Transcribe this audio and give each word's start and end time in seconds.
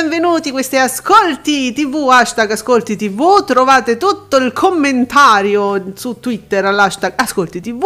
Benvenuti, 0.00 0.50
questi 0.50 0.76
Ascolti 0.76 1.74
TV, 1.74 2.08
hashtag 2.08 2.52
Ascolti 2.52 2.96
TV, 2.96 3.44
trovate 3.44 3.98
tutto 3.98 4.38
il 4.38 4.50
commentario 4.54 5.92
su 5.94 6.18
Twitter 6.20 6.64
all'hashtag 6.64 7.12
Ascolti 7.16 7.60
TV 7.60 7.82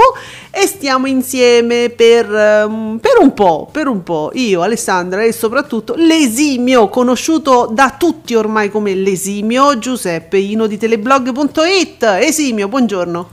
e 0.53 0.65
stiamo 0.69 1.09
insieme 1.09 1.89
per, 1.91 2.31
um, 2.31 3.01
per 3.01 3.21
un 3.21 3.35
po', 3.35 3.69
per 3.73 3.89
un 3.89 4.05
po', 4.05 4.31
io, 4.35 4.63
Alessandra 4.63 5.25
e 5.25 5.33
soprattutto 5.33 5.97
l'esimio, 5.97 6.89
conosciuto 6.89 7.69
da 7.75 7.97
tutti 7.99 8.37
ormai 8.37 8.71
come 8.71 8.95
l'esimio, 8.95 9.77
Giuseppe 9.77 10.39
Ino 10.39 10.69
di 10.69 10.77
teleblog.it, 10.77 12.05
esimio, 12.21 12.69
buongiorno. 12.69 13.29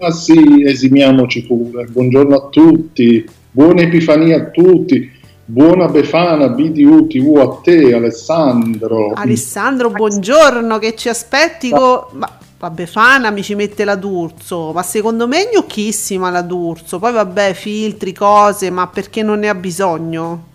Ah 0.00 0.12
sì, 0.12 0.62
esimiamoci 0.62 1.46
pure, 1.46 1.86
buongiorno 1.86 2.36
a 2.36 2.48
tutti, 2.50 3.24
buona 3.50 3.80
Epifania 3.80 4.36
a 4.36 4.50
tutti. 4.50 5.13
Buona 5.46 5.88
Befana 5.88 6.48
BDU 6.48 7.06
TV 7.06 7.36
a 7.36 7.60
te 7.62 7.92
Alessandro. 7.92 9.12
Alessandro, 9.12 9.90
buongiorno, 9.90 10.78
che 10.78 10.96
ci 10.96 11.10
aspetti? 11.10 11.68
Co- 11.68 12.08
ma, 12.12 12.26
la 12.58 12.70
Befana 12.70 13.30
mi 13.30 13.42
ci 13.42 13.54
mette 13.54 13.84
la 13.84 13.94
D'Urso, 13.94 14.72
ma 14.72 14.82
secondo 14.82 15.28
me 15.28 15.42
è 15.42 15.50
gnocchissima 15.52 16.30
la 16.30 16.40
D'Urso. 16.40 16.98
Poi 16.98 17.12
vabbè, 17.12 17.52
filtri, 17.52 18.14
cose, 18.14 18.70
ma 18.70 18.86
perché 18.86 19.22
non 19.22 19.40
ne 19.40 19.50
ha 19.50 19.54
bisogno? 19.54 20.46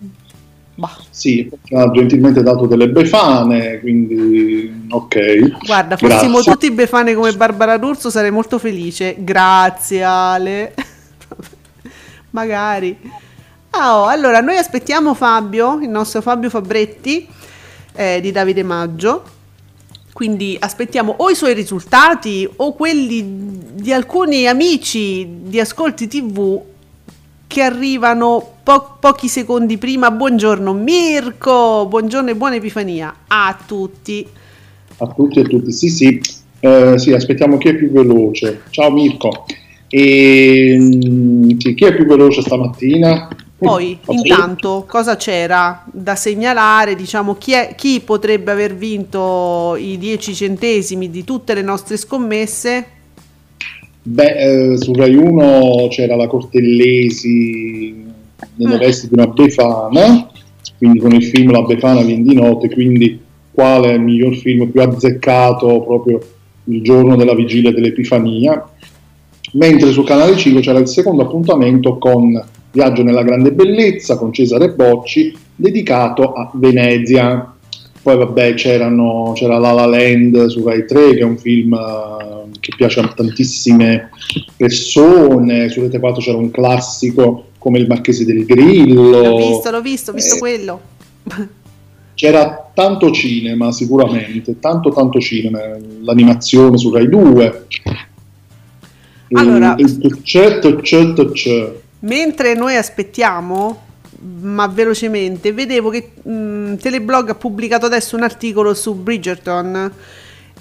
Bah. 0.73 0.97
Sì, 1.11 1.47
ha 1.75 1.91
gentilmente 1.91 2.41
dato 2.41 2.65
delle 2.65 2.89
befane, 2.89 3.79
quindi 3.81 4.87
ok. 4.89 5.65
Guarda, 5.65 5.97
fossimo 5.97 6.35
Grazie. 6.35 6.51
tutti 6.51 6.71
befane 6.71 7.13
come 7.13 7.31
Barbara 7.33 7.77
D'Urso 7.77 8.09
sarei 8.09 8.31
molto 8.31 8.57
felice. 8.57 9.17
Grazie 9.19 10.03
Ale. 10.03 10.73
Magari. 12.31 13.27
Oh, 13.71 14.05
allora 14.05 14.41
noi 14.41 14.57
aspettiamo 14.57 15.13
Fabio, 15.13 15.79
il 15.81 15.89
nostro 15.89 16.21
Fabio 16.21 16.49
Fabretti 16.49 17.27
eh, 17.93 18.19
di 18.19 18.31
Davide 18.31 18.63
Maggio. 18.63 19.23
Quindi 20.11 20.57
aspettiamo 20.59 21.13
o 21.17 21.29
i 21.29 21.35
suoi 21.35 21.53
risultati 21.53 22.49
o 22.57 22.73
quelli 22.73 23.23
di 23.73 23.93
alcuni 23.93 24.47
amici 24.47 25.25
di 25.43 25.59
Ascolti 25.59 26.07
TV 26.07 26.61
che 27.45 27.61
arrivano 27.61 28.55
po- 28.63 28.97
pochi 28.99 29.27
secondi 29.27 29.77
prima. 29.77 30.09
Buongiorno 30.11 30.73
Mirko, 30.73 31.85
buongiorno 31.87 32.31
e 32.31 32.35
buona 32.35 32.55
Epifania 32.55 33.15
a 33.27 33.57
tutti. 33.65 34.27
A 34.97 35.07
tutti 35.07 35.39
e 35.39 35.41
a 35.43 35.45
tutti, 35.45 35.71
sì 35.71 35.89
sì, 35.89 36.19
eh, 36.59 36.97
sì 36.97 37.13
aspettiamo 37.13 37.57
chi 37.57 37.69
è 37.69 37.75
più 37.75 37.91
veloce. 37.91 38.63
Ciao 38.71 38.91
Mirko. 38.91 39.45
E, 39.87 40.75
mm, 40.77 41.57
sì, 41.59 41.73
chi 41.75 41.85
è 41.85 41.95
più 41.95 42.05
veloce 42.05 42.41
stamattina? 42.41 43.29
Poi, 43.59 43.99
intanto, 44.07 44.85
cosa 44.87 45.17
c'era 45.17 45.83
da 45.91 46.15
segnalare? 46.15 46.95
Diciamo, 46.95 47.35
chi, 47.35 47.51
è, 47.51 47.75
chi 47.75 47.99
potrebbe 47.99 48.51
aver 48.51 48.73
vinto 48.73 49.75
i 49.77 49.97
10 49.97 50.33
centesimi 50.33 51.09
di 51.09 51.25
tutte 51.25 51.53
le 51.53 51.61
nostre 51.61 51.97
scommesse? 51.97 52.85
Beh, 54.01 54.71
eh, 54.71 54.77
su 54.77 54.93
Rai 54.93 55.13
1 55.13 55.87
c'era 55.89 56.15
la 56.15 56.27
Cortellesi 56.27 58.07
nelle 58.55 58.75
mm. 58.75 58.79
vesti 58.79 59.07
di 59.07 59.13
una 59.15 59.27
Befana, 59.27 60.29
quindi 60.77 60.99
con 60.99 61.11
il 61.11 61.23
film 61.25 61.51
La 61.51 61.63
Befana 61.63 62.01
viene 62.01 62.23
di 62.23 62.33
notte, 62.33 62.69
quindi 62.69 63.19
quale 63.51 63.89
è 63.89 63.93
il 63.95 64.01
miglior 64.01 64.35
film 64.35 64.69
più 64.69 64.81
azzeccato 64.81 65.81
proprio 65.81 66.19
il 66.63 66.81
giorno 66.81 67.17
della 67.17 67.35
vigilia 67.35 67.73
dell'Epifania. 67.73 68.69
Mentre 69.53 69.91
su 69.91 70.03
Canale 70.03 70.37
5 70.37 70.61
c'era 70.61 70.79
il 70.79 70.87
secondo 70.87 71.23
appuntamento 71.23 71.97
con 71.97 72.41
Viaggio 72.71 73.03
nella 73.03 73.23
grande 73.23 73.51
bellezza 73.51 74.17
con 74.17 74.31
Cesare 74.31 74.71
Bocci, 74.71 75.35
dedicato 75.55 76.33
a 76.33 76.51
Venezia. 76.53 77.53
Poi 78.01 78.17
vabbè 78.17 78.53
c'era 78.53 78.89
La 78.89 79.71
La 79.73 79.85
Land 79.85 80.45
su 80.45 80.63
Rai 80.63 80.85
3 80.85 81.15
che 81.15 81.19
è 81.19 81.23
un 81.23 81.37
film 81.37 81.73
uh, 81.73 82.49
che 82.59 82.73
piace 82.75 83.01
a 83.01 83.07
tantissime 83.07 84.09
persone, 84.55 85.69
su 85.69 85.81
Rete 85.81 85.99
4 85.99 86.21
c'era 86.21 86.37
un 86.37 86.49
classico 86.49 87.45
come 87.57 87.79
Il 87.79 87.87
Marchese 87.87 88.25
del 88.25 88.45
Grillo. 88.45 89.21
L'ho 89.21 89.37
visto, 89.37 89.71
l'ho 89.71 89.81
visto, 89.81 90.11
ho 90.11 90.13
visto 90.13 90.35
eh, 90.35 90.39
quello. 90.39 90.81
c'era 92.19 92.71
tanto 92.73 93.11
cinema 93.11 93.71
sicuramente, 93.71 94.59
tanto 94.59 94.91
tanto 94.91 95.19
cinema, 95.19 95.59
l'animazione 96.01 96.77
su 96.77 96.91
Rai 96.91 97.07
2. 97.07 97.67
Allora, 99.33 99.75
c'è, 100.23 100.59
c'è, 100.59 100.75
c'è, 100.81 101.71
Mentre 101.99 102.53
noi 102.53 102.75
aspettiamo, 102.75 103.87
ma 104.41 104.67
velocemente, 104.67 105.51
vedevo 105.51 105.89
che 105.89 106.11
mh, 106.21 106.31
mm, 106.31 106.75
Teleblog 106.75 107.29
ha 107.29 107.35
pubblicato 107.35 107.85
adesso 107.85 108.15
un 108.15 108.23
articolo 108.23 108.73
su 108.73 108.95
Bridgerton. 108.95 109.91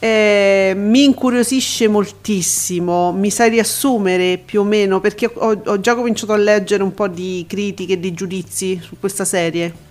Eh, 0.00 0.74
mi 0.76 1.04
incuriosisce 1.04 1.88
moltissimo, 1.88 3.12
mi 3.12 3.30
sai 3.30 3.50
riassumere 3.50 4.38
più 4.38 4.60
o 4.60 4.64
meno 4.64 5.00
perché 5.00 5.28
ho, 5.32 5.60
ho 5.64 5.80
già 5.80 5.96
cominciato 5.96 6.32
a 6.32 6.36
leggere 6.36 6.84
un 6.84 6.94
po' 6.94 7.08
di 7.08 7.44
critiche 7.48 7.94
e 7.94 8.00
di 8.00 8.14
giudizi 8.14 8.80
su 8.80 8.96
questa 9.00 9.24
serie. 9.24 9.86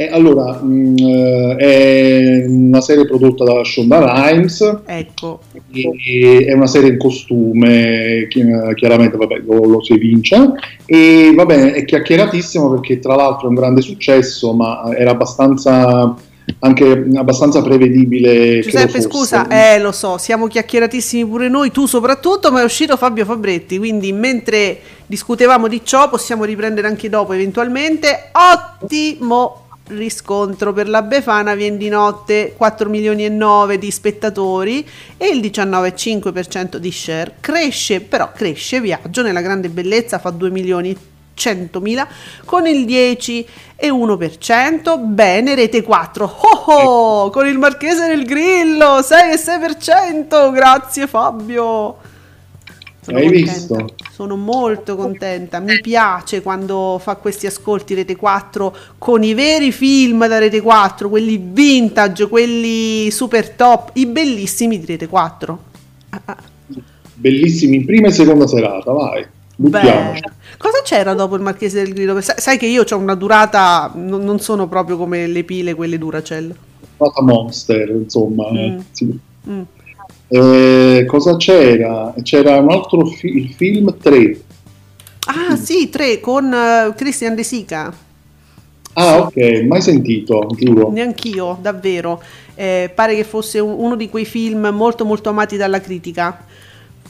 Eh, 0.00 0.08
allora, 0.10 0.58
mh, 0.62 0.66
mm, 0.66 1.56
è 1.58 2.44
una 2.46 2.80
serie 2.80 3.04
prodotta 3.04 3.44
da 3.44 3.62
Shonda 3.62 3.98
Rhimes. 3.98 4.78
Ecco. 4.86 5.40
è 5.52 6.52
una 6.54 6.66
serie 6.66 6.88
in 6.88 6.96
costume, 6.96 8.26
chiaramente 8.76 9.18
vabbè, 9.18 9.42
lo, 9.44 9.66
lo, 9.66 9.82
si 9.82 9.92
evince. 9.92 10.52
E 10.86 11.34
vabbè, 11.36 11.72
è 11.72 11.84
chiacchieratissimo 11.84 12.70
perché 12.70 12.98
tra 12.98 13.14
l'altro 13.14 13.44
è 13.44 13.48
un 13.50 13.56
grande 13.56 13.82
successo, 13.82 14.54
ma 14.54 14.90
era 14.96 15.10
abbastanza 15.10 16.16
anche 16.60 17.06
abbastanza 17.14 17.60
prevedibile. 17.60 18.60
Giuseppe, 18.60 19.02
scusa, 19.02 19.48
eh, 19.48 19.78
lo 19.80 19.92
so, 19.92 20.16
siamo 20.16 20.46
chiacchieratissimi 20.46 21.26
pure 21.26 21.50
noi, 21.50 21.70
tu 21.70 21.84
soprattutto, 21.84 22.50
ma 22.50 22.62
è 22.62 22.64
uscito 22.64 22.96
Fabio 22.96 23.26
Fabretti, 23.26 23.76
quindi 23.76 24.12
mentre 24.12 24.78
discutevamo 25.04 25.68
di 25.68 25.82
ciò 25.84 26.08
possiamo 26.08 26.44
riprendere 26.44 26.86
anche 26.86 27.10
dopo 27.10 27.34
eventualmente. 27.34 28.30
Ottimo 28.32 29.59
riscontro 29.90 30.72
per 30.72 30.88
la 30.88 31.02
Befana 31.02 31.54
viene 31.54 31.76
di 31.76 31.88
notte 31.88 32.54
4 32.56 32.88
milioni 32.88 33.24
e 33.24 33.28
9 33.28 33.78
di 33.78 33.90
spettatori 33.90 34.86
e 35.16 35.28
il 35.28 35.40
19,5% 35.40 36.76
di 36.76 36.90
share. 36.90 37.36
Cresce 37.40 38.00
però 38.00 38.32
cresce 38.32 38.80
viaggio 38.80 39.22
nella 39.22 39.40
grande 39.40 39.68
bellezza 39.68 40.18
fa 40.18 40.30
2 40.30 40.50
milioni 40.50 40.96
100 41.32 41.80
mila 41.80 42.06
con 42.44 42.66
il 42.66 42.84
10 42.84 43.46
e 43.76 43.88
1% 43.88 44.98
bene 44.98 45.54
rete 45.54 45.82
4 45.82 46.24
oh 46.24 46.72
oh, 46.72 47.30
con 47.30 47.46
il 47.46 47.56
marchese 47.56 48.08
del 48.08 48.26
grillo 48.26 49.00
6 49.00 49.32
e 49.32 49.36
6% 49.36 50.52
grazie 50.52 51.06
Fabio 51.06 52.09
sono 53.02 53.16
Hai 53.16 53.24
contenta. 53.24 53.52
visto? 53.52 53.94
Sono 54.12 54.36
molto 54.36 54.96
contenta. 54.96 55.58
Mi 55.60 55.80
piace 55.80 56.42
quando 56.42 56.98
fa 57.00 57.16
questi 57.16 57.46
ascolti 57.46 57.94
Rete 57.94 58.16
4 58.16 58.76
con 58.98 59.22
i 59.22 59.34
veri 59.34 59.72
film 59.72 60.26
da 60.26 60.38
Rete 60.38 60.60
4, 60.60 61.08
quelli 61.08 61.40
vintage, 61.42 62.28
quelli 62.28 63.10
super 63.10 63.50
top, 63.50 63.90
i 63.94 64.06
bellissimi 64.06 64.78
di 64.78 64.86
Rete 64.86 65.06
4. 65.06 65.58
Bellissimi 67.14 67.76
in 67.76 67.84
prima 67.84 68.08
e 68.08 68.12
seconda 68.12 68.46
serata, 68.46 68.92
vai. 68.92 69.26
Beh, 69.56 70.22
cosa 70.56 70.80
c'era 70.82 71.12
dopo 71.12 71.34
il 71.36 71.42
Marchese 71.42 71.82
del 71.82 71.92
Grillo? 71.92 72.18
Sai 72.20 72.56
che 72.56 72.66
io 72.66 72.84
ho 72.88 72.96
una 72.96 73.14
durata, 73.14 73.92
non 73.94 74.40
sono 74.40 74.68
proprio 74.68 74.96
come 74.96 75.26
le 75.26 75.44
pile, 75.44 75.74
quelle 75.74 75.98
Duracell. 75.98 76.54
Durata 76.96 77.22
monster, 77.22 77.90
insomma. 77.90 78.50
Mm. 78.50 78.78
Sì. 78.90 79.18
Mm. 79.48 79.62
Eh, 80.32 81.04
cosa 81.08 81.36
c'era? 81.36 82.14
C'era 82.22 82.58
un 82.58 82.70
altro 82.70 83.04
fi- 83.06 83.36
il 83.36 83.52
film 83.52 83.96
3. 84.00 84.40
Ah, 85.26 85.52
mm. 85.52 85.54
sì, 85.56 85.88
3 85.88 86.20
con 86.20 86.44
uh, 86.44 86.94
Christian 86.94 87.34
De 87.34 87.42
Sica. 87.42 87.92
Ah, 88.92 89.18
ok, 89.18 89.64
mai 89.66 89.82
sentito, 89.82 90.48
giuro. 90.56 90.90
Neanch'io, 90.90 91.58
davvero. 91.60 92.22
Eh, 92.54 92.92
pare 92.94 93.16
che 93.16 93.24
fosse 93.24 93.58
un, 93.58 93.74
uno 93.76 93.96
di 93.96 94.08
quei 94.08 94.24
film 94.24 94.68
molto 94.68 95.04
molto 95.04 95.30
amati 95.30 95.56
dalla 95.56 95.80
critica. 95.80 96.44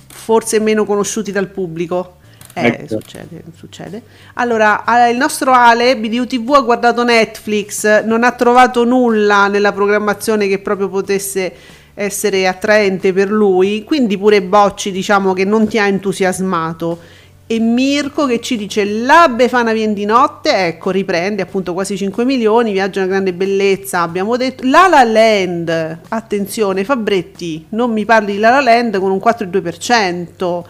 forse 0.06 0.60
meno 0.60 0.84
conosciuti 0.84 1.30
dal 1.30 1.48
pubblico. 1.48 2.16
Eh, 2.54 2.66
Ecco. 2.66 3.00
succede, 3.00 3.42
succede. 3.56 4.02
Allora, 4.34 4.84
eh, 4.84 5.10
il 5.10 5.16
nostro 5.16 5.52
Ale, 5.52 5.96
BDU 5.96 6.26
TV, 6.26 6.54
ha 6.54 6.60
guardato 6.60 7.04
Netflix, 7.04 8.02
non 8.04 8.24
ha 8.24 8.32
trovato 8.32 8.84
nulla 8.84 9.46
nella 9.48 9.72
programmazione 9.72 10.48
che 10.48 10.58
proprio 10.58 10.88
potesse 10.88 11.52
essere 11.94 12.46
attraente 12.46 13.12
per 13.12 13.30
lui, 13.30 13.84
quindi 13.84 14.16
pure 14.16 14.42
Bocci 14.42 14.90
diciamo 14.90 15.32
che 15.32 15.44
non 15.44 15.68
ti 15.68 15.78
ha 15.78 15.86
entusiasmato. 15.86 17.18
E 17.46 17.58
Mirko 17.58 18.26
che 18.26 18.40
ci 18.40 18.56
dice 18.56 18.84
la 18.84 19.28
Befana 19.28 19.72
viene 19.72 19.92
di 19.92 20.04
notte, 20.04 20.66
ecco 20.66 20.90
riprende 20.90 21.42
appunto 21.42 21.72
quasi 21.72 21.96
5 21.96 22.24
milioni, 22.24 22.70
viaggio 22.70 23.00
una 23.00 23.08
grande 23.08 23.32
bellezza, 23.32 24.02
abbiamo 24.02 24.36
detto. 24.36 24.62
La 24.66 24.86
La 24.86 25.02
Land, 25.02 25.98
attenzione 26.10 26.84
Fabretti, 26.84 27.66
non 27.70 27.90
mi 27.90 28.04
parli 28.04 28.34
di 28.34 28.38
La 28.38 28.50
La 28.50 28.60
Land 28.60 29.00
con 29.00 29.10
un 29.10 29.18
4,2%. 29.18 30.64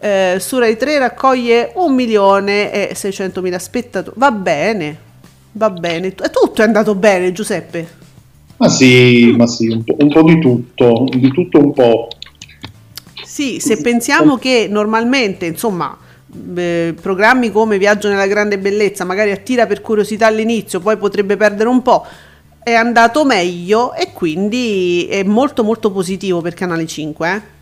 Eh, 0.00 0.36
su 0.40 0.58
Rai 0.58 0.76
3 0.76 0.98
raccoglie 0.98 1.70
1 1.74 1.94
milione 1.94 2.72
e 2.72 2.94
600 2.96 3.40
mila 3.40 3.60
spettatori. 3.60 4.16
Va 4.18 4.32
bene, 4.32 4.98
va 5.52 5.70
bene. 5.70 6.12
Tutto 6.12 6.60
è 6.60 6.64
andato 6.64 6.96
bene, 6.96 7.30
Giuseppe. 7.30 8.05
Ma 8.58 8.68
sì, 8.68 9.34
ma 9.36 9.46
sì, 9.46 9.68
un 9.68 9.84
po', 9.84 9.96
un 9.98 10.08
po' 10.08 10.22
di 10.22 10.38
tutto, 10.38 11.06
di 11.10 11.28
tutto 11.30 11.58
un 11.58 11.72
po'. 11.72 12.08
Sì, 13.24 13.60
se 13.60 13.80
pensiamo 13.82 14.36
che 14.38 14.66
normalmente, 14.70 15.44
insomma, 15.44 15.96
eh, 16.54 16.94
programmi 17.00 17.50
come 17.50 17.76
Viaggio 17.76 18.08
nella 18.08 18.26
grande 18.26 18.58
bellezza 18.58 19.04
magari 19.04 19.30
attira 19.30 19.66
per 19.66 19.82
curiosità 19.82 20.26
all'inizio, 20.26 20.80
poi 20.80 20.96
potrebbe 20.96 21.36
perdere 21.36 21.68
un 21.68 21.82
po', 21.82 22.04
è 22.62 22.72
andato 22.72 23.24
meglio 23.24 23.94
e 23.94 24.12
quindi 24.12 25.06
è 25.08 25.22
molto 25.22 25.62
molto 25.62 25.90
positivo 25.90 26.40
per 26.40 26.54
Canale 26.54 26.86
5, 26.86 27.30
eh? 27.30 27.54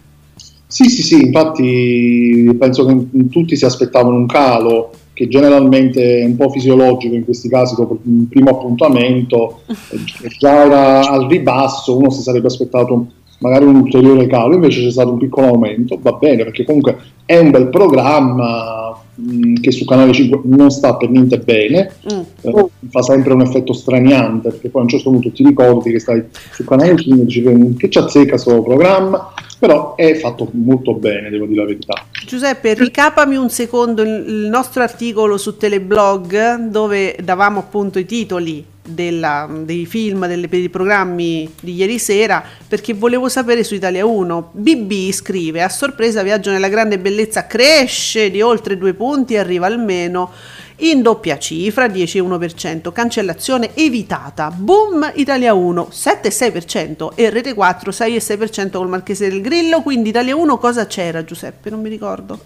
Sì, 0.67 0.89
sì, 0.89 1.03
sì, 1.03 1.23
infatti 1.23 2.57
penso 2.59 2.87
che 2.87 3.29
tutti 3.31 3.57
si 3.57 3.65
aspettavano 3.65 4.17
un 4.17 4.27
calo, 4.27 4.93
che 5.15 5.29
generalmente 5.29 6.21
è 6.21 6.25
un 6.25 6.37
po' 6.37 6.51
fisiologico 6.51 7.15
in 7.15 7.25
questi 7.25 7.49
casi 7.49 7.75
dopo 7.77 7.99
il 8.03 8.27
primo 8.29 8.51
appuntamento, 8.51 9.61
già 10.39 10.65
era 10.65 11.09
al 11.09 11.27
ribasso, 11.29 11.97
uno 11.97 12.11
si 12.11 12.21
sarebbe 12.21 12.49
aspettato 12.49 13.07
magari 13.39 13.65
un 13.65 13.77
ulteriore 13.77 14.27
calo, 14.27 14.55
invece 14.55 14.83
c'è 14.83 14.91
stato 14.91 15.11
un 15.13 15.19
piccolo 15.19 15.49
aumento, 15.49 15.99
va 16.01 16.13
bene, 16.13 16.45
perché 16.45 16.65
comunque 16.65 16.97
è 17.25 17.39
un 17.39 17.51
bel 17.51 17.69
programma 17.69 18.97
mh, 19.15 19.55
che 19.61 19.71
su 19.71 19.85
Canale 19.85 20.13
5 20.13 20.41
non 20.45 20.71
sta 20.71 20.97
per 20.97 21.11
niente 21.11 21.39
bene, 21.39 21.93
Mm. 22.13 22.21
eh, 22.43 22.67
fa 22.91 23.03
sempre 23.03 23.33
un 23.33 23.43
effetto 23.43 23.73
straniante, 23.73 24.51
perché 24.51 24.69
poi 24.69 24.81
a 24.83 24.85
un 24.85 24.91
certo 24.91 25.11
punto 25.11 25.31
ti 25.31 25.45
ricordi 25.45 25.91
che 25.93 25.99
stai 25.99 26.23
su 26.53 26.65
Canale 26.65 26.97
5 26.97 27.23
e 27.23 27.25
dici 27.25 27.77
che 27.77 27.91
ci 27.91 27.99
azzecca 27.99 28.31
questo 28.31 28.63
programma, 28.63 29.33
però 29.59 29.95
è 29.95 30.15
fatto 30.17 30.49
molto 30.53 30.95
bene, 30.95 31.31
devo 31.31 31.47
dire 31.47 31.61
la 31.61 31.67
verità. 31.67 32.05
Giuseppe, 32.27 32.75
ricapami 32.75 33.37
un 33.37 33.51
secondo 33.51 34.03
il, 34.03 34.25
il 34.27 34.49
nostro 34.49 34.83
articolo 34.83 35.37
su 35.37 35.57
Teleblog 35.57 36.69
dove 36.69 37.17
davamo 37.23 37.61
appunto 37.61 37.99
i 37.99 38.07
titoli 38.07 38.65
della- 38.87 39.49
dei 39.63 39.87
film, 39.87 40.27
delle- 40.27 40.49
dei 40.49 40.69
programmi 40.69 41.51
di 41.61 41.75
ieri 41.75 41.99
sera, 41.99 42.43
perché 42.69 42.93
volevo 42.93 43.29
sapere 43.29 43.65
su 43.65 43.75
Italia 43.75 44.05
1. 44.05 44.51
BB 44.53 45.11
scrive, 45.11 45.63
a 45.63 45.69
sorpresa 45.69 46.23
Viaggio 46.23 46.51
nella 46.51 46.69
grande 46.69 46.99
bellezza 46.99 47.47
cresce 47.47 48.31
di 48.31 48.43
oltre 48.43 48.77
due 48.77 48.93
punti 48.93 49.35
e 49.35 49.39
arriva 49.39 49.67
almeno 49.67 50.31
in 50.79 51.03
doppia 51.03 51.39
cifra, 51.39 51.87
10,1%, 51.87 52.93
cancellazione 52.93 53.71
evitata, 53.75 54.51
boom 54.51 55.13
Italia 55.15 55.55
1, 55.55 55.89
7,6% 55.93 57.11
e 57.15 57.31
Rete 57.31 57.55
4, 57.55 57.91
6,6% 57.91 58.71
col 58.73 58.89
Marchese 58.89 59.29
del 59.29 59.41
Grillo, 59.41 59.83
quindi 59.83 60.09
Italia 60.09 60.35
1 60.35 60.59
cosa 60.59 60.87
c'era 60.87 61.25
Giuseppe? 61.25 61.71
Non 61.71 61.81
mi 61.81 61.89
ricordo. 61.89 62.41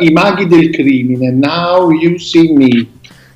I, 0.00 0.10
maghi 0.10 0.46
del 0.46 0.70
crimine, 0.70 1.30
Now 1.32 1.90
You 1.90 2.16
See 2.18 2.52
Me. 2.52 2.86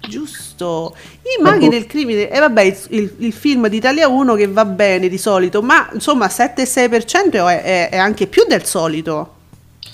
Giusto, 0.09 0.95
i 1.39 1.43
maghi 1.43 1.69
del 1.69 1.87
crimine, 1.87 2.31
e 2.31 2.39
vabbè 2.39 2.63
il, 2.63 2.77
il- 2.91 3.15
il 3.19 3.33
film 3.33 3.69
di 3.69 3.77
Italia 3.77 4.07
1 4.09 4.35
che 4.35 4.47
va 4.49 4.65
bene 4.65 5.09
di 5.09 5.17
solito, 5.19 5.63
ma 5.63 5.89
insomma 5.93 6.27
7,6% 6.27 7.49
è, 7.49 7.63
è, 7.63 7.89
è 7.91 7.97
anche 7.97 8.27
più 8.27 8.45
del 8.47 8.65
solito. 8.65 9.33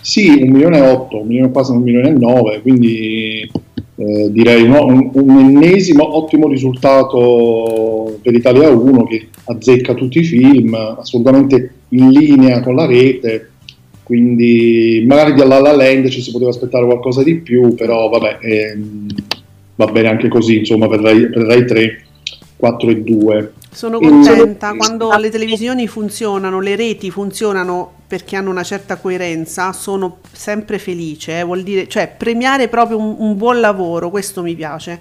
Sì, 0.03 0.29
un 0.43 0.49
milione 0.51 0.79
e 0.79 0.81
otto, 0.81 1.21
un 1.21 1.27
milione, 1.27 1.51
quasi 1.53 1.73
un 1.73 1.83
milione 1.83 2.09
e 2.09 2.13
nove, 2.13 2.61
quindi 2.63 3.51
eh, 4.01 4.33
direi 4.33 4.67
no, 4.67 4.87
un, 4.87 5.11
un 5.13 5.39
ennesimo 5.39 6.17
ottimo 6.17 6.49
risultato 6.49 8.19
per 8.23 8.35
Italia 8.35 8.71
1 8.71 9.05
che 9.05 9.29
azzecca 9.45 9.93
tutti 9.93 10.21
i 10.21 10.25
film, 10.25 10.73
assolutamente 10.75 11.75
in 11.91 12.09
linea 12.09 12.63
con 12.63 12.77
la 12.77 12.87
rete, 12.87 13.51
quindi 14.03 15.05
magari 15.07 15.35
di 15.35 15.41
La 15.41 15.61
La 15.61 15.77
Land 15.77 16.09
ci 16.09 16.23
si 16.23 16.31
poteva 16.31 16.49
aspettare 16.49 16.87
qualcosa 16.87 17.23
di 17.23 17.37
più, 17.41 17.75
però 17.75 18.09
vabbè, 18.09 18.39
ehm, 18.41 19.07
va 19.75 19.87
bene 19.87 20.09
anche 20.09 20.29
così, 20.29 20.61
insomma 20.61 20.89
per 20.89 21.01
Rai, 21.01 21.29
per 21.29 21.43
Rai 21.43 21.67
3 21.67 22.05
4 22.57 22.91
e 22.91 23.03
2. 23.03 23.53
Sono 23.71 24.01
E- 24.01 24.09
contenta 24.09 24.75
quando 24.75 25.11
le 25.19 25.29
televisioni 25.29 25.87
funzionano, 25.87 26.61
le 26.61 26.75
reti 26.75 27.11
funzionano 27.11 27.93
perché 28.11 28.35
hanno 28.35 28.51
una 28.51 28.65
certa 28.65 28.97
coerenza, 28.97 29.73
sono 29.73 30.17
sempre 30.33 30.81
felice, 30.81 31.39
eh, 31.39 31.45
vuol 31.45 31.63
dire, 31.63 31.87
cioè 31.87 32.13
premiare 32.19 32.67
proprio 32.67 32.99
un, 32.99 33.15
un 33.17 33.37
buon 33.37 33.61
lavoro, 33.61 34.11
questo 34.11 34.43
mi 34.43 34.57
piace. 34.57 35.01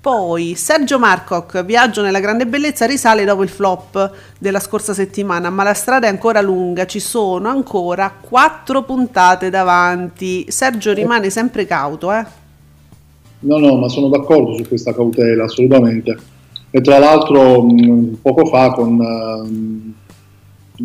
Poi 0.00 0.56
Sergio 0.56 0.98
Marcoc, 0.98 1.64
Viaggio 1.64 2.02
nella 2.02 2.18
grande 2.18 2.44
bellezza, 2.44 2.86
risale 2.86 3.24
dopo 3.24 3.44
il 3.44 3.48
flop 3.48 4.10
della 4.36 4.58
scorsa 4.58 4.94
settimana, 4.94 5.48
ma 5.48 5.62
la 5.62 5.74
strada 5.74 6.08
è 6.08 6.10
ancora 6.10 6.40
lunga, 6.40 6.86
ci 6.86 6.98
sono 6.98 7.48
ancora 7.50 8.12
quattro 8.20 8.82
puntate 8.82 9.48
davanti. 9.48 10.44
Sergio 10.48 10.92
rimane 10.92 11.30
sempre 11.30 11.66
cauto, 11.66 12.12
eh? 12.12 12.26
No, 13.38 13.58
no, 13.58 13.76
ma 13.76 13.88
sono 13.88 14.08
d'accordo 14.08 14.56
su 14.56 14.66
questa 14.66 14.92
cautela, 14.92 15.44
assolutamente. 15.44 16.16
E 16.68 16.80
tra 16.80 16.98
l'altro 16.98 17.62
mh, 17.62 18.18
poco 18.22 18.44
fa 18.46 18.72
con, 18.72 19.00
ehm, 19.00 19.94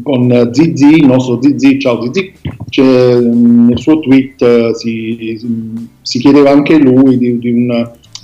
con 0.04 0.50
Zizi, 0.54 0.96
il 0.96 1.06
nostro 1.06 1.42
Zizi, 1.42 1.80
ciao 1.80 2.02
Zizi, 2.02 2.32
c'è, 2.70 3.20
mh, 3.20 3.68
nel 3.68 3.80
suo 3.80 4.00
tweet 4.00 4.42
eh, 4.42 4.72
si, 4.74 5.40
si- 6.02 6.20
chiedeva 6.20 6.52
anche 6.52 6.78
lui 6.78 7.18
di, 7.18 7.38
di 7.38 7.52
un 7.52 7.70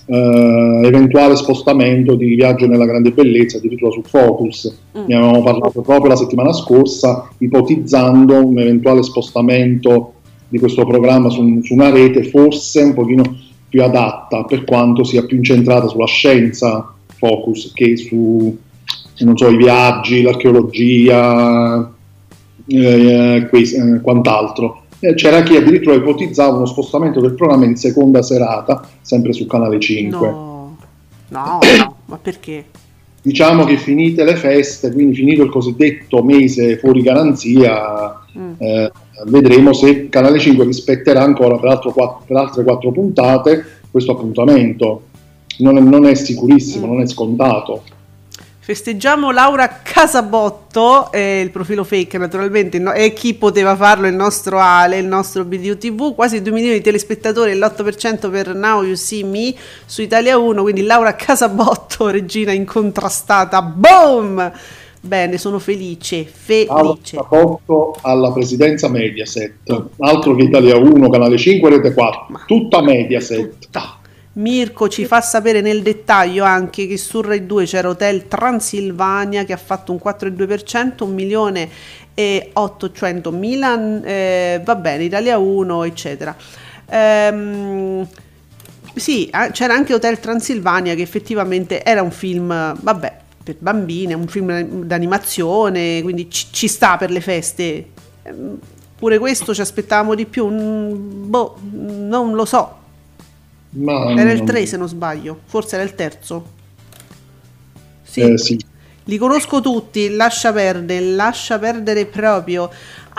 eh, 0.05 0.81
eventuale 0.86 1.36
spostamento 1.36 2.15
di 2.15 2.36
viaggio 2.36 2.67
nella 2.67 2.86
grande 2.86 3.12
bellezza, 3.12 3.57
addirittura 3.57 3.91
su 3.91 4.01
Focus. 4.03 4.74
Mm. 4.97 5.03
Ne 5.07 5.15
avevamo 5.15 5.43
parlato 5.43 5.81
proprio 5.81 6.07
la 6.07 6.15
settimana 6.15 6.53
scorsa, 6.53 7.29
ipotizzando 7.39 8.45
un 8.45 8.59
eventuale 8.59 9.03
spostamento 9.03 10.13
di 10.47 10.59
questo 10.59 10.86
programma 10.86 11.29
su, 11.29 11.59
su 11.62 11.74
una 11.74 11.89
rete 11.89 12.24
forse 12.24 12.81
un 12.81 12.93
pochino 12.93 13.24
più 13.67 13.83
adatta, 13.83 14.45
per 14.45 14.63
quanto 14.63 15.03
sia 15.03 15.25
più 15.25 15.38
incentrata 15.38 15.88
sulla 15.88 16.05
scienza 16.05 16.93
Focus 17.17 17.74
che 17.74 17.97
su 17.97 18.57
so, 19.36 19.50
i 19.50 19.57
viaggi, 19.57 20.21
l'archeologia, 20.21 21.91
eh, 22.67 23.47
eh, 23.51 24.01
quant'altro. 24.01 24.83
Eh, 25.00 25.13
c'era 25.13 25.43
chi 25.43 25.55
addirittura 25.55 25.95
ipotizzava 25.95 26.55
uno 26.55 26.65
spostamento 26.65 27.19
del 27.19 27.33
programma 27.33 27.65
in 27.65 27.75
seconda 27.75 28.21
serata, 28.21 28.88
sempre 29.01 29.33
su 29.33 29.45
Canale 29.45 29.79
5. 29.79 30.27
No, 30.29 30.77
no, 31.29 31.59
no, 31.77 31.95
ma 32.05 32.17
perché? 32.17 32.65
Diciamo 33.21 33.65
che 33.65 33.77
finite 33.77 34.24
le 34.24 34.36
feste, 34.36 34.91
quindi 34.91 35.15
finito 35.15 35.43
il 35.43 35.50
cosiddetto 35.50 36.24
mese 36.24 36.77
fuori 36.77 37.01
garanzia, 37.01 38.21
Mm. 38.38 38.51
eh, 38.59 38.91
vedremo 39.25 39.74
se 39.74 40.09
Canale 40.09 40.38
5 40.38 40.63
rispetterà 40.63 41.24
ancora 41.24 41.57
per, 41.57 41.69
altro 41.69 41.91
quatt- 41.91 42.25
per 42.27 42.38
altre 42.38 42.63
quattro 42.63 42.91
puntate 42.91 43.65
questo 43.89 44.12
appuntamento. 44.12 45.01
Non 45.59 45.77
è, 45.77 45.81
non 45.81 46.05
è 46.05 46.13
sicurissimo, 46.13 46.86
Mm. 46.86 46.89
non 46.89 47.01
è 47.01 47.07
scontato. 47.07 47.81
Festeggiamo 48.67 49.31
Laura 49.31 49.79
Casabotto, 49.81 51.09
eh, 51.13 51.39
il 51.39 51.51
profilo 51.51 51.86
fake 51.86 52.17
naturalmente, 52.17 52.77
no- 52.79 52.91
e 52.91 53.13
chi 53.13 53.33
poteva 53.33 53.77
farlo? 53.77 54.07
Il 54.07 54.13
nostro 54.13 54.59
Ale, 54.59 54.97
il 54.97 55.05
nostro 55.05 55.45
BDU 55.45 55.77
TV, 55.77 56.13
quasi 56.13 56.41
2 56.41 56.51
milioni 56.51 56.75
di 56.75 56.81
telespettatori 56.81 57.51
e 57.51 57.55
l'8% 57.55 58.29
per 58.29 58.53
Now 58.53 58.83
You 58.83 58.95
See 58.95 59.24
Me 59.24 59.55
su 59.86 60.01
Italia 60.01 60.38
1, 60.38 60.62
quindi 60.63 60.81
Laura 60.81 61.15
Casabotto, 61.15 62.09
regina 62.09 62.51
incontrastata, 62.51 63.62
boom! 63.62 64.51
Bene, 65.00 65.38
sono 65.38 65.59
felice, 65.59 66.25
felice. 66.25 67.15
Rapporto 67.15 67.95
alla 68.01 68.33
presidenza 68.33 68.89
Mediaset, 68.89 69.53
altro 70.00 70.36
che 70.36 70.43
Italia 70.43 70.75
1, 70.75 71.07
Canale 71.07 71.38
5, 71.38 71.69
Rete 71.69 71.93
4, 71.93 72.25
Ma- 72.27 72.43
tutta 72.45 72.81
Mediaset. 72.81 73.59
Tutta. 73.59 73.96
Mirko 74.38 74.88
ci 74.88 75.06
fa 75.06 75.22
sapere 75.22 75.62
nel 75.62 75.82
dettaglio 75.82 76.44
anche 76.44 76.86
che 76.88 76.98
su 76.98 77.22
Rai 77.22 77.46
2 77.46 77.65
c'era 77.65 77.89
Hotel 77.89 78.27
Transilvania 78.27 79.44
che 79.46 79.53
ha 79.53 79.58
fatto 79.58 79.91
un 79.91 80.00
4,2%, 80.03 81.03
1 81.03 81.12
milione 81.12 81.70
e 82.13 82.51
800 82.53 83.32
mila, 83.32 84.01
eh, 84.03 84.62
va 84.63 84.75
bene, 84.75 85.06
Italia 85.06 85.38
1, 85.38 85.84
eccetera. 85.84 86.36
Ehm, 86.89 88.08
sì, 88.96 89.29
c'era 89.51 89.74
anche 89.74 89.94
Hotel 89.94 90.20
Transilvania 90.20 90.94
che 90.96 91.01
effettivamente 91.01 91.84
era 91.84 92.01
un 92.01 92.12
film, 92.12 92.75
vabbè, 92.79 93.17
per 93.44 93.56
bambine, 93.60 94.13
un 94.13 94.27
film 94.27 94.84
d'animazione, 94.84 96.01
quindi 96.03 96.29
ci, 96.29 96.48
ci 96.51 96.67
sta 96.67 96.98
per 96.98 97.10
le 97.10 97.22
feste. 97.22 97.86
Ehm, 98.24 98.60
Pure 98.98 99.20
questo 99.20 99.53
ci 99.53 99.62
aspettavamo 99.62 100.15
di 100.15 100.25
più. 100.25 100.48
Mm, 100.48 101.29
boh, 101.29 101.58
non 101.62 102.34
lo 102.34 102.46
so. 102.46 102.86
Ma, 103.77 104.12
Era 104.12 104.31
il 104.31 104.43
3 104.43 104.65
se 104.65 104.77
non 104.77 104.88
sbaglio, 104.88 105.39
forse 105.46 105.75
era 105.75 105.84
il 105.84 105.93
terzo. 105.93 106.46
Sì. 108.03 108.22
Eh, 108.22 108.38
sì. 108.38 108.60
Li 109.05 109.17
conosco 109.17 109.62
tutti, 109.62 110.10
lascia 110.10 110.51
perdere, 110.51 111.05
lascia 111.05 111.57
perdere 111.60 112.05
proprio. 112.05 112.69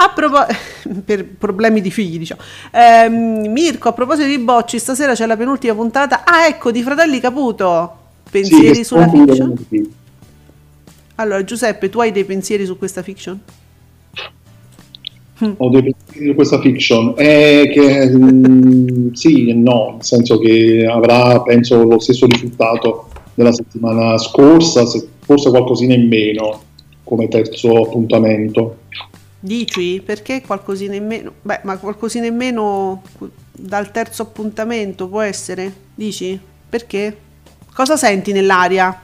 A 0.01 0.11
proposito, 0.11 0.59
per 1.05 1.25
problemi 1.27 1.81
di 1.81 1.91
figli, 1.91 2.19
diciamo. 2.19 2.41
Ehm, 2.73 3.51
Mirko, 3.51 3.89
a 3.89 3.93
proposito 3.93 4.27
di 4.29 4.39
bocci, 4.39 4.79
stasera 4.79 5.15
c'è 5.15 5.27
la 5.27 5.37
penultima 5.37 5.75
puntata. 5.75 6.25
Ah, 6.25 6.47
ecco, 6.47 6.71
di 6.71 6.83
Fratelli 6.83 7.21
Caputo. 7.21 7.97
Pensieri 8.31 8.75
Sì, 8.75 8.85
sulla 8.85 9.09
fiction? 9.09 9.55
Allora, 11.15 11.43
Giuseppe, 11.43 11.89
tu 11.89 12.01
hai 12.01 12.13
dei 12.13 12.25
pensieri 12.25 12.67
su 12.67 12.77
questa 12.77 13.03
fiction? 13.03 13.41
Ho 15.59 15.69
dei 15.69 15.83
pensieri 15.83 16.29
su 16.29 16.35
questa 16.35 16.61
fiction. 16.61 17.15
È 17.17 17.71
che 17.73 18.09
mm, 18.11 19.13
sì 19.13 19.49
e 19.49 19.55
no, 19.55 19.93
nel 19.93 20.05
senso 20.05 20.39
che 20.39 20.87
avrà, 20.91 21.41
penso, 21.43 21.85
lo 21.85 21.99
stesso 21.99 22.27
risultato 22.27 23.09
della 23.35 23.53
settimana 23.53 24.19
scorsa, 24.19 24.85
se- 24.85 25.07
forse 25.21 25.51
qualcosina 25.51 25.95
in 25.95 26.09
meno 26.09 26.63
come 27.05 27.29
terzo 27.29 27.85
appuntamento. 27.85 28.79
Dici? 29.41 30.03
Perché 30.05 30.43
qualcosina 30.43 30.95
in 30.95 31.07
meno? 31.07 31.33
Beh, 31.43 31.61
ma 31.63 31.77
qualcosina 31.79 32.27
in 32.27 32.35
meno 32.35 33.03
dal 33.53 33.93
terzo 33.93 34.23
appuntamento 34.23 35.09
può 35.09 35.21
essere? 35.21 35.73
Dici? 35.95 36.39
Perché? 36.69 37.17
Cosa 37.73 37.97
senti 37.97 38.33
nell'aria? 38.33 39.01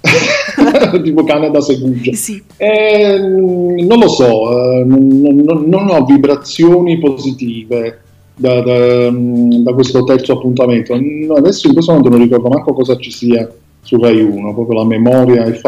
tipo 1.02 1.24
cane 1.24 1.50
da 1.50 1.60
segugio. 1.60 2.12
Sì. 2.14 2.42
Eh, 2.56 3.18
non 3.18 3.98
lo 3.98 4.08
so, 4.08 4.50
eh, 4.78 4.84
non, 4.84 5.06
non- 5.44 5.64
non 5.66 5.88
ho 5.90 6.04
vibrazioni 6.04 6.98
positive 6.98 8.00
da, 8.34 8.60
da- 8.62 9.10
da 9.10 9.72
questo 9.74 10.04
terzo 10.04 10.32
appuntamento. 10.32 10.98
No, 10.98 11.34
adesso 11.34 11.66
in 11.66 11.72
questo 11.72 11.92
momento 11.92 12.10
non 12.16 12.22
ricordo 12.22 12.48
manco 12.48 12.72
cosa 12.72 12.96
ci 12.96 13.10
sia 13.10 13.48
su 13.82 13.96
Rai 14.00 14.20
1, 14.20 14.54
proprio 14.54 14.78
la 14.80 14.84
memoria 14.84 15.44
è 15.44 15.58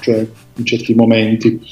cioè, 0.00 0.26
in 0.54 0.64
certi 0.64 0.94
momenti. 0.94 1.60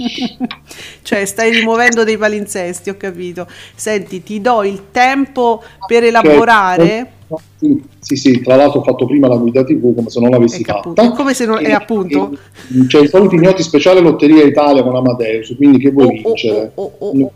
Cioè, 1.02 1.24
stai 1.24 1.50
rimuovendo 1.50 2.04
dei 2.04 2.18
palinsesti, 2.18 2.90
ho 2.90 2.96
capito. 2.98 3.46
Senti, 3.74 4.22
ti 4.22 4.42
do 4.42 4.62
il 4.62 4.90
tempo 4.90 5.62
per 5.86 6.04
elaborare. 6.04 7.12
Sì, 7.58 7.82
sì, 7.98 8.16
sì, 8.16 8.40
tra 8.42 8.56
l'altro 8.56 8.80
ho 8.80 8.82
fatto 8.82 9.06
prima 9.06 9.26
la 9.26 9.36
guida 9.36 9.64
TV 9.64 9.94
come 9.94 10.10
se 10.10 10.20
non 10.20 10.30
l'avessi 10.30 10.60
Ecco, 10.60 10.94
fatta. 10.94 11.10
Come 11.12 11.32
se 11.32 11.46
non- 11.46 11.58
E- 11.64 11.68
eh, 11.68 11.72
appunto. 11.72 12.32
e- 12.32 12.86
C'è 12.86 13.00
i 13.00 13.08
soliti 13.08 13.36
ignoti 13.36 13.62
speciale 13.62 14.00
Lotteria 14.00 14.44
Italia 14.44 14.82
con 14.82 14.94
Amadeus, 14.96 15.54
quindi 15.56 15.78
che 15.78 15.90
vuoi 15.90 16.06
Oh, 16.06 16.10
oh, 16.10 16.12
vincere? 16.34 16.72
oh, 16.74 16.82
oh, 16.98 17.06
oh, 17.10 17.20
oh. 17.22 17.32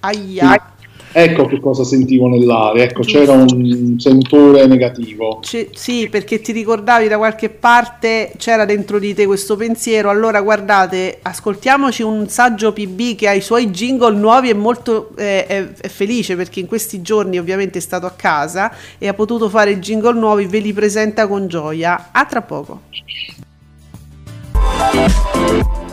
Aia. 0.00 0.72
Ecco 1.12 1.46
che 1.46 1.58
cosa 1.58 1.84
sentivo 1.84 2.28
nell'aria, 2.28 2.84
ecco, 2.84 3.02
c'era 3.02 3.32
un 3.32 3.96
sentore 3.98 4.66
negativo. 4.66 5.38
C- 5.40 5.68
sì, 5.72 6.08
perché 6.08 6.40
ti 6.40 6.52
ricordavi 6.52 7.08
da 7.08 7.16
qualche 7.16 7.48
parte 7.48 8.32
c'era 8.36 8.64
dentro 8.64 8.98
di 8.98 9.14
te 9.14 9.26
questo 9.26 9.56
pensiero. 9.56 10.10
Allora, 10.10 10.40
guardate, 10.40 11.18
ascoltiamoci 11.22 12.02
un 12.02 12.28
saggio 12.28 12.72
PB 12.72 13.16
che 13.16 13.28
ha 13.28 13.32
i 13.32 13.40
suoi 13.40 13.70
jingle 13.70 14.16
nuovi 14.16 14.50
e 14.50 14.54
molto 14.54 15.10
eh, 15.16 15.46
è, 15.46 15.68
è 15.72 15.88
felice 15.88 16.36
perché 16.36 16.60
in 16.60 16.66
questi 16.66 17.02
giorni 17.02 17.38
ovviamente 17.38 17.78
è 17.78 17.82
stato 17.82 18.06
a 18.06 18.12
casa 18.12 18.72
e 18.98 19.08
ha 19.08 19.14
potuto 19.14 19.48
fare 19.48 19.72
i 19.72 19.78
jingle 19.78 20.18
nuovi, 20.18 20.46
ve 20.46 20.58
li 20.58 20.72
presenta 20.72 21.26
con 21.26 21.48
gioia. 21.48 22.08
A 22.12 22.24
tra 22.26 22.42
poco. 22.42 22.82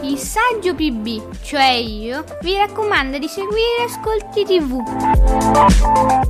Il 0.01 0.17
saggio 0.17 0.75
PB, 0.75 1.41
cioè 1.43 1.71
io, 1.71 2.23
vi 2.41 2.55
raccomanda 2.55 3.17
di 3.17 3.27
seguire 3.27 3.83
Ascolti 3.87 4.43
TV. 4.43 6.25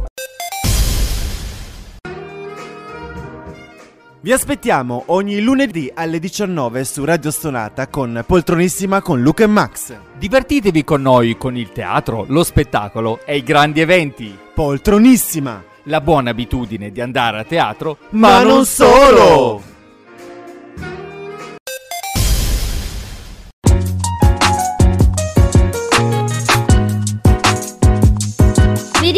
Vi 4.25 4.31
aspettiamo 4.31 5.03
ogni 5.07 5.39
lunedì 5.39 5.91
alle 5.93 6.17
19 6.17 6.83
su 6.83 7.05
Radio 7.05 7.29
Stonata 7.29 7.87
con 7.87 8.23
Poltronissima 8.25 9.03
con 9.03 9.21
Luca 9.21 9.43
e 9.43 9.47
Max. 9.47 9.95
Divertitevi 10.17 10.83
con 10.83 11.03
noi 11.03 11.37
con 11.37 11.55
il 11.55 11.71
teatro, 11.71 12.25
lo 12.27 12.43
spettacolo 12.43 13.19
e 13.23 13.37
i 13.37 13.43
grandi 13.43 13.81
eventi. 13.81 14.35
Poltronissima! 14.51 15.63
La 15.83 16.01
buona 16.01 16.31
abitudine 16.31 16.91
di 16.91 17.01
andare 17.01 17.37
a 17.37 17.43
teatro, 17.43 17.99
Ma 18.09 18.41
non 18.41 18.65
solo! 18.65 19.74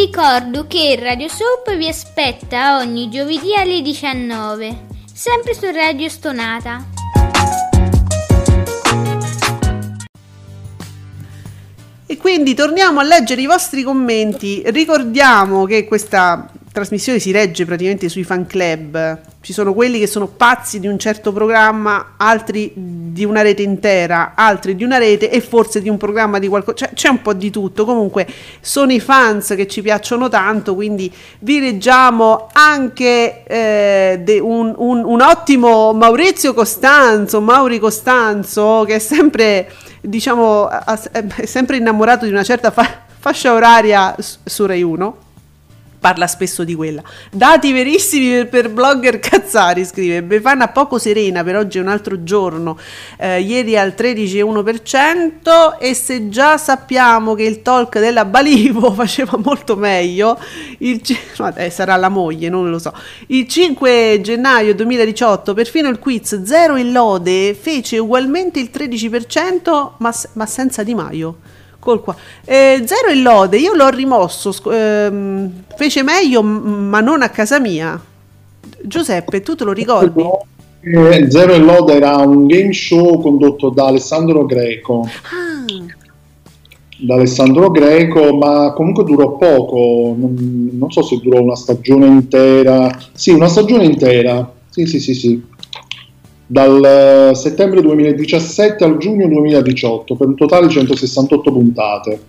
Ricordo 0.07 0.67
che 0.67 0.95
il 0.95 0.99
Radio 0.99 1.27
Soap 1.27 1.75
vi 1.75 1.85
aspetta 1.85 2.77
ogni 2.77 3.09
giovedì 3.09 3.53
alle 3.53 3.81
19, 3.81 4.85
sempre 5.13 5.53
su 5.53 5.69
Radio 5.69 6.07
Stonata. 6.07 6.85
E 12.05 12.17
quindi 12.17 12.53
torniamo 12.53 13.01
a 13.01 13.03
leggere 13.03 13.41
i 13.41 13.47
vostri 13.47 13.83
commenti. 13.83 14.63
Ricordiamo 14.67 15.65
che 15.65 15.85
questa 15.85 16.49
trasmissione 16.77 17.17
si 17.17 17.31
regge 17.31 17.65
praticamente 17.65 18.07
sui 18.07 18.23
fan 18.23 18.45
club. 18.45 19.19
Ci 19.41 19.51
sono 19.51 19.73
quelli 19.73 19.97
che 19.97 20.05
sono 20.05 20.27
pazzi 20.27 20.79
di 20.79 20.85
un 20.87 20.99
certo 20.99 21.31
programma, 21.31 22.13
altri 22.17 22.71
di 22.75 23.25
una 23.25 23.41
rete 23.41 23.63
intera, 23.63 24.33
altri 24.35 24.75
di 24.75 24.83
una 24.83 24.99
rete 24.99 25.31
e 25.31 25.41
forse 25.41 25.81
di 25.81 25.89
un 25.89 25.97
programma 25.97 26.37
di 26.37 26.47
qualcosa. 26.47 26.75
Cioè, 26.85 26.93
c'è 26.93 27.09
un 27.09 27.21
po' 27.23 27.33
di 27.33 27.49
tutto. 27.49 27.83
Comunque 27.83 28.27
sono 28.61 28.91
i 28.91 28.99
fans 28.99 29.53
che 29.55 29.65
ci 29.67 29.81
piacciono 29.81 30.29
tanto, 30.29 30.75
quindi 30.75 31.11
vi 31.39 31.59
leggiamo 31.59 32.49
anche 32.53 33.43
eh, 33.45 34.19
de- 34.23 34.39
un, 34.39 34.73
un- 34.77 35.03
un 35.03 35.21
ottimo 35.21 35.93
Maurizio 35.93 36.53
Costanzo, 36.53 37.41
Mauri 37.41 37.79
Costanzo, 37.79 38.83
che 38.85 38.95
è 38.95 38.99
sempre 38.99 39.71
diciamo, 40.01 40.69
è 40.69 41.45
sempre 41.45 41.77
innamorato 41.77 42.25
di 42.25 42.31
una 42.31 42.43
certa 42.43 42.69
fa- 42.69 43.01
fascia 43.17 43.53
oraria 43.53 44.15
su 44.19 44.65
Rai 44.67 44.83
1. 44.83 45.17
Parla 45.99 46.27
spesso 46.27 46.63
di 46.63 46.75
quella. 46.75 47.01
Dati 47.31 47.71
verissimi 47.71 48.45
per, 48.45 48.69
blogger 48.69 49.17
Cazzari, 49.19 49.83
scrive. 49.83 50.21
Befana 50.21 50.67
poco 50.67 50.99
serena, 50.99 51.43
per 51.43 51.55
oggi 51.55 51.79
è 51.79 51.81
un 51.81 51.87
altro 51.87 52.23
giorno. 52.23 52.77
Eh, 53.17 53.41
ieri 53.41 53.75
al 53.75 53.95
13,1% 53.97 55.77
e 55.79 55.93
se 55.95 56.29
già 56.29 56.57
sappiamo 56.57 57.33
che 57.33 57.43
il 57.43 57.63
talk 57.63 57.97
della 57.99 58.25
Balivo 58.25 58.93
faceva 58.95 59.39
molto 59.43 59.75
meglio, 59.75 60.39
il, 60.79 61.01
vabbè, 61.35 61.69
sarà 61.69 61.95
la 61.95 62.09
moglie, 62.09 62.49
non 62.49 62.69
lo 62.69 62.77
so. 62.77 62.93
Il 63.27 63.47
5 63.47 64.19
gennaio 64.21 64.75
2018, 64.75 65.55
perfino 65.55 65.89
il 65.89 65.97
quiz 65.97 66.43
Zero 66.43 66.75
in 66.75 66.91
lode 66.91 67.55
fece 67.59 67.97
ugualmente 67.97 68.59
il 68.59 68.69
13%, 68.71 69.93
ma, 69.97 70.13
ma 70.33 70.45
senza 70.45 70.83
Di 70.83 70.93
Maio. 70.93 71.56
Col 71.87 72.01
qua. 72.01 72.17
Eh, 72.43 72.83
zero 72.85 73.13
in 73.13 73.21
lode, 73.21 73.55
io 73.55 73.73
l'ho 73.73 73.87
rimosso, 73.87 74.53
ehm, 74.69 75.63
fece 75.73 76.03
meglio, 76.03 76.43
ma 76.43 76.99
non 76.99 77.21
a 77.21 77.29
casa 77.29 77.61
mia. 77.61 77.97
Giuseppe, 78.81 79.41
tu 79.41 79.55
te 79.55 79.63
lo 79.63 79.71
ricordi? 79.71 80.21
Eh, 80.81 81.31
Zero 81.31 81.53
e 81.53 81.59
Lode 81.59 81.93
era 81.93 82.17
un 82.17 82.45
game 82.45 82.73
show 82.73 83.21
condotto 83.21 83.69
da 83.69 83.85
Alessandro 83.85 84.45
Greco. 84.45 85.07
Ah, 85.31 85.65
Da 86.99 87.13
Alessandro 87.13 87.71
Greco, 87.71 88.35
ma 88.35 88.73
comunque 88.73 89.05
durò 89.05 89.37
poco, 89.37 90.13
non, 90.17 90.69
non 90.73 90.91
so 90.91 91.01
se 91.03 91.21
durò 91.23 91.39
una 91.39 91.55
stagione 91.55 92.05
intera. 92.07 92.99
Sì, 93.13 93.31
una 93.31 93.47
stagione 93.47 93.85
intera. 93.85 94.51
Sì, 94.69 94.85
sì, 94.85 94.99
sì, 94.99 95.13
sì. 95.13 95.41
Dal 96.49 97.29
eh, 97.31 97.35
settembre 97.35 97.81
2017 97.81 98.83
al 98.83 98.97
giugno 98.97 99.27
2018, 99.27 100.15
per 100.15 100.27
un 100.27 100.35
totale 100.35 100.67
di 100.67 100.73
168 100.73 101.51
puntate. 101.51 102.21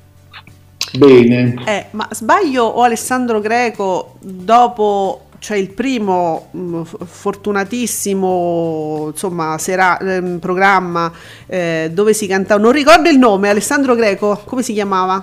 Bene. 0.96 1.54
eh, 1.66 1.84
ma 1.90 2.08
sbaglio 2.10 2.64
o 2.64 2.82
Alessandro 2.82 3.40
Greco 3.40 4.14
dopo, 4.20 5.26
cioè 5.38 5.58
il 5.58 5.68
primo 5.70 6.46
mh, 6.50 6.80
f- 6.82 6.96
fortunatissimo 7.04 9.08
insomma 9.12 9.58
sera, 9.58 9.98
ehm, 9.98 10.38
programma 10.38 11.12
eh, 11.46 11.90
dove 11.92 12.14
si 12.14 12.26
cantava, 12.26 12.60
non 12.60 12.72
ricordo 12.72 13.10
il 13.10 13.18
nome, 13.18 13.50
Alessandro 13.50 13.94
Greco, 13.94 14.40
come 14.44 14.62
si 14.62 14.72
chiamava? 14.72 15.22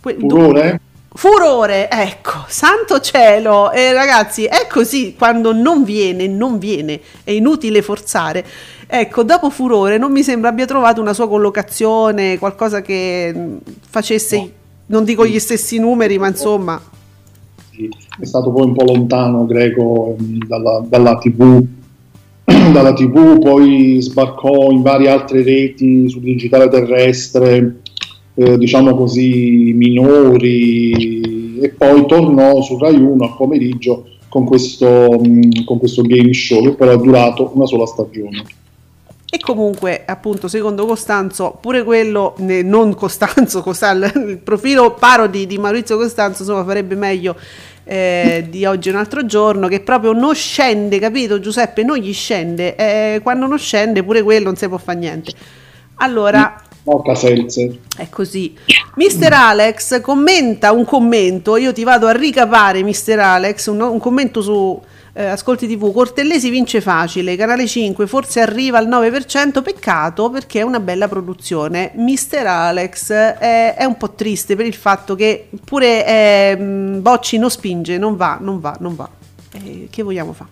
Que- 0.00 0.16
Furore? 0.18 0.80
Furore, 1.14 1.90
ecco, 1.90 2.44
santo 2.48 2.98
cielo, 3.00 3.70
e 3.70 3.92
ragazzi, 3.92 4.44
è 4.44 4.66
così 4.68 5.14
quando 5.16 5.52
non 5.52 5.84
viene, 5.84 6.26
non 6.26 6.58
viene, 6.58 7.00
è 7.22 7.30
inutile 7.32 7.82
forzare. 7.82 8.44
Ecco, 8.86 9.22
dopo 9.22 9.50
Furore 9.50 9.98
non 9.98 10.10
mi 10.10 10.22
sembra 10.22 10.48
abbia 10.50 10.64
trovato 10.66 11.00
una 11.00 11.12
sua 11.12 11.28
collocazione, 11.28 12.38
qualcosa 12.38 12.80
che 12.80 13.32
mh, 13.34 13.56
facesse, 13.88 14.36
No. 14.36 14.50
non 14.86 15.04
dico 15.04 15.26
gli 15.26 15.38
stessi 15.38 15.78
numeri, 15.78 16.18
ma 16.18 16.28
insomma, 16.28 16.80
Sì, 17.70 17.88
è 18.20 18.24
stato 18.24 18.50
poi 18.50 18.66
un 18.66 18.74
po' 18.74 18.84
lontano 18.84 19.46
Greco 19.46 20.16
ehm, 20.18 20.38
dalla, 20.46 20.84
dalla 20.86 21.18
TV, 21.18 21.64
dalla 22.72 22.92
TV, 22.94 23.38
poi 23.38 23.98
sbarcò 24.00 24.70
in 24.70 24.82
varie 24.82 25.08
altre 25.10 25.42
reti 25.42 26.08
sul 26.08 26.22
digitale 26.22 26.68
terrestre, 26.68 27.80
eh, 28.34 28.56
diciamo 28.58 28.94
così, 28.94 29.72
minori 29.74 31.60
e 31.60 31.68
poi 31.70 32.06
tornò 32.06 32.60
su 32.62 32.78
Rai 32.78 32.96
1 32.96 33.24
a 33.24 33.30
pomeriggio 33.32 34.06
con 34.28 34.44
questo, 34.44 35.20
mh, 35.20 35.64
con 35.64 35.78
questo 35.78 36.02
game 36.02 36.32
show 36.32 36.62
che 36.62 36.72
però 36.72 36.92
è 36.92 36.96
durato 36.96 37.50
una 37.54 37.66
sola 37.66 37.86
stagione. 37.86 38.44
E 39.34 39.38
comunque, 39.40 40.02
appunto, 40.04 40.46
secondo 40.46 40.84
Costanzo, 40.84 41.56
pure 41.58 41.84
quello, 41.84 42.34
ne- 42.38 42.60
non 42.60 42.94
Costanzo, 42.94 43.62
Costal, 43.62 44.12
il 44.28 44.38
profilo 44.38 44.92
parodi 44.92 45.46
di 45.46 45.56
Maurizio 45.56 45.96
Costanzo, 45.96 46.42
insomma, 46.42 46.64
farebbe 46.64 46.94
meglio 46.94 47.34
eh, 47.84 48.46
di 48.48 48.66
oggi 48.66 48.90
un 48.90 48.96
altro 48.96 49.24
giorno, 49.24 49.68
che 49.68 49.80
proprio 49.80 50.12
non 50.12 50.34
scende, 50.34 50.98
capito 50.98 51.40
Giuseppe? 51.40 51.82
Non 51.82 51.96
gli 51.96 52.12
scende, 52.12 52.76
eh, 52.76 53.20
quando 53.22 53.46
non 53.46 53.58
scende 53.58 54.02
pure 54.02 54.22
quello 54.22 54.44
non 54.44 54.56
si 54.56 54.68
può 54.68 54.76
fare 54.76 54.98
niente. 54.98 55.32
Allora, 55.96 56.60
Porca 56.82 57.14
seltzer. 57.14 57.78
è 57.96 58.08
così. 58.08 58.54
Mister 58.96 59.32
Alex 59.32 60.00
commenta 60.00 60.72
un 60.72 60.84
commento, 60.84 61.56
io 61.56 61.72
ti 61.72 61.84
vado 61.84 62.06
a 62.06 62.12
ricavare, 62.12 62.82
Mister 62.82 63.18
Alex, 63.20 63.66
un, 63.66 63.80
un 63.80 63.98
commento 63.98 64.42
su 64.42 64.80
eh, 65.14 65.26
Ascolti 65.26 65.68
TV, 65.68 65.92
Cortellesi 65.92 66.50
vince 66.50 66.80
facile, 66.80 67.36
Canale 67.36 67.66
5 67.66 68.06
forse 68.06 68.40
arriva 68.40 68.78
al 68.78 68.88
9%, 68.88 69.62
peccato 69.62 70.30
perché 70.30 70.60
è 70.60 70.62
una 70.62 70.80
bella 70.80 71.06
produzione. 71.06 71.92
Mister 71.96 72.46
Alex 72.46 73.12
è, 73.12 73.74
è 73.76 73.84
un 73.84 73.96
po' 73.96 74.10
triste 74.12 74.56
per 74.56 74.66
il 74.66 74.74
fatto 74.74 75.14
che 75.14 75.48
pure 75.64 76.06
eh, 76.06 76.56
Bocci 76.56 77.38
non 77.38 77.50
spinge, 77.50 77.96
non 77.98 78.16
va, 78.16 78.38
non 78.40 78.58
va, 78.60 78.76
non 78.80 78.96
va. 78.96 79.08
Eh, 79.52 79.88
che 79.90 80.02
vogliamo 80.02 80.32
fare? 80.32 80.50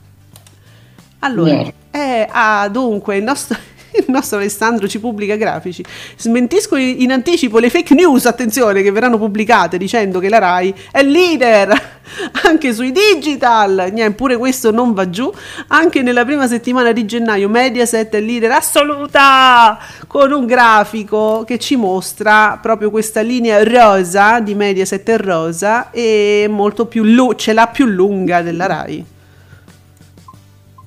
Allora, 1.21 1.51
Niente. 1.53 1.75
eh, 1.91 2.27
ah, 2.31 2.69
dunque, 2.69 3.17
il 3.17 3.23
nostro, 3.25 3.59
il 3.93 4.05
nostro 4.09 4.39
Alessandro 4.39 4.89
ci 4.89 5.01
pubblica 5.01 5.37
grafici. 5.37 5.85
Smentisco 6.17 6.77
in 6.77 7.13
anticipo 7.13 7.59
le 7.59 7.71
fake 7.71 7.95
news, 7.95 8.27
attenzione, 8.27 8.83
che 8.83 8.91
verranno 8.91 9.19
pubblicate 9.19 9.79
dicendo 9.79 10.19
che 10.19 10.29
la 10.29 10.39
RAI 10.39 10.75
è 10.91 11.03
leader 11.03 12.01
anche 12.45 12.73
sui 12.73 12.93
digital. 12.93 13.91
Niente, 13.93 14.15
pure 14.15 14.37
questo 14.37 14.71
non 14.71 14.93
va 14.93 15.09
giù. 15.11 15.33
Anche 15.69 16.03
nella 16.03 16.25
prima 16.25 16.47
settimana 16.47 16.93
di 16.93 17.05
gennaio 17.07 17.49
Mediaset 17.49 18.15
è 18.15 18.21
leader 18.21 18.53
assoluta 18.53 19.79
con 20.07 20.33
un 20.33 20.47
grafico 20.47 21.45
che 21.47 21.59
ci 21.59 21.77
mostra 21.77 22.59
proprio 22.61 22.91
questa 22.91 23.21
linea 23.21 23.63
rosa 23.63 24.41
di 24.41 24.55
Mediaset 24.55 25.09
è 25.11 25.19
rosa 25.19 25.91
e 25.91 26.47
molto 26.49 26.87
più 26.87 27.05
lu- 27.05 27.35
ce 27.35 27.53
l'ha 27.53 27.67
più 27.67 27.87
lunga 27.87 28.43
della 28.43 28.67
RAI. 28.67 29.05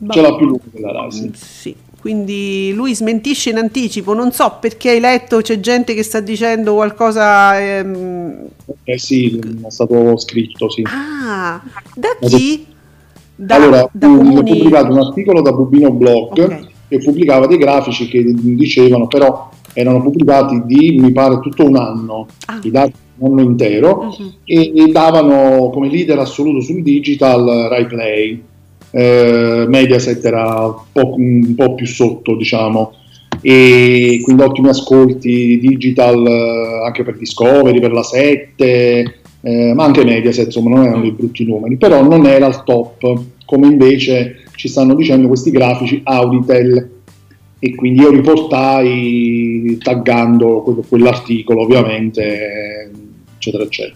Ce 0.10 0.22
l'ha 0.22 0.36
più 0.36 0.48
lunga 0.48 0.64
della 0.72 0.92
Rai, 0.92 1.12
sì. 1.12 1.32
Sì, 1.34 1.76
quindi 2.04 2.74
lui 2.76 2.94
smentisce 2.94 3.52
in 3.52 3.58
anticipo. 3.58 4.14
Non 4.14 4.34
so 4.34 4.58
perché 4.60 4.90
hai 4.90 5.00
letto, 5.00 5.40
c'è 5.40 5.62
gente 5.62 5.94
che 5.94 6.04
sta 6.04 6.20
dicendo 6.20 6.74
qualcosa. 6.74 7.58
ehm, 7.58 8.46
Eh 8.84 8.98
sì, 8.98 9.40
è 9.40 9.70
stato 9.70 10.18
scritto, 10.18 10.70
sì. 10.70 10.84
Ah, 10.86 11.62
da 11.96 12.10
chi? 12.28 12.66
Da, 13.36 13.56
allora, 13.56 13.90
da 13.94 14.06
comuni. 14.08 14.36
ho 14.38 14.44
pubblicato 14.44 14.92
un 14.92 15.00
articolo 15.00 15.42
da 15.42 15.54
Bubino 15.54 15.92
Blog 15.92 16.38
Ok. 16.38 16.68
che 16.90 16.98
pubblicava 17.00 17.48
dei 17.48 17.58
grafici 17.58 18.10
che 18.10 18.22
dicevano, 18.36 19.08
però 19.08 19.50
erano 19.72 20.02
pubblicati 20.02 20.62
di, 20.66 20.98
mi 21.00 21.14
pare, 21.14 21.40
tutto 21.40 21.64
un 21.66 21.78
anno, 21.78 22.28
Ah. 22.48 22.60
i 22.62 22.70
dati 22.70 22.92
un 23.20 23.32
anno 23.40 23.42
intero, 23.50 24.04
Mhm. 24.20 24.34
e, 24.44 24.74
e 24.76 24.92
davano 24.92 25.70
come 25.70 25.88
leader 25.90 26.20
assoluto 26.20 26.60
sul 26.60 26.84
digital 26.84 27.68
Rai 27.70 27.86
Play. 27.88 28.44
Eh, 28.96 29.66
Mediaset 29.68 30.24
era 30.24 30.66
un 30.68 30.76
po', 30.92 31.16
un 31.18 31.56
po' 31.56 31.74
più 31.74 31.88
sotto, 31.88 32.36
diciamo, 32.36 32.94
e 33.42 34.22
quindi 34.24 34.44
ottimi 34.44 34.70
ascolti 34.70 35.58
digital 35.60 36.26
eh, 36.26 36.86
anche 36.86 37.04
per 37.04 37.18
Discovery, 37.18 37.80
per 37.80 37.92
la 37.92 38.04
7, 38.04 39.20
eh, 39.42 39.74
ma 39.74 39.84
anche 39.84 40.04
Mediaset, 40.06 40.46
insomma, 40.46 40.76
non 40.76 40.86
erano 40.86 41.02
dei 41.02 41.12
brutti 41.12 41.44
numeri, 41.44 41.76
però 41.78 42.04
non 42.04 42.26
era 42.28 42.46
al 42.46 42.64
top, 42.64 43.22
come 43.46 43.68
invece 43.68 44.44
ci 44.56 44.68
stanno 44.68 44.94
dicendo 44.94 45.28
questi 45.28 45.50
grafici 45.50 46.02
Auditel. 46.04 46.92
E 47.60 47.76
quindi 47.76 48.02
io 48.02 48.12
riportai 48.12 49.78
taggando 49.82 50.62
que- 50.64 50.84
quell'articolo, 50.88 51.62
ovviamente, 51.62 52.22
eh, 52.22 52.90
eccetera, 53.38 53.64
eccetera. 53.64 53.96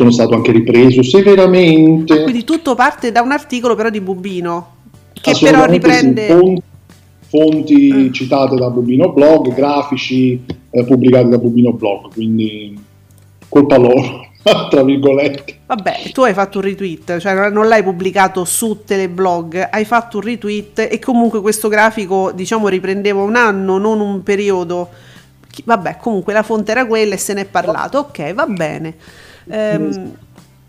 Sono 0.00 0.12
stato 0.12 0.34
anche 0.34 0.50
ripreso 0.50 1.02
severamente. 1.02 2.22
Quindi 2.22 2.42
tutto 2.42 2.74
parte 2.74 3.12
da 3.12 3.20
un 3.20 3.32
articolo 3.32 3.74
però 3.74 3.90
di 3.90 4.00
Bubino, 4.00 4.76
che 5.12 5.36
però 5.38 5.64
Assolutamente 5.64 5.92
sì, 5.92 6.00
riprende... 6.00 6.26
fonti, 6.26 6.62
fonti 7.28 8.12
citate 8.14 8.56
da 8.56 8.70
Bubino 8.70 9.12
Blog, 9.12 9.52
grafici 9.54 10.42
eh, 10.70 10.84
pubblicati 10.84 11.28
da 11.28 11.36
Bubino 11.36 11.74
Blog, 11.74 12.14
quindi 12.14 12.82
colpa 13.46 13.76
loro, 13.76 14.28
tra 14.70 14.82
virgolette. 14.82 15.58
Vabbè, 15.66 16.12
tu 16.14 16.22
hai 16.22 16.32
fatto 16.32 16.60
un 16.60 16.64
retweet, 16.64 17.18
cioè 17.18 17.50
non- 17.50 17.68
l'hai 17.68 17.82
pubblicato 17.82 18.46
su 18.46 18.80
Teleblog, 18.86 19.68
hai 19.70 19.84
fatto 19.84 20.16
un 20.16 20.22
retweet 20.22 20.88
e 20.90 20.98
comunque 20.98 21.42
questo 21.42 21.68
grafico, 21.68 22.32
diciamo, 22.32 22.68
riprendeva 22.68 23.20
un 23.20 23.36
anno, 23.36 23.76
non 23.76 24.00
un 24.00 24.22
periodo. 24.22 24.88
Vabbè, 25.62 25.98
comunque 26.00 26.32
la 26.32 26.42
fonte 26.42 26.70
era 26.70 26.86
quella 26.86 27.12
e 27.12 27.18
se 27.18 27.34
ne 27.34 27.42
è 27.42 27.44
parlato. 27.44 27.98
Ok, 27.98 28.32
va 28.32 28.46
bene. 28.46 28.94
Ehm, 29.48 30.12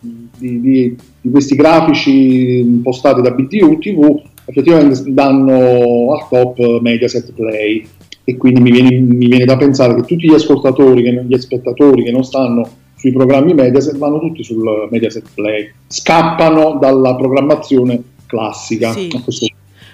Di, 0.01 0.59
di- 0.61 0.95
di 1.21 1.29
questi 1.29 1.55
grafici 1.55 2.79
postati 2.81 3.21
da 3.21 3.29
BTU 3.29 3.77
TV 3.77 4.19
effettivamente 4.45 5.03
danno 5.13 6.13
al 6.13 6.27
top 6.27 6.79
Mediaset 6.81 7.31
Play 7.33 7.85
e 8.23 8.37
quindi 8.37 8.61
mi 8.61 8.71
viene, 8.71 8.97
mi 8.99 9.27
viene 9.27 9.45
da 9.45 9.57
pensare 9.57 9.93
che 9.95 10.01
tutti 10.01 10.27
gli 10.27 10.33
ascoltatori, 10.33 11.03
che, 11.03 11.23
gli 11.23 11.37
spettatori 11.37 12.03
che 12.03 12.11
non 12.11 12.23
stanno 12.23 12.67
sui 12.95 13.11
programmi 13.11 13.53
Mediaset 13.53 13.97
vanno 13.97 14.19
tutti 14.19 14.43
sul 14.43 14.87
Mediaset 14.89 15.27
Play, 15.33 15.71
scappano 15.87 16.77
dalla 16.79 17.15
programmazione 17.15 18.01
classica. 18.25 18.91
Sì. 18.93 19.50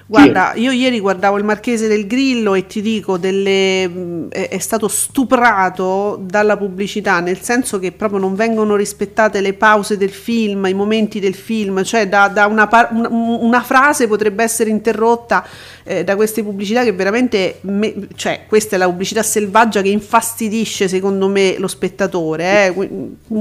Guarda, 0.10 0.54
io 0.56 0.72
ieri 0.72 1.02
guardavo 1.02 1.38
il 1.38 1.44
Marchese 1.44 1.90
del 1.90 2.08
Grillo 2.08 2.54
e 2.56 2.66
ti 2.66 2.82
dico, 2.82 3.18
delle, 3.18 3.86
mh, 3.90 4.30
è, 4.30 4.58
stato 4.58 4.88
stuprato 4.88 6.18
dalla 6.22 6.56
pubblicità, 6.56 7.20
nel 7.20 7.42
senso 7.42 7.78
che 7.78 7.92
proprio 7.92 8.18
non 8.18 8.34
vengono 8.34 8.78
rispettate 8.78 9.42
le 9.42 9.54
pause 9.54 9.98
del 9.98 10.10
film, 10.12 10.66
i 10.68 10.74
momenti 10.74 11.20
del 11.20 11.36
film, 11.36 11.84
cioè 11.84 12.08
da, 12.08 12.30
da 12.30 12.46
una, 12.46 12.70
una- 12.92 13.10
una 13.10 13.62
frase 13.62 14.08
potrebbe 14.08 14.44
essere 14.44 14.70
interrotta 14.70 15.46
eh, 15.84 16.06
da 16.06 16.16
queste 16.16 16.42
pubblicità 16.42 16.84
che 16.84 16.94
veramente, 16.94 17.58
me- 17.64 18.08
cioè 18.16 18.46
questa 18.48 18.76
è 18.78 18.80
la 18.80 18.86
pubblicità 18.88 19.22
selvaggia 19.24 19.82
che 19.82 19.90
infastidisce 19.90 20.88
secondo 20.88 21.28
me 21.28 21.58
lo 21.58 21.68
spettatore, 21.68 22.68
eh. 22.68 22.74
Que- 22.74 22.90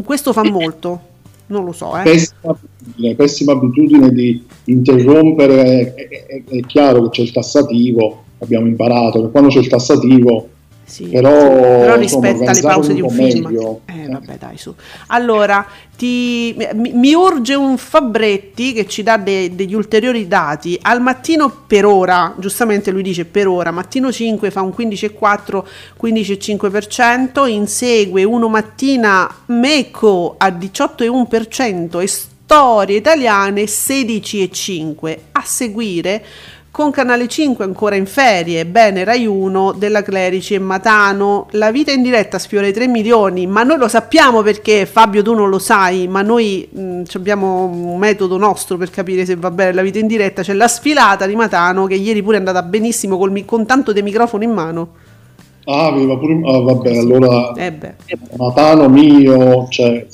questo 0.05 0.33
fa 0.33 0.43
molto, 0.43 1.01
non 1.49 1.65
lo 1.65 1.73
so. 1.73 1.97
Eh. 1.97 2.03
pessima, 2.03 2.39
abitudine, 2.43 3.15
pessima 3.15 3.53
abitudine 3.53 4.11
di 4.13 4.45
interrompere, 4.65 5.95
è, 5.95 5.95
è- 5.95 6.45
è 6.45 6.61
chiaro 6.63 7.03
che 7.05 7.09
c'è 7.11 7.23
il 7.23 7.33
tassativo, 7.33 8.25
abbiamo 8.39 8.67
imparato 8.67 9.23
che 9.23 9.31
quando 9.31 9.49
c'è 9.51 9.59
il 9.61 9.69
tassativo 9.69 10.49
Sì, 10.89 11.09
Però, 11.09 11.31
però 11.31 12.01
insomma, 12.01 12.31
rispetta 12.31 12.53
le 12.53 12.61
pause 12.61 12.95
di 12.95 13.01
un 13.01 13.11
film. 13.11 13.43
po' 13.43 13.49
Eh, 13.87 13.93
meglio. 13.93 14.21
vabbè, 14.21 14.37
dai, 14.39 14.57
su. 14.57 14.73
Allora, 15.09 15.67
ti- 15.97 16.55
mi, 16.75 16.93
mi 16.95 17.13
urge 17.13 17.55
un 17.55 17.77
Fabretti 17.77 18.73
che 18.73 18.87
ci 18.87 19.03
dà 19.03 19.17
de- 19.17 19.53
degli 19.57 19.75
ulteriori 19.75 20.29
dati. 20.29 20.79
Al 20.81 21.01
mattino 21.01 21.65
per 21.67 21.85
ora, 21.87 22.33
giustamente 22.39 22.93
lui 22.93 23.03
dice 23.03 23.25
per 23.25 23.49
ora, 23.49 23.73
mattino 23.73 24.13
5 24.13 24.51
fa 24.53 24.63
un 24.63 24.73
15,4, 24.79 25.65
15,5%, 26.01 27.49
insegue 27.49 28.23
uno 28.23 28.49
mattina 28.49 29.29
Meco 29.47 30.37
a 30.39 30.49
18,1% 30.51 32.01
e 32.01 32.07
storie 32.07 32.97
italiane 32.99 33.65
16,5%. 33.65 35.19
A 35.33 35.43
seguire 35.45 36.25
con 36.77 36.91
Canale 36.91 37.27
5 37.27 37.65
ancora 37.65 37.95
in 37.95 38.05
ferie, 38.05 38.67
bene 38.67 39.03
Rai 39.03 39.25
1 39.25 39.73
della 39.79 40.03
Clerici 40.03 40.53
e 40.53 40.59
Matano, 40.59 41.47
la 41.53 41.71
vita 41.71 41.91
in 41.91 42.03
diretta 42.03 42.39
sfiora 42.39 42.67
i 42.67 42.73
3 42.75 42.87
milioni, 42.87 43.47
ma 43.47 43.63
noi 43.63 43.79
lo 43.79 43.89
sappiamo 43.89 44.43
perché 44.43 44.85
Fabio 44.85 45.23
tu 45.23 45.33
non 45.33 45.49
lo 45.49 45.59
sai, 45.59 46.07
ma 46.07 46.21
noi 46.21 46.69
mh, 46.71 47.05
ci 47.05 47.17
abbiamo 47.17 47.65
un 47.65 47.97
metodo 47.97 48.37
nostro 48.37 48.77
per 48.77 48.91
capire 48.91 49.25
se 49.25 49.37
va 49.37 49.51
bene 49.51 49.73
la 49.73 49.81
vita 49.81 50.01
in 50.01 50.07
diretta, 50.07 50.43
c'è 50.43 50.53
la 50.53 50.69
sfilata 50.69 51.25
di 51.25 51.35
Matano 51.35 51.87
che 51.87 51.95
ieri 51.95 52.23
pure 52.23 52.37
è 52.37 52.41
andata 52.41 52.63
benissimo 52.63 53.17
col 53.17 53.43
con 53.47 53.65
tanto 53.65 53.95
di 53.95 54.03
microfono 54.03 54.45
in 54.45 54.51
mano. 54.51 54.89
Ah, 55.65 55.87
aveva 55.87 56.19
pure. 56.19 56.41
Ah, 56.45 56.61
vabbè, 56.61 56.95
allora 56.95 57.55
Eh 57.55 57.73
Matano 58.37 58.91
mio, 58.91 59.67
cioè, 59.71 60.07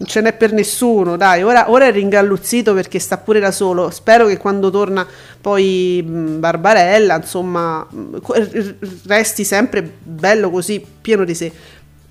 non 0.00 0.08
ce 0.08 0.22
n'è 0.22 0.32
per 0.32 0.52
nessuno, 0.54 1.18
dai, 1.18 1.42
ora, 1.42 1.70
ora 1.70 1.84
è 1.86 1.92
ringalluzzito 1.92 2.72
perché 2.72 2.98
sta 2.98 3.18
pure 3.18 3.38
da 3.38 3.50
solo, 3.50 3.90
spero 3.90 4.26
che 4.26 4.38
quando 4.38 4.70
torna 4.70 5.06
poi 5.38 6.02
Barbarella, 6.02 7.16
insomma, 7.16 7.86
resti 9.06 9.44
sempre 9.44 9.82
bello 10.02 10.48
così, 10.50 10.82
pieno 11.02 11.24
di 11.24 11.34
sé. 11.34 11.52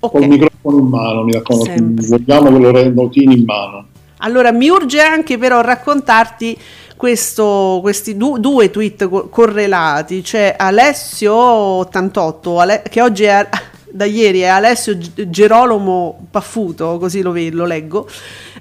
Ok. 0.02 0.12
col 0.12 0.28
microfono 0.28 0.78
in 0.78 0.86
mano, 0.86 1.24
mi 1.24 1.32
raccomando, 1.32 1.72
Sempre. 1.74 2.06
vogliamo 2.06 2.52
che 2.52 2.58
lo 2.62 2.70
rendotini 2.70 3.38
in 3.38 3.44
mano. 3.44 3.86
Allora, 4.18 4.52
mi 4.52 4.68
urge 4.68 5.00
anche 5.00 5.36
però 5.36 5.60
raccontarti 5.60 6.56
questo- 6.96 7.80
questi 7.82 8.16
du- 8.16 8.38
due 8.38 8.70
tweet 8.70 9.08
co- 9.08 9.28
correlati. 9.28 10.22
C'è 10.22 10.54
Alessio88, 10.58 12.60
Ale- 12.60 12.82
che 12.88 13.02
oggi 13.02 13.24
è, 13.24 13.46
da 13.90 14.04
ieri 14.04 14.40
è 14.40 14.46
Alessio 14.46 14.96
Gerolomo 14.98 16.26
Paffuto, 16.30 16.98
così 16.98 17.22
lo, 17.22 17.32
lo 17.50 17.64
leggo. 17.64 18.08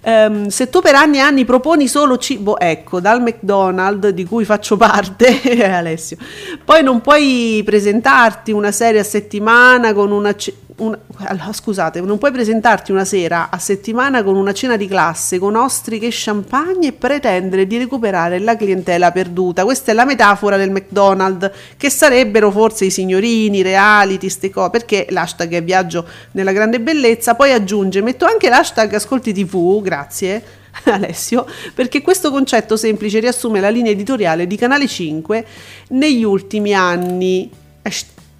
Ehm, 0.01 0.47
se 0.47 0.69
tu 0.69 0.81
per 0.81 0.95
anni 0.95 1.17
e 1.17 1.21
anni 1.21 1.45
proponi 1.45 1.87
solo 1.87 2.17
cibo, 2.17 2.57
ecco, 2.59 2.99
dal 2.99 3.21
McDonald's 3.21 4.09
di 4.09 4.25
cui 4.25 4.45
faccio 4.45 4.77
parte, 4.77 5.41
è 5.41 5.69
Alessio, 5.69 6.17
poi 6.63 6.83
non 6.83 7.01
puoi 7.01 7.61
presentarti 7.65 8.51
una 8.51 8.71
serie 8.71 9.01
a 9.01 9.03
settimana 9.03 9.93
con 9.93 10.11
una... 10.11 10.35
ce- 10.35 10.55
una- 10.77 10.97
allora, 11.25 11.51
scusate, 11.51 11.99
non 12.01 12.17
puoi 12.17 12.31
presentarti 12.31 12.91
una 12.91 13.05
sera 13.05 13.49
a 13.49 13.57
settimana 13.57 14.23
con 14.23 14.35
una 14.35 14.53
cena 14.53 14.77
di 14.77 14.87
classe, 14.87 15.37
con 15.37 15.55
ostriche 15.55 16.07
e 16.07 16.11
champagne 16.13 16.87
e 16.87 16.93
pretendere 16.93 17.67
di 17.67 17.77
recuperare 17.77 18.39
la 18.39 18.55
clientela 18.55 19.11
perduta. 19.11 19.63
Questa 19.63 19.91
è 19.91 19.93
la 19.93 20.05
metafora 20.05 20.55
del 20.55 20.71
McDonald's, 20.71 21.51
che 21.75 21.89
sarebbero 21.89 22.51
forse 22.51 22.85
i 22.85 22.91
signorini, 22.91 23.57
i 23.57 23.61
reality, 23.61 24.29
ste 24.29 24.49
cose, 24.49 24.69
perché 24.69 25.07
l'hashtag 25.19 25.53
è 25.53 25.63
viaggio 25.63 26.05
nella 26.31 26.51
grande 26.51 26.79
bellezza, 26.79 27.35
poi 27.35 27.51
aggiunge, 27.51 28.01
metto 28.01 28.25
anche 28.25 28.49
l'hashtag 28.49 28.93
ascolti 28.93 29.33
tv, 29.33 29.81
grazie. 29.81 30.43
Alessio, 30.85 31.45
perché 31.73 32.01
questo 32.01 32.31
concetto 32.31 32.77
semplice 32.77 33.19
riassume 33.19 33.59
la 33.59 33.69
linea 33.69 33.91
editoriale 33.91 34.47
di 34.47 34.55
Canale 34.55 34.87
5 34.87 35.45
negli 35.89 36.23
ultimi 36.23 36.73
anni. 36.73 37.49
Eh, 37.81 37.91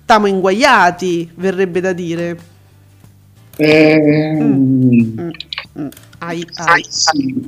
Stiamo 0.09 0.25
inguaiati, 0.25 1.29
verrebbe 1.35 1.81
da 1.81 1.93
dire. 1.93 2.37
Eh, 3.57 4.37
Mm, 4.41 5.87
ai, 6.19 6.43
ai. 6.55 6.85
sì. 6.89 7.45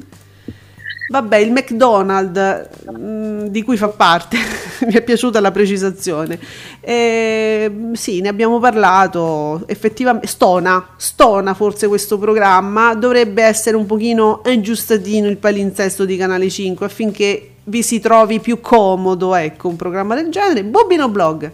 Vabbè, 1.11 1.35
il 1.39 1.51
McDonald's 1.51 2.69
mm, 2.89 3.47
di 3.47 3.63
cui 3.63 3.75
fa 3.75 3.89
parte, 3.89 4.37
mi 4.87 4.93
è 4.93 5.01
piaciuta 5.01 5.41
la 5.41 5.51
precisazione. 5.51 6.39
Eh, 6.79 7.89
sì, 7.91 8.21
ne 8.21 8.29
abbiamo 8.29 8.59
parlato, 8.59 9.63
effettivamente 9.65 10.27
stona, 10.27 10.93
stona 10.95 11.53
forse 11.53 11.87
questo 11.87 12.17
programma, 12.17 12.95
dovrebbe 12.95 13.43
essere 13.43 13.75
un 13.75 13.85
pochino 13.85 14.39
aggiustatino 14.41 15.27
il 15.27 15.35
palinsesto 15.35 16.05
di 16.05 16.15
Canale 16.15 16.49
5 16.49 16.85
affinché 16.85 17.49
vi 17.65 17.83
si 17.83 17.99
trovi 17.99 18.39
più 18.39 18.61
comodo, 18.61 19.35
ecco, 19.35 19.67
un 19.67 19.75
programma 19.75 20.15
del 20.15 20.29
genere. 20.29 20.63
Bobino 20.63 21.09
Blog. 21.09 21.51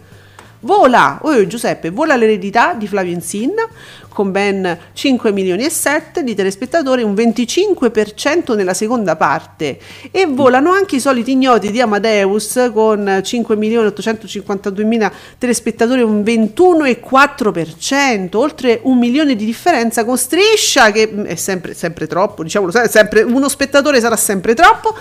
Vola, 0.60 1.20
oh 1.22 1.46
Giuseppe, 1.46 1.90
vola 1.90 2.16
l'eredità 2.16 2.74
di 2.74 2.88
Flavio 2.88 3.12
Insinna 3.12 3.64
con 4.08 4.32
ben 4.32 4.76
5 4.92 5.30
milioni 5.30 5.64
e 5.64 5.70
7 5.70 6.24
di 6.24 6.34
telespettatori, 6.34 7.04
un 7.04 7.14
25% 7.14 8.56
nella 8.56 8.74
seconda 8.74 9.14
parte. 9.14 9.78
E 10.10 10.26
volano 10.26 10.72
anche 10.72 10.96
i 10.96 11.00
soliti 11.00 11.30
ignoti 11.30 11.70
di 11.70 11.80
Amadeus 11.80 12.72
con 12.74 13.20
5 13.22 13.54
milioni 13.54 13.86
852 13.86 14.82
mila 14.82 15.12
telespettatori, 15.38 16.02
un 16.02 16.22
21,4%, 16.22 18.36
oltre 18.36 18.80
un 18.82 18.98
milione 18.98 19.36
di 19.36 19.44
differenza 19.44 20.04
con 20.04 20.18
Striscia 20.18 20.90
che 20.90 21.08
è 21.24 21.36
sempre, 21.36 21.74
sempre 21.74 22.08
troppo, 22.08 22.42
diciamolo, 22.42 22.72
sempre, 22.88 23.22
uno 23.22 23.48
spettatore 23.48 24.00
sarà 24.00 24.16
sempre 24.16 24.54
troppo. 24.54 24.92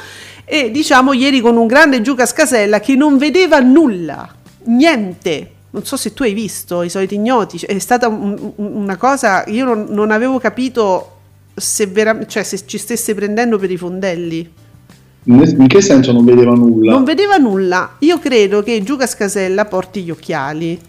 E 0.46 0.70
diciamo 0.70 1.14
ieri 1.14 1.42
con 1.42 1.58
un 1.58 1.66
grande 1.66 2.02
Giuca 2.02 2.28
Scasella 2.28 2.80
che 2.80 2.96
non 2.96 3.18
vedeva 3.18 3.60
nulla 3.60 4.37
niente. 4.68 5.52
Non 5.70 5.84
so 5.86 5.98
se 5.98 6.14
tu 6.14 6.24
hai 6.24 6.34
visto 6.34 6.82
i 6.82 6.90
soliti 6.90 7.16
ignoti, 7.16 7.60
cioè, 7.60 7.70
è 7.70 7.80
stata 7.80 8.08
un- 8.08 8.54
un- 8.56 8.72
una 8.76 8.96
cosa, 8.96 9.44
io 9.48 9.66
non, 9.66 9.88
non 9.90 10.12
avevo 10.12 10.40
capito 10.40 11.12
se, 11.54 11.88
vera- 11.88 12.26
cioè, 12.26 12.44
se 12.44 12.62
ci 12.66 12.78
stesse 12.78 13.14
prendendo 13.14 13.58
per 13.58 13.70
i 13.70 13.78
fondelli. 13.78 14.50
In 15.30 15.68
che 15.68 15.82
senso 15.82 16.14
non 16.14 16.24
vedeva 16.24 16.54
nulla? 16.54 16.92
Non 16.94 17.04
vedeva 17.04 17.36
nulla. 17.36 17.96
Io 18.00 18.18
credo 18.18 18.64
che 18.64 18.82
Giuca 18.82 19.06
Scasella 19.06 19.66
porti 19.66 20.04
gli 20.04 20.10
occhiali. 20.10 20.80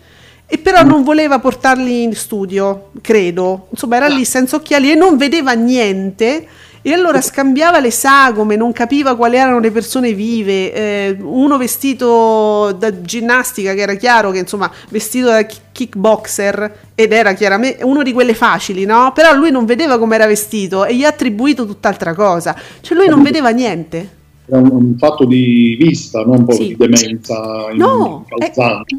E 0.46 0.58
però 0.58 0.82
non 0.82 1.02
voleva 1.02 1.40
portarli 1.40 2.04
in 2.04 2.14
studio, 2.14 2.90
credo. 3.02 3.66
Insomma, 3.70 3.96
era 3.96 4.06
lì 4.06 4.24
senza 4.24 4.56
occhiali 4.56 4.92
e 4.92 4.94
non 4.94 5.16
vedeva 5.16 5.52
niente. 5.52 6.46
E 6.82 6.92
allora 6.92 7.20
scambiava 7.20 7.80
le 7.80 7.90
sagome, 7.90 8.56
non 8.56 8.72
capiva 8.72 9.16
quali 9.16 9.36
erano 9.36 9.58
le 9.58 9.70
persone 9.70 10.12
vive. 10.12 10.72
eh, 10.72 11.16
uno 11.20 11.56
vestito 11.58 12.72
da 12.78 13.02
ginnastica, 13.02 13.74
che 13.74 13.80
era 13.80 13.94
chiaro 13.94 14.30
che 14.30 14.38
insomma, 14.38 14.70
vestito 14.88 15.26
da 15.28 15.44
ki- 15.44 15.58
kickboxer, 15.72 16.76
ed 16.94 17.12
era 17.12 17.32
chiaramente 17.34 17.84
uno 17.84 18.02
di 18.02 18.12
quelle 18.12 18.34
facili, 18.34 18.84
no? 18.84 19.12
Però 19.14 19.34
lui 19.34 19.50
non 19.50 19.64
vedeva 19.64 19.98
come 19.98 20.14
era 20.14 20.26
vestito 20.26 20.84
e 20.84 20.94
gli 20.94 21.04
ha 21.04 21.08
attribuito 21.08 21.66
tutt'altra 21.66 22.14
cosa. 22.14 22.54
Cioè 22.80 22.96
lui 22.96 23.08
non 23.08 23.22
vedeva 23.22 23.50
niente. 23.50 24.16
Era 24.50 24.60
un, 24.60 24.70
un 24.70 24.96
fatto 24.96 25.26
di 25.26 25.76
vista, 25.78 26.20
non 26.22 26.38
un 26.38 26.44
po' 26.46 26.52
Sì. 26.52 26.68
di 26.68 26.76
demenza 26.76 27.66
No, 27.74 28.24
eh, 28.38 28.52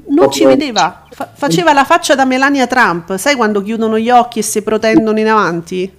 non 0.10 0.32
ci 0.32 0.46
vedeva. 0.46 1.06
Fa- 1.10 1.30
faceva 1.34 1.74
la 1.74 1.86
faccia 1.86 2.14
da 2.14 2.26
Melania 2.26 2.68
Trump, 2.68 3.16
sai 3.16 3.36
quando 3.36 3.64
chiudono 3.64 3.98
gli 3.98 4.10
occhi 4.12 4.40
e 4.40 4.44
si 4.44 4.62
protendono 4.62 5.20
in 5.20 5.28
avanti? 5.28 5.92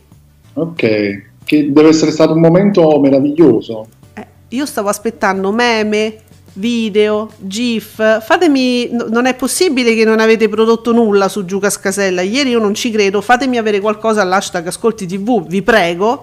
Ok, 0.53 1.30
che 1.51 1.73
deve 1.73 1.89
essere 1.89 2.13
stato 2.13 2.33
un 2.33 2.39
momento 2.39 3.01
meraviglioso. 3.01 3.89
Eh, 4.15 4.25
io 4.51 4.65
stavo 4.67 4.89
aspettando 4.89 5.51
meme, 5.51 6.19
video, 6.53 7.29
GIF. 7.39 8.23
Fatemi, 8.25 8.89
no- 8.93 9.09
non 9.09 9.27
è 9.27 9.35
possibile 9.35 9.97
che 9.97 10.05
non 10.05 10.21
avete 10.21 10.49
prodotto 10.49 10.93
nulla 10.93 11.29
su 11.29 11.45
Giuca 11.45 11.69
Scasella. 11.69 12.21
Ieri 12.21 12.51
io 12.51 12.61
non 12.61 12.73
ci 12.75 12.93
credo. 12.93 13.21
Fatemi 13.21 13.59
avere 13.59 13.81
qualcosa 13.81 14.23
all'hashtag 14.23 14.69
Ascolti 14.69 15.07
TV, 15.07 15.45
vi 15.45 15.61
prego. 15.63 16.23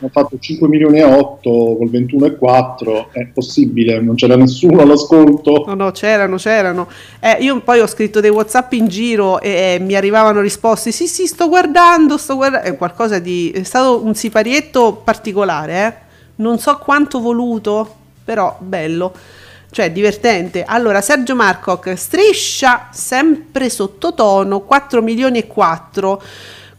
Ho 0.00 0.08
fatto 0.08 0.38
5 0.38 0.68
milioni 0.68 0.98
e 0.98 1.04
8 1.04 1.50
col 1.50 1.88
21,4. 1.90 3.06
È 3.12 3.26
possibile, 3.26 4.00
non 4.00 4.14
c'era 4.14 4.36
nessuno 4.36 4.82
all'ascolto. 4.82 5.64
No, 5.66 5.74
no, 5.74 5.90
c'erano, 5.90 6.36
c'erano. 6.36 6.88
Eh, 7.20 7.38
io 7.40 7.60
poi 7.60 7.80
ho 7.80 7.86
scritto 7.86 8.20
dei 8.20 8.30
WhatsApp 8.30 8.72
in 8.72 8.88
giro 8.88 9.40
e, 9.40 9.74
e 9.74 9.78
mi 9.80 9.94
arrivavano 9.94 10.40
risposte. 10.40 10.92
Sì, 10.92 11.06
sì, 11.06 11.26
sto 11.26 11.48
guardando, 11.48 12.16
sto 12.18 12.36
guardando. 12.36 12.66
È 12.66 12.76
qualcosa 12.76 13.18
di. 13.18 13.50
È 13.50 13.62
stato 13.62 14.04
un 14.04 14.14
siparietto 14.14 15.00
particolare, 15.02 15.86
eh. 15.86 16.04
Non 16.36 16.58
so 16.58 16.76
quanto 16.78 17.20
voluto, 17.20 17.94
però 18.24 18.56
bello. 18.60 19.12
Cioè, 19.70 19.90
divertente. 19.92 20.64
Allora, 20.64 21.00
Sergio 21.00 21.34
Marcoc, 21.34 21.94
striscia 21.96 22.88
sempre 22.92 23.68
sottotono, 23.68 24.60
4 24.60 25.02
milioni 25.02 25.38
e 25.38 25.46
4 25.46 26.22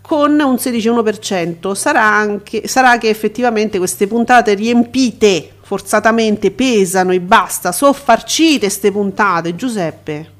con 0.08 0.40
un 0.40 0.56
16,1%. 0.56 1.74
Sarà, 1.74 2.06
anche, 2.06 2.66
sarà 2.66 2.98
che 2.98 3.10
effettivamente 3.10 3.78
queste 3.78 4.08
puntate 4.08 4.54
riempite 4.54 5.52
forzatamente 5.62 6.52
pesano 6.52 7.12
e 7.12 7.20
basta. 7.20 7.74
Soffarcite 7.74 8.60
queste 8.60 8.90
puntate, 8.90 9.54
Giuseppe. 9.54 10.32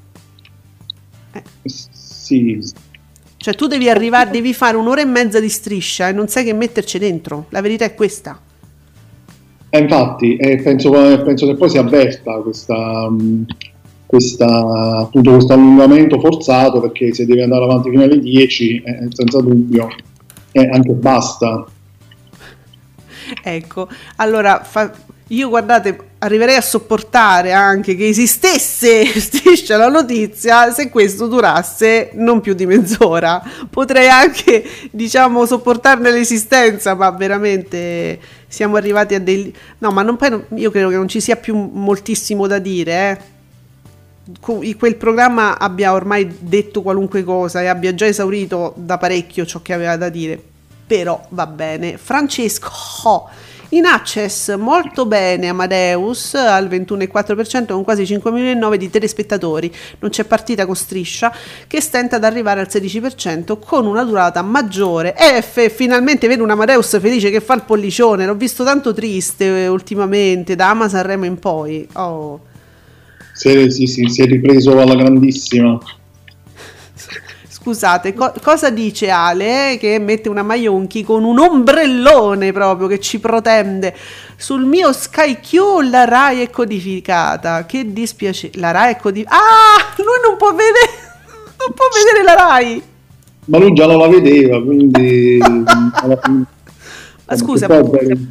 Sì, 1.64 2.58
Cioè, 3.36 3.54
tu 3.54 3.66
devi 3.66 3.90
arrivare, 3.90 4.30
devi 4.30 4.54
fare 4.54 4.78
un'ora 4.78 5.02
e 5.02 5.04
mezza 5.04 5.38
di 5.38 5.50
striscia 5.50 6.08
e 6.08 6.12
non 6.12 6.28
sai 6.28 6.44
che 6.44 6.54
metterci 6.54 6.98
dentro. 6.98 7.44
La 7.50 7.60
verità 7.60 7.84
è 7.84 7.94
questa. 7.94 8.40
E 9.68 9.78
infatti, 9.78 10.36
eh, 10.36 10.62
penso, 10.62 10.90
penso 10.90 11.46
che 11.46 11.56
poi 11.56 11.68
si 11.68 11.76
avverta 11.76 12.40
questa, 12.40 13.10
mh, 13.10 13.44
questa- 14.08 15.00
appunto, 15.00 15.32
questo 15.32 15.52
allungamento 15.52 16.18
forzato 16.18 16.80
perché 16.80 17.12
se 17.12 17.26
devi 17.26 17.42
andare 17.42 17.64
avanti 17.64 17.90
fino 17.90 18.04
alle 18.04 18.18
10, 18.18 18.82
eh, 18.82 19.08
senza 19.10 19.38
dubbio, 19.42 19.86
eh, 20.52 20.66
anche 20.72 20.92
basta. 20.94 21.66
Ecco, 23.42 23.86
allora 24.16 24.62
fa- 24.64 24.90
io 25.26 25.50
guardate, 25.50 25.98
arriverei 26.20 26.56
a 26.56 26.62
sopportare 26.62 27.52
anche 27.52 27.94
che 27.96 28.08
esistesse 28.08 29.04
striscia 29.20 29.76
la 29.76 29.88
notizia 29.88 30.70
se 30.72 30.88
questo 30.88 31.26
durasse 31.26 32.08
non 32.14 32.40
più 32.40 32.54
di 32.54 32.64
mezz'ora. 32.64 33.42
Potrei 33.68 34.08
anche, 34.08 34.64
diciamo, 34.90 35.44
sopportarne 35.44 36.10
l'esistenza, 36.10 36.94
ma 36.94 37.10
veramente 37.10 38.18
siamo 38.48 38.76
arrivati 38.76 39.14
a 39.14 39.20
dei... 39.20 39.54
No, 39.80 39.90
ma 39.90 40.00
non, 40.00 40.16
io 40.54 40.70
credo 40.70 40.88
che 40.88 40.96
non 40.96 41.08
ci 41.08 41.20
sia 41.20 41.36
più 41.36 41.54
moltissimo 41.54 42.46
da 42.46 42.58
dire, 42.58 43.10
eh. 43.10 43.36
Quel 44.40 44.96
programma 44.96 45.58
abbia 45.58 45.92
ormai 45.92 46.36
detto 46.38 46.82
qualunque 46.82 47.24
cosa 47.24 47.62
e 47.62 47.66
abbia 47.66 47.94
già 47.94 48.06
esaurito 48.06 48.74
da 48.76 48.98
parecchio 48.98 49.46
ciò 49.46 49.62
che 49.62 49.72
aveva 49.72 49.96
da 49.96 50.08
dire. 50.08 50.42
Però 50.86 51.24
va 51.30 51.46
bene. 51.46 51.96
Francesco 51.96 53.28
in 53.70 53.84
access 53.84 54.56
molto 54.56 55.04
bene 55.04 55.48
Amadeus 55.48 56.32
al 56.34 56.68
21,4% 56.68 57.66
con 57.66 57.84
quasi 57.84 58.06
5 58.06 58.30
milioni 58.30 58.52
e 58.52 58.54
9 58.54 58.78
di 58.78 58.88
telespettatori. 58.88 59.70
Non 59.98 60.10
c'è 60.10 60.24
partita 60.24 60.64
con 60.64 60.74
striscia 60.74 61.34
che 61.66 61.82
stenta 61.82 62.16
ad 62.16 62.24
arrivare 62.24 62.60
al 62.60 62.68
16% 62.70 63.58
con 63.58 63.84
una 63.84 64.04
durata 64.04 64.40
maggiore. 64.40 65.14
E 65.14 65.42
f- 65.42 65.70
finalmente 65.70 66.28
vedo 66.28 66.44
un 66.44 66.50
Amadeus 66.50 66.98
felice 66.98 67.30
che 67.30 67.40
fa 67.40 67.54
il 67.54 67.62
pollicione. 67.62 68.24
L'ho 68.24 68.34
visto 68.34 68.64
tanto 68.64 68.94
triste 68.94 69.64
eh, 69.64 69.68
ultimamente 69.68 70.56
da 70.56 70.70
Ama 70.70 70.88
Sanremo 70.88 71.26
in 71.26 71.38
poi. 71.38 71.86
Oh. 71.92 72.47
Si 73.38 73.48
è, 73.48 73.70
sì, 73.70 73.86
sì, 73.86 74.08
si 74.08 74.22
è 74.22 74.26
ripreso 74.26 74.80
alla 74.80 74.96
grandissima. 74.96 75.78
Scusate, 77.48 78.12
co- 78.12 78.32
cosa 78.42 78.70
dice 78.70 79.10
Ale 79.10 79.76
che 79.78 80.00
mette 80.00 80.28
una 80.28 80.42
maionchi 80.42 81.04
con 81.04 81.22
un 81.22 81.38
ombrellone 81.38 82.50
proprio 82.50 82.88
che 82.88 82.98
ci 82.98 83.20
protende? 83.20 83.94
Sul 84.36 84.64
mio 84.64 84.92
Sky 84.92 85.38
Q 85.38 85.88
la 85.88 86.04
Rai 86.04 86.40
è 86.40 86.50
codificata. 86.50 87.64
Che 87.64 87.92
dispiace. 87.92 88.50
La 88.54 88.72
Rai 88.72 88.94
è 88.94 88.96
codificata. 88.96 89.36
Ah, 89.36 89.94
lui 89.98 90.18
non 90.26 90.36
può 90.36 90.50
vedere. 90.50 91.06
Non 91.58 91.74
può 91.74 91.86
vedere 91.92 92.24
la 92.24 92.34
Rai. 92.34 92.82
Ma 93.46 93.58
lui 93.58 93.72
già 93.72 93.86
non 93.86 93.98
la 93.98 94.08
vedeva, 94.08 94.62
quindi... 94.62 95.38
Ma 97.26 97.36
scusa, 97.36 97.66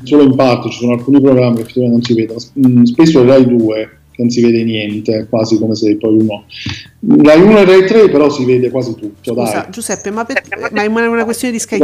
solo 0.04 0.24
in 0.24 0.36
parte 0.36 0.70
ci 0.70 0.80
sono 0.80 0.93
alcuni 0.93 1.22
programmi 1.22 1.63
che 1.63 1.88
non 1.88 2.02
si 2.02 2.13
vedono. 2.13 2.39
Mm, 2.58 2.84
Spesso 2.84 3.24
Rai 3.26 3.46
2 3.46 3.89
che 3.89 3.96
non 4.17 4.30
si 4.30 4.41
vede 4.41 4.63
niente, 4.63 5.27
quasi 5.30 5.58
come 5.58 5.75
se 5.75 5.95
poi 5.97 6.17
uno. 6.17 6.43
Rai 7.23 7.41
1 7.41 7.58
e 7.58 7.65
Rai 7.65 7.86
3 7.86 8.10
però 8.10 8.30
si 8.30 8.45
vede 8.45 8.69
quasi 8.69 8.95
tutto, 8.95 9.34
scusa, 9.34 9.62
dai. 9.62 9.71
Giuseppe, 9.71 10.12
ma, 10.12 10.25
per- 10.25 10.43
ma 10.71 10.82
è 10.82 10.88
una, 10.88 11.23
questione 11.23 11.53
di 11.53 11.60
Sky? 11.60 11.80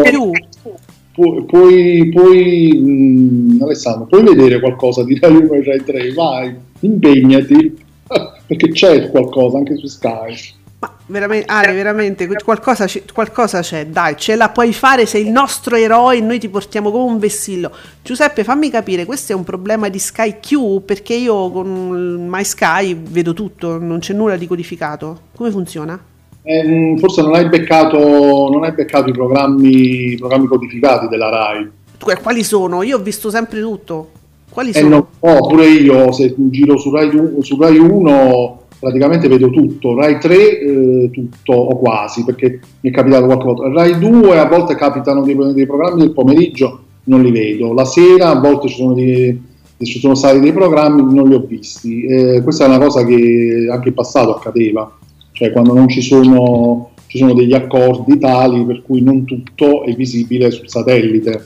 Pu- 1.14 1.46
puoi, 1.46 2.10
puoi, 2.10 2.72
mm, 2.74 3.62
Alessandro, 3.62 4.06
puoi 4.06 4.24
vedere 4.24 4.60
qualcosa 4.60 5.04
di 5.04 5.18
Rai 5.20 5.36
1 5.36 5.54
e 5.54 5.64
Rai 5.64 5.84
3? 5.84 6.14
Vai, 6.14 6.56
impegnati, 6.80 7.78
perché 8.48 8.70
c'è 8.70 9.10
qualcosa 9.10 9.58
anche 9.58 9.78
su 9.78 9.88
Sky. 9.88 10.36
Ma 10.84 10.92
veramente, 11.06 11.46
Ale, 11.50 11.72
veramente 11.72 12.28
qualcosa, 12.44 12.86
qualcosa 13.14 13.62
c'è, 13.62 13.86
dai, 13.88 14.18
ce 14.18 14.36
la 14.36 14.50
puoi 14.50 14.74
fare, 14.74 15.06
sei 15.06 15.24
il 15.26 15.32
nostro 15.32 15.78
eroe 15.78 16.20
noi 16.20 16.40
ti 16.40 16.50
portiamo 16.50 16.92
come 16.92 17.10
un 17.10 17.20
vessillo. 17.20 17.72
Giuseppe, 18.04 18.44
fammi 18.44 18.70
capire, 18.70 19.06
questo 19.06 19.32
è 19.32 19.36
un 19.36 19.46
problema 19.46 19.88
di 19.88 19.98
Sky 19.98 20.40
Q 20.42 20.82
perché 20.84 21.14
io 21.14 21.50
con 21.52 22.28
My 22.30 22.44
Sky 22.44 22.98
vedo 23.02 23.32
tutto, 23.32 23.80
non 23.80 24.00
c'è 24.00 24.14
nulla 24.14 24.36
di 24.36 24.46
codificato. 24.46 25.20
Come 25.34 25.52
funziona? 25.52 25.98
Eh, 26.44 26.96
forse 27.00 27.22
non 27.22 27.36
hai 27.36 27.48
beccato, 27.48 28.50
non 28.52 28.66
hai 28.66 28.74
beccato 28.74 29.08
i 29.10 29.14
programmi, 29.14 30.12
i 30.12 30.18
programmi 30.18 30.48
codificati 30.48 31.08
della 31.08 31.30
Rai. 31.30 31.72
Tu, 31.98 32.10
eh, 32.10 32.18
quali 32.22 32.44
sono? 32.44 32.84
Io 32.84 32.98
ho 32.98 33.02
visto 33.02 33.30
sempre 33.30 33.62
tutto. 33.62 34.10
Quali 34.50 34.72
Eh, 34.72 34.80
sono? 34.82 34.90
no, 34.90 35.08
oh, 35.22 35.48
pure 35.48 35.66
io 35.68 36.12
se 36.12 36.36
giro 36.36 36.78
su 36.78 36.92
Rai, 36.92 37.10
su 37.40 37.58
Rai 37.58 37.78
1 37.78 38.63
praticamente 38.84 39.30
vedo 39.30 39.50
tutto, 39.50 39.96
Rai 39.96 40.20
3 40.20 40.60
eh, 40.60 41.10
tutto 41.10 41.54
o 41.54 41.78
quasi 41.78 42.26
perché 42.26 42.60
mi 42.82 42.90
è 42.90 42.94
capitato 42.94 43.26
qualche 43.26 43.46
volta. 43.46 43.72
Rai 43.72 43.98
2 43.98 44.38
a 44.38 44.46
volte 44.46 44.76
capitano 44.76 45.24
dei, 45.24 45.38
dei 45.54 45.66
programmi 45.66 46.02
del 46.02 46.12
pomeriggio, 46.12 46.80
non 47.06 47.22
li 47.22 47.32
vedo. 47.32 47.74
La 47.74 47.86
sera 47.86 48.30
a 48.30 48.40
volte 48.40 48.68
ci 48.68 48.76
sono, 48.76 48.94
dei- 48.94 49.42
ci 49.78 50.00
sono 50.00 50.16
stati 50.16 50.42
dei 50.42 50.52
programmi, 50.52 51.02
non 51.14 51.30
li 51.30 51.36
ho 51.36 51.46
visti. 51.48 52.04
Eh, 52.04 52.42
questa 52.44 52.66
è 52.66 52.68
una 52.68 52.80
cosa 52.80 53.06
che 53.06 53.68
anche 53.72 53.88
in 53.88 53.94
passato 53.94 54.36
accadeva, 54.36 54.98
cioè 55.32 55.54
quando 55.54 55.74
non 55.74 55.88
ci 55.88 56.02
sono, 56.02 56.90
ci 57.08 57.20
sono 57.20 57.34
degli 57.34 57.54
accordi 57.54 58.18
tali 58.18 58.66
per 58.66 58.82
cui 58.82 59.02
non 59.02 59.24
tutto 59.24 59.84
è 59.86 59.94
visibile 59.94 60.52
sul 60.52 60.68
satellite. 60.68 61.42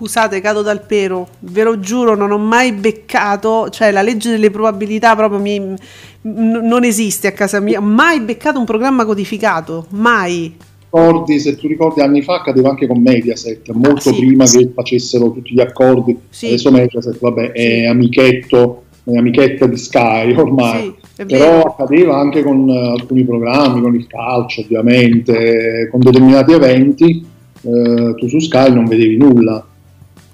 Scusate, 0.00 0.40
cado 0.40 0.62
dal 0.62 0.86
pero, 0.86 1.28
ve 1.40 1.62
lo 1.62 1.78
giuro, 1.78 2.16
non 2.16 2.30
ho 2.30 2.38
mai 2.38 2.72
beccato, 2.72 3.68
cioè 3.68 3.90
la 3.90 4.00
legge 4.00 4.30
delle 4.30 4.50
probabilità 4.50 5.14
proprio 5.14 5.38
mi, 5.38 5.58
n- 5.58 5.76
non 6.22 6.84
esiste 6.84 7.26
a 7.26 7.32
casa 7.32 7.60
mia, 7.60 7.82
mai 7.82 8.18
beccato 8.22 8.58
un 8.58 8.64
programma 8.64 9.04
codificato, 9.04 9.84
mai. 9.90 10.56
ricordi, 10.90 11.38
se 11.38 11.54
tu 11.54 11.66
ricordi 11.68 12.00
anni 12.00 12.22
fa 12.22 12.36
accadeva 12.36 12.70
anche 12.70 12.86
con 12.86 13.02
Mediaset, 13.02 13.68
molto 13.72 14.08
Ah, 14.08 14.12
sì. 14.14 14.18
prima 14.20 14.44
che 14.46 14.70
facessero 14.74 15.32
tutti 15.32 15.52
gli 15.52 15.60
accordi. 15.60 16.16
Sì. 16.30 16.46
Adesso 16.46 16.70
Mediaset, 16.70 17.18
vabbè, 17.18 17.52
è 17.52 17.84
amichetto, 17.84 18.84
è 19.04 19.18
amichetta 19.18 19.66
di 19.66 19.76
Sky 19.76 20.32
ormai. 20.34 20.94
Sì, 21.14 21.24
Però 21.26 21.60
accadeva 21.60 22.16
anche 22.16 22.42
con 22.42 22.66
eh, 22.70 22.88
alcuni 22.98 23.22
programmi, 23.26 23.82
con 23.82 23.94
il 23.94 24.06
calcio 24.06 24.62
ovviamente, 24.62 25.88
con 25.90 26.00
determinati 26.00 26.52
eventi, 26.52 27.22
eh, 27.62 28.14
tu 28.16 28.28
su 28.28 28.38
Sky 28.38 28.72
non 28.72 28.86
vedevi 28.86 29.18
nulla. 29.18 29.62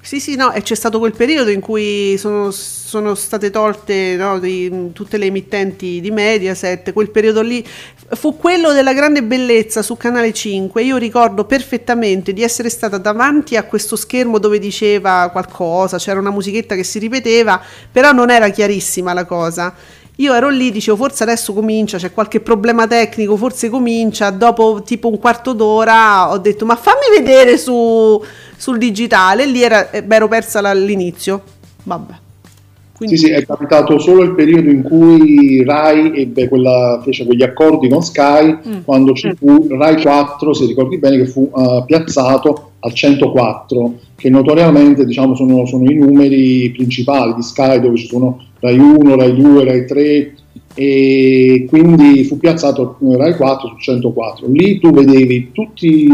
Sì, 0.06 0.20
sì, 0.20 0.36
no, 0.36 0.52
e 0.52 0.62
c'è 0.62 0.76
stato 0.76 1.00
quel 1.00 1.16
periodo 1.16 1.50
in 1.50 1.58
cui 1.60 2.16
sono, 2.16 2.52
sono 2.52 3.16
state 3.16 3.50
tolte 3.50 4.14
no, 4.14 4.38
di- 4.38 4.92
tutte 4.92 5.16
le 5.16 5.26
emittenti 5.26 6.00
di 6.00 6.12
Mediaset, 6.12 6.92
quel 6.92 7.10
periodo 7.10 7.42
lì 7.42 7.66
fu 8.10 8.36
quello 8.36 8.72
della 8.72 8.92
grande 8.92 9.24
bellezza 9.24 9.82
su 9.82 9.96
Canale 9.96 10.32
5. 10.32 10.80
Io 10.84 10.96
ricordo 10.96 11.44
perfettamente 11.44 12.32
di 12.32 12.44
essere 12.44 12.70
stata 12.70 12.98
davanti 12.98 13.56
a 13.56 13.64
questo 13.64 13.96
schermo 13.96 14.38
dove 14.38 14.60
diceva 14.60 15.28
qualcosa, 15.32 15.98
c'era 15.98 16.20
una 16.20 16.30
musichetta 16.30 16.76
che 16.76 16.84
si 16.84 17.00
ripeteva, 17.00 17.60
però 17.90 18.12
non 18.12 18.30
era 18.30 18.48
chiarissima 18.50 19.12
la 19.12 19.24
cosa. 19.24 19.74
Io 20.16 20.32
ero 20.32 20.48
lì, 20.48 20.70
dicevo 20.70 20.96
forse 20.96 21.24
adesso 21.24 21.52
comincia, 21.52 21.98
c'è 21.98 22.12
qualche 22.12 22.40
problema 22.40 22.86
tecnico, 22.86 23.36
forse 23.36 23.68
comincia. 23.68 24.30
Dopo 24.30 24.82
tipo 24.82 25.08
un 25.08 25.18
quarto 25.18 25.52
d'ora 25.52 26.30
ho 26.30 26.38
detto 26.38 26.64
ma 26.64 26.76
fammi 26.76 27.18
vedere 27.18 27.58
su, 27.58 28.22
sul 28.56 28.78
digitale. 28.78 29.44
Lì 29.44 29.62
era, 29.62 29.90
eh, 29.90 30.02
beh, 30.02 30.16
ero 30.16 30.28
persa 30.28 30.60
all'inizio. 30.60 31.42
Vabbè. 31.82 32.24
Quindi, 32.96 33.16
Sì, 33.16 33.26
sì, 33.26 33.30
è 33.32 33.44
capitato 33.44 33.98
solo 33.98 34.22
il 34.22 34.32
periodo 34.34 34.70
in 34.70 34.82
cui 34.82 35.62
Rai 35.64 36.12
ebbe 36.18 36.48
quella, 36.48 37.00
fece 37.04 37.26
quegli 37.26 37.42
accordi 37.42 37.88
con 37.88 38.02
Sky, 38.02 38.56
Mm. 38.66 38.78
quando 38.84 39.12
ci 39.12 39.30
fu 39.36 39.66
Rai 39.68 40.00
4, 40.00 40.52
se 40.54 40.64
ricordi 40.66 40.98
bene, 40.98 41.18
che 41.18 41.26
fu 41.26 41.50
eh, 41.54 41.82
piazzato 41.84 42.70
al 42.80 42.92
104, 42.94 43.94
che 44.14 44.30
notoriamente 44.30 45.04
diciamo, 45.04 45.34
sono, 45.34 45.66
sono 45.66 45.90
i 45.90 45.94
numeri 45.94 46.70
principali 46.70 47.34
di 47.34 47.42
Sky, 47.42 47.80
dove 47.80 47.96
ci 47.96 48.06
sono 48.06 48.38
Rai 48.60 48.78
1, 48.78 49.14
Rai 49.16 49.34
2, 49.36 49.64
Rai 49.64 49.86
3, 49.86 50.34
e 50.78 51.64
quindi 51.68 52.24
fu 52.24 52.38
piazzato 52.38 52.98
eh, 53.02 53.16
Rai 53.16 53.34
4 53.34 53.68
sul 53.68 53.80
104. 53.80 54.46
Lì 54.48 54.78
tu 54.78 54.90
vedevi 54.90 55.50
tutti, 55.52 56.06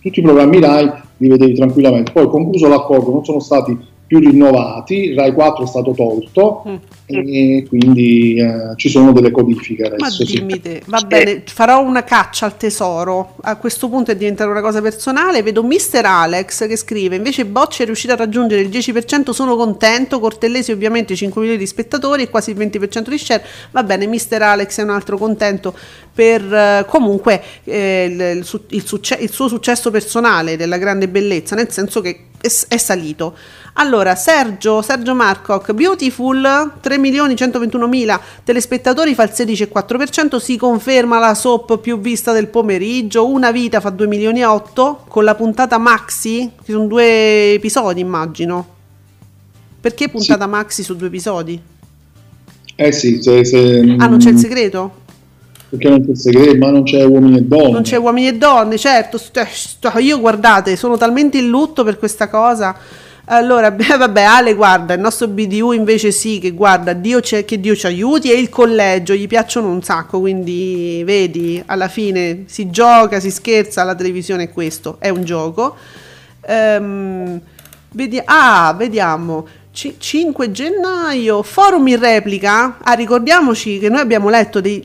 tutti 0.00 0.18
i 0.18 0.22
programmi 0.22 0.60
Rai, 0.60 0.90
li 1.18 1.28
vedevi 1.28 1.54
tranquillamente. 1.54 2.10
Poi 2.12 2.26
concluso 2.28 2.68
l'accordo 2.68 3.12
non 3.12 3.24
sono 3.24 3.38
stati 3.40 3.76
più 4.12 4.18
rinnovati, 4.18 5.14
Rai 5.14 5.32
4 5.32 5.64
è 5.64 5.66
stato 5.66 5.92
tolto 5.92 6.80
Mm. 7.12 7.18
e 7.18 7.64
quindi 7.68 8.36
eh, 8.36 8.74
ci 8.76 8.88
sono 8.88 9.12
delle 9.12 9.30
codifiche 9.30 9.88
ma 9.98 10.06
adesso. 10.06 10.24
sì. 10.24 10.34
dimmi 10.36 10.60
te, 10.60 10.82
va 10.86 11.00
bene, 11.00 11.42
farò 11.44 11.82
una 11.82 12.04
caccia 12.04 12.46
al 12.46 12.56
tesoro. 12.56 13.34
A 13.42 13.56
questo 13.56 13.88
punto 13.88 14.12
è 14.12 14.16
diventata 14.16 14.48
una 14.50 14.60
cosa 14.60 14.80
personale. 14.80 15.42
Vedo 15.42 15.62
Mr. 15.62 16.04
Alex 16.04 16.66
che 16.68 16.76
scrive: 16.76 17.16
Invece 17.16 17.44
Bocci 17.44 17.82
è 17.82 17.84
riuscito 17.86 18.12
a 18.12 18.16
raggiungere 18.16 18.62
il 18.62 18.68
10%. 18.68 19.30
Sono 19.30 19.56
contento. 19.56 20.20
Cortellesi, 20.20 20.70
ovviamente, 20.72 21.16
5 21.16 21.40
milioni 21.40 21.60
di 21.60 21.66
spettatori 21.66 22.22
e 22.22 22.30
quasi 22.30 22.50
il 22.50 22.56
20% 22.56 23.08
di 23.08 23.18
share. 23.18 23.44
Va 23.72 23.82
bene, 23.82 24.06
Mr. 24.06 24.40
Alex 24.40 24.78
è 24.78 24.82
un 24.82 24.90
altro 24.90 25.18
contento 25.18 25.74
per 26.14 26.40
eh, 26.42 26.84
comunque 26.86 27.42
eh, 27.64 28.04
il, 28.08 28.20
il 28.38 28.60
il 28.68 28.86
succe- 28.86 29.18
il 29.20 29.30
suo 29.30 29.48
successo 29.48 29.90
personale 29.90 30.56
della 30.56 30.78
grande 30.78 31.08
bellezza, 31.08 31.56
nel 31.56 31.70
senso 31.70 32.00
che 32.00 32.26
è, 32.68 32.76
salito. 32.76 33.34
Allora, 33.74 34.14
Sergio, 34.14 34.82
Sergio 34.82 35.14
Marcoc, 35.14 35.72
Beautiful, 35.72 36.72
3 36.80 36.98
milioni 36.98 37.36
121 37.36 37.86
mila 37.86 38.20
telespettatori 38.44 39.14
fa 39.14 39.22
il 39.22 39.30
16,4%, 39.34 40.36
si 40.36 40.56
conferma 40.56 41.18
la 41.18 41.34
soap 41.34 41.78
più 41.78 41.98
vista 42.00 42.32
del 42.32 42.48
pomeriggio, 42.48 43.26
Una 43.26 43.50
vita 43.50 43.80
fa 43.80 43.90
2 43.90 44.06
milioni 44.06 44.40
e 44.40 44.44
8, 44.44 45.04
con 45.08 45.24
la 45.24 45.34
puntata 45.34 45.78
Maxi, 45.78 46.50
che 46.62 46.72
sono 46.72 46.86
due 46.86 47.52
episodi 47.54 48.00
immagino. 48.00 48.66
Perché 49.80 50.08
puntata 50.08 50.46
Maxi 50.46 50.82
su 50.82 50.94
due 50.96 51.06
episodi? 51.08 51.60
Eh 52.74 52.92
sì, 52.92 53.20
se, 53.22 53.44
se- 53.44 53.96
Ah, 53.98 54.06
non 54.06 54.18
c'è 54.18 54.30
il 54.30 54.38
segreto? 54.38 55.01
Perché 55.72 55.88
non 55.88 56.04
il 56.06 56.18
segreto, 56.18 56.58
ma 56.58 56.70
non 56.70 56.82
c'è 56.82 57.02
uomini 57.02 57.38
e 57.38 57.40
donne. 57.44 57.70
Non 57.70 57.80
c'è 57.80 57.96
uomini 57.96 58.28
e 58.28 58.36
donne, 58.36 58.76
certo. 58.76 59.18
Io 60.00 60.20
guardate, 60.20 60.76
sono 60.76 60.98
talmente 60.98 61.38
in 61.38 61.48
lutto 61.48 61.82
per 61.82 61.98
questa 61.98 62.28
cosa. 62.28 62.76
Allora, 63.24 63.72
vabbè, 63.96 64.20
Ale 64.20 64.52
guarda, 64.52 64.92
il 64.92 65.00
nostro 65.00 65.28
BDU 65.28 65.72
invece 65.72 66.12
sì, 66.12 66.38
che 66.40 66.50
guarda, 66.50 66.92
Dio 66.92 67.20
che 67.20 67.58
Dio 67.58 67.74
ci 67.74 67.86
aiuti 67.86 68.30
e 68.30 68.38
il 68.38 68.50
collegio 68.50 69.14
gli 69.14 69.26
piacciono 69.26 69.68
un 69.68 69.82
sacco, 69.82 70.20
quindi 70.20 71.00
vedi, 71.06 71.62
alla 71.64 71.88
fine 71.88 72.44
si 72.48 72.68
gioca, 72.68 73.18
si 73.18 73.30
scherza, 73.30 73.82
la 73.82 73.94
televisione 73.94 74.42
è 74.42 74.50
questo, 74.50 74.96
è 74.98 75.08
un 75.08 75.24
gioco. 75.24 75.74
Ehm, 76.46 77.40
vedi- 77.92 78.20
ah, 78.22 78.74
vediamo. 78.76 79.46
Ci- 79.70 79.94
5 79.96 80.50
gennaio, 80.50 81.42
forum 81.42 81.88
in 81.88 81.98
replica. 81.98 82.76
Ah, 82.82 82.92
ricordiamoci 82.92 83.78
che 83.78 83.88
noi 83.88 84.00
abbiamo 84.00 84.28
letto 84.28 84.60
dei, 84.60 84.84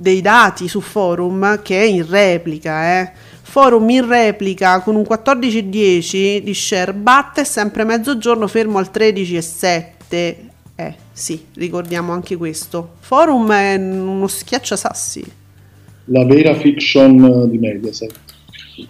dei 0.00 0.22
dati 0.22 0.66
su 0.66 0.80
forum 0.80 1.60
che 1.60 1.78
è 1.78 1.84
in 1.84 2.08
replica, 2.08 3.00
eh. 3.00 3.12
Forum 3.42 3.90
in 3.90 4.06
replica 4.08 4.80
con 4.80 4.94
un 4.94 5.02
14,10 5.02 6.38
di 6.38 6.54
share 6.54 6.94
batte 6.94 7.44
sempre 7.44 7.84
mezzogiorno 7.84 8.46
fermo 8.46 8.78
al 8.78 8.90
13,7. 8.92 10.36
Eh, 10.74 10.94
sì, 11.12 11.44
ricordiamo 11.54 12.12
anche 12.12 12.36
questo. 12.36 12.94
Forum 13.00 13.52
è 13.52 13.76
uno 13.76 14.26
schiacciasassi. 14.26 15.32
La 16.06 16.24
vera 16.24 16.54
fiction 16.54 17.50
di 17.50 17.58
Mediaset. 17.58 18.14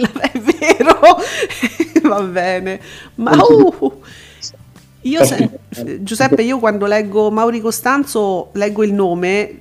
È 0.00 0.38
vero, 0.38 0.98
va 2.08 2.22
bene. 2.22 2.80
Ma 3.16 3.32
uh, 3.32 4.00
io 5.02 5.24
se- 5.24 5.50
Giuseppe, 6.00 6.42
io 6.42 6.58
quando 6.58 6.86
leggo 6.86 7.30
Mauri 7.30 7.60
Costanzo, 7.60 8.48
leggo 8.52 8.82
il 8.82 8.94
nome, 8.94 9.58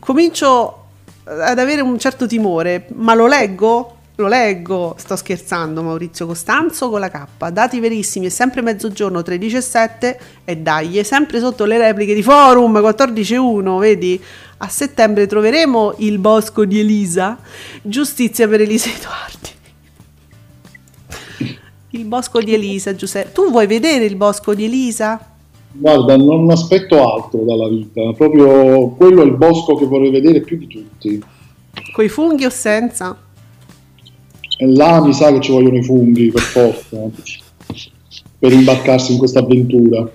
comincio 0.00 0.86
ad 1.24 1.58
avere 1.58 1.80
un 1.80 1.98
certo 1.98 2.26
timore, 2.26 2.86
ma 2.94 3.14
lo 3.14 3.26
leggo? 3.26 3.94
lo 4.20 4.28
leggo. 4.28 4.94
Sto 4.98 5.16
scherzando, 5.16 5.82
Maurizio 5.82 6.26
Costanzo 6.26 6.90
con 6.90 7.00
la 7.00 7.10
K. 7.10 7.50
Dati 7.50 7.80
verissimi, 7.80 8.26
è 8.26 8.28
sempre 8.28 8.62
mezzogiorno 8.62 9.20
13.7 9.20 10.16
e 10.44 10.56
dai, 10.58 10.98
è 10.98 11.02
sempre 11.02 11.40
sotto 11.40 11.64
le 11.64 11.78
repliche 11.78 12.14
di 12.14 12.22
forum 12.22 12.78
14.1, 12.78 13.78
vedi? 13.78 14.22
A 14.58 14.68
settembre 14.68 15.26
troveremo 15.26 15.94
il 15.98 16.18
bosco 16.18 16.64
di 16.64 16.80
Elisa. 16.80 17.38
Giustizia 17.82 18.46
per 18.46 18.60
Elisa 18.60 18.90
Edoardi. 18.90 19.48
Il 21.92 22.04
bosco 22.04 22.40
di 22.40 22.54
Elisa, 22.54 22.94
Giuseppe. 22.94 23.32
Tu 23.32 23.50
vuoi 23.50 23.66
vedere 23.66 24.04
il 24.04 24.16
bosco 24.16 24.54
di 24.54 24.64
Elisa? 24.64 25.29
Guarda, 25.72 26.16
non 26.16 26.50
aspetto 26.50 27.00
altro 27.08 27.44
dalla 27.44 27.68
vita, 27.68 28.12
proprio 28.12 28.88
quello 28.90 29.22
è 29.22 29.24
il 29.24 29.36
bosco 29.36 29.76
che 29.76 29.86
vorrei 29.86 30.10
vedere 30.10 30.40
più 30.40 30.58
di 30.58 30.66
tutti. 30.66 31.22
Coi 31.92 32.08
funghi 32.08 32.44
o 32.44 32.50
senza? 32.50 33.16
E 34.58 34.66
là 34.66 35.00
mi 35.00 35.12
sa 35.12 35.32
che 35.32 35.40
ci 35.40 35.52
vogliono 35.52 35.78
i 35.78 35.84
funghi 35.84 36.30
per 36.30 36.42
forza, 36.42 36.98
per 38.38 38.52
imbarcarsi 38.52 39.12
in 39.12 39.18
questa 39.18 39.38
avventura. 39.38 40.10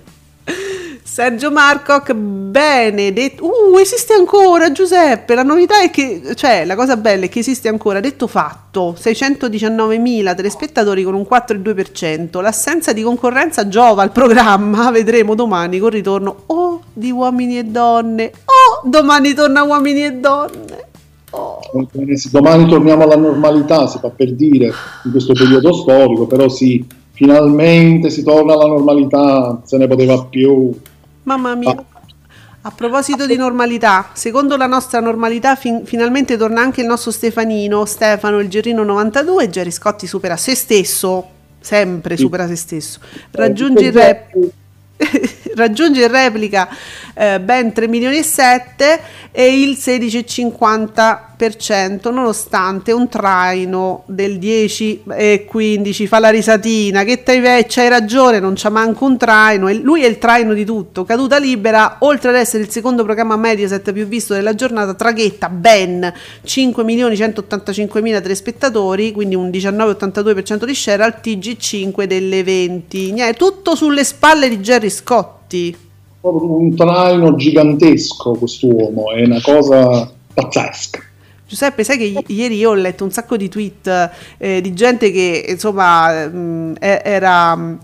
Sergio 1.16 1.50
Marcoc, 1.50 2.12
benedetto. 2.12 3.46
Uh, 3.46 3.78
esiste 3.78 4.12
ancora 4.12 4.70
Giuseppe. 4.70 5.34
La 5.34 5.44
novità 5.44 5.80
è 5.80 5.88
che, 5.88 6.20
cioè, 6.34 6.66
la 6.66 6.76
cosa 6.76 6.98
bella 6.98 7.24
è 7.24 7.30
che 7.30 7.38
esiste 7.38 7.68
ancora. 7.68 8.00
Detto 8.00 8.26
fatto, 8.26 8.94
619.000 9.00 10.36
telespettatori 10.36 11.02
con 11.04 11.14
un 11.14 11.26
4,2%. 11.26 12.42
L'assenza 12.42 12.92
di 12.92 13.00
concorrenza 13.00 13.66
giova 13.66 14.02
al 14.02 14.12
programma. 14.12 14.90
Vedremo 14.92 15.34
domani 15.34 15.78
con 15.78 15.88
ritorno 15.88 16.42
oh, 16.48 16.82
di 16.92 17.10
uomini 17.10 17.60
e 17.60 17.64
donne. 17.64 18.32
Oh, 18.44 18.86
domani 18.86 19.32
torna 19.32 19.62
uomini 19.62 20.04
e 20.04 20.12
donne. 20.12 20.84
Oh. 21.30 21.60
Domani 22.30 22.68
torniamo 22.68 23.04
alla 23.04 23.16
normalità, 23.16 23.86
si 23.86 23.96
fa 24.00 24.10
per 24.10 24.34
dire, 24.34 24.70
in 25.04 25.10
questo 25.12 25.32
periodo 25.32 25.72
storico, 25.72 26.26
però 26.26 26.50
sì, 26.50 26.84
finalmente 27.12 28.10
si 28.10 28.22
torna 28.22 28.52
alla 28.52 28.66
normalità, 28.66 29.62
se 29.64 29.78
ne 29.78 29.86
poteva 29.86 30.22
più. 30.24 30.74
Mamma 31.26 31.54
mia. 31.56 31.74
A 32.62 32.70
proposito 32.70 33.26
di 33.26 33.36
normalità, 33.36 34.10
secondo 34.12 34.56
la 34.56 34.66
nostra 34.66 35.00
normalità 35.00 35.56
fin- 35.56 35.84
finalmente 35.84 36.36
torna 36.36 36.60
anche 36.60 36.82
il 36.82 36.86
nostro 36.86 37.10
Stefanino, 37.10 37.84
Stefano, 37.84 38.38
il 38.38 38.48
Gerino 38.48 38.84
92, 38.84 39.50
Gerry 39.50 39.72
Scotti 39.72 40.06
supera 40.06 40.36
se 40.36 40.54
stesso, 40.54 41.28
sempre 41.58 42.16
supera 42.16 42.46
se 42.46 42.54
stesso, 42.54 43.00
raggiunge 43.32 43.86
il 43.86 43.92
rap 43.92 44.32
raggiunge 45.56 46.02
in 46.04 46.10
replica 46.10 46.68
eh, 47.14 47.40
ben 47.40 47.72
3 47.72 47.88
milioni 47.88 48.18
e 48.18 48.22
7 48.22 49.00
e 49.32 49.60
il 49.60 49.76
16,50% 49.78 51.35
nonostante 52.10 52.92
un 52.92 53.08
traino 53.08 54.02
del 54.06 54.38
10 54.38 55.02
e 55.14 55.44
15 55.48 56.06
fa 56.06 56.18
la 56.18 56.30
risatina 56.30 57.04
che 57.04 57.22
c'hai 57.22 57.88
ragione 57.88 58.40
non 58.40 58.54
c'ha 58.56 58.70
manco 58.70 59.04
un 59.04 59.16
traino. 59.16 59.72
Lui 59.72 60.02
è 60.02 60.06
il 60.06 60.18
traino 60.18 60.52
di 60.54 60.64
tutto. 60.64 61.04
Caduta 61.04 61.38
libera 61.38 61.96
oltre 62.00 62.30
ad 62.30 62.36
essere 62.36 62.62
il 62.62 62.70
secondo 62.70 63.04
programma 63.04 63.36
Mediaset 63.36 63.92
più 63.92 64.06
visto 64.06 64.34
della 64.34 64.54
giornata 64.54 64.94
traghetta 64.94 65.48
ben 65.48 66.12
5 66.42 66.84
milioni 66.84 67.16
185 67.16 68.00
mila 68.02 68.20
telespettatori 68.20 69.12
quindi 69.12 69.34
un 69.34 69.48
19,82% 69.48 70.64
di 70.64 70.74
share 70.74 71.02
al 71.02 71.20
TG5 71.22 72.04
delle 72.04 72.42
20 72.42 73.12
Niente, 73.12 73.38
tutto 73.38 73.74
sulle 73.74 74.04
spalle 74.04 74.48
di 74.48 74.60
Gerry 74.60 74.90
Scotti. 74.90 75.76
Un 76.20 76.74
traino 76.74 77.34
gigantesco 77.36 78.32
quest'uomo, 78.32 79.12
è 79.12 79.24
una 79.24 79.40
cosa 79.40 80.10
pazzesca. 80.34 81.00
Giuseppe, 81.48 81.84
sai 81.84 81.96
che 81.96 82.24
ieri 82.26 82.56
io 82.56 82.70
ho 82.70 82.74
letto 82.74 83.04
un 83.04 83.12
sacco 83.12 83.36
di 83.36 83.48
tweet 83.48 84.10
eh, 84.38 84.60
di 84.60 84.74
gente 84.74 85.12
che 85.12 85.44
insomma 85.48 86.26
mh, 86.26 86.74
era 86.80 87.54
mh, 87.54 87.78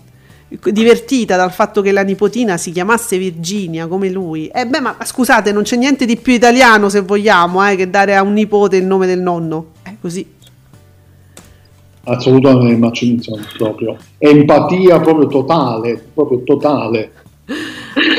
divertita 0.65 1.37
dal 1.37 1.51
fatto 1.51 1.81
che 1.81 1.93
la 1.93 2.03
nipotina 2.03 2.57
si 2.57 2.71
chiamasse 2.71 3.17
Virginia 3.17 3.87
come 3.87 4.09
lui. 4.09 4.47
E 4.47 4.67
beh, 4.67 4.81
ma 4.81 4.97
scusate, 5.01 5.51
non 5.51 5.63
c'è 5.63 5.77
niente 5.77 6.05
di 6.05 6.17
più 6.17 6.33
italiano 6.33 6.89
se 6.89 7.01
vogliamo 7.01 7.65
eh, 7.67 7.75
che 7.77 7.89
dare 7.89 8.15
a 8.15 8.21
un 8.21 8.33
nipote 8.33 8.75
il 8.75 8.85
nome 8.85 9.07
del 9.07 9.21
nonno. 9.21 9.67
È 9.81 9.93
così. 9.99 10.27
Assolutamente, 12.05 12.77
ma 12.77 12.91
ci- 12.91 13.11
insomma, 13.11 13.45
proprio 13.57 13.95
empatia 14.17 14.99
proprio 14.99 15.27
totale, 15.27 16.03
proprio 16.13 16.43
totale. 16.43 17.11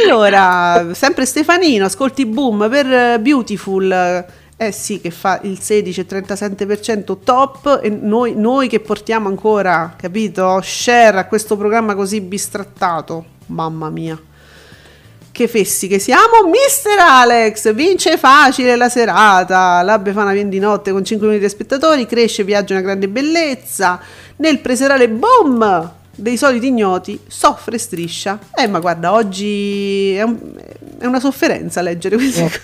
Allora, 0.09 0.95
sempre 0.95 1.27
Stefanino, 1.27 1.85
ascolti 1.85 2.25
boom 2.25 2.69
per 2.71 2.87
eh, 2.87 3.21
Beautiful. 3.21 4.25
Eh 4.57 4.71
sì, 4.71 5.01
che 5.01 5.11
fa 5.11 5.41
il 5.43 5.59
16,37% 5.61 7.17
top 7.25 7.81
e 7.83 7.89
noi, 7.89 8.35
noi 8.37 8.69
che 8.69 8.79
portiamo 8.79 9.29
ancora, 9.29 9.95
capito, 9.97 10.61
share 10.63 11.19
a 11.19 11.27
questo 11.27 11.57
programma 11.57 11.95
così 11.97 12.21
bistrattato. 12.21 13.25
Mamma 13.47 13.91
mia. 13.91 14.19
Che 15.33 15.49
fessi 15.49 15.89
che 15.89 15.99
siamo, 15.99 16.49
Mister 16.49 16.97
Alex, 16.97 17.75
vince 17.75 18.17
facile 18.17 18.77
la 18.77 18.89
serata, 18.89 19.83
la 19.83 19.99
Befana 19.99 20.33
viene 20.33 20.49
di 20.49 20.61
notte 20.61 20.93
con 20.93 21.05
5 21.05 21.27
milioni 21.27 21.45
di 21.45 21.53
spettatori, 21.53 22.07
cresce, 22.07 22.45
viaggia 22.45 22.75
una 22.75 22.83
grande 22.83 23.09
bellezza, 23.09 23.99
nel 24.37 24.61
preserale 24.61 25.09
boom 25.09 25.93
dei 26.15 26.37
soliti 26.37 26.69
ignoti 26.69 27.19
soffre 27.27 27.79
striscia. 27.79 28.39
Eh 28.55 28.69
ma 28.69 28.79
guarda, 28.79 29.13
oggi 29.13 30.15
è, 30.15 30.23
un- 30.23 30.53
è 31.01 31.07
una 31.07 31.19
sofferenza 31.19 31.81
leggere 31.83 32.15
queste 32.15 32.43
cose. 32.43 32.61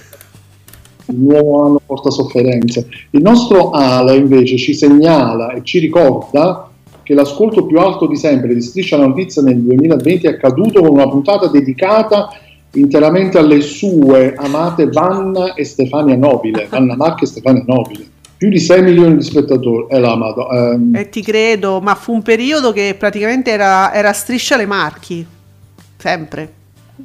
Il 1.11 1.19
nuovo 1.19 1.65
anno 1.65 1.81
porta 1.85 2.11
sofferenze. 2.11 2.89
Il 3.11 3.23
nostro 3.23 3.71
Ale 3.71 4.17
invece 4.17 4.57
ci 4.57 4.75
segnala 4.75 5.53
e 5.53 5.61
ci 5.63 5.79
ricorda 5.79 6.69
che 7.03 7.15
l'ascolto 7.15 7.67
più 7.67 7.79
alto 7.79 8.07
di 8.07 8.17
sempre 8.17 8.55
di 8.55 8.61
Striscia 8.61 8.97
la 8.97 9.07
Notizia 9.07 9.43
nel 9.43 9.59
2020 9.59 10.27
è 10.27 10.31
accaduto 10.31 10.81
con 10.81 10.91
una 10.91 11.09
puntata 11.09 11.49
dedicata 11.49 12.29
interamente 12.75 13.37
alle 13.37 13.61
sue 13.61 14.35
amate 14.37 14.87
Vanna 14.87 15.55
e 15.55 15.65
Stefania 15.65 16.17
Nobile, 16.17 16.69
Vanna 16.71 16.95
Marca 16.95 17.25
e 17.25 17.27
Stefania 17.27 17.65
Nobile. 17.67 18.07
Più 18.37 18.49
di 18.49 18.61
6 18.61 18.83
milioni 18.83 19.17
di 19.17 19.23
spettatori. 19.23 19.87
Eh, 19.91 19.99
la 19.99 20.13
amado, 20.13 20.51
ehm, 20.51 20.95
E 20.95 21.09
ti 21.09 21.21
credo, 21.21 21.81
ma 21.81 21.95
fu 21.95 22.13
un 22.13 22.23
periodo 22.23 22.73
che 22.73 22.95
praticamente 22.97 23.51
era, 23.51 23.93
era 23.93 24.13
striscia 24.13 24.57
le 24.57 24.67
marchi. 24.67 25.27
Sempre. 25.97 26.60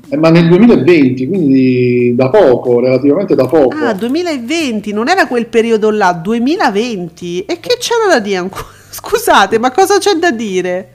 Eh, 0.10 0.17
ma 0.17 0.29
nel 0.29 0.47
2020, 0.47 1.27
quindi 1.27 2.13
da 2.15 2.29
poco, 2.29 2.79
relativamente 2.79 3.36
da 3.36 3.45
poco. 3.45 3.75
Ah, 3.77 3.93
2020, 3.93 4.93
non 4.93 5.08
era 5.08 5.27
quel 5.27 5.47
periodo 5.47 5.89
là, 5.91 6.13
2020. 6.13 7.45
E 7.45 7.60
che 7.60 7.77
c'era 7.79 8.13
da 8.13 8.19
dire 8.19 8.38
ancora? 8.38 8.65
Scusate, 8.89 9.60
ma 9.60 9.71
cosa 9.71 9.97
c'è 9.97 10.13
da 10.13 10.31
dire? 10.31 10.93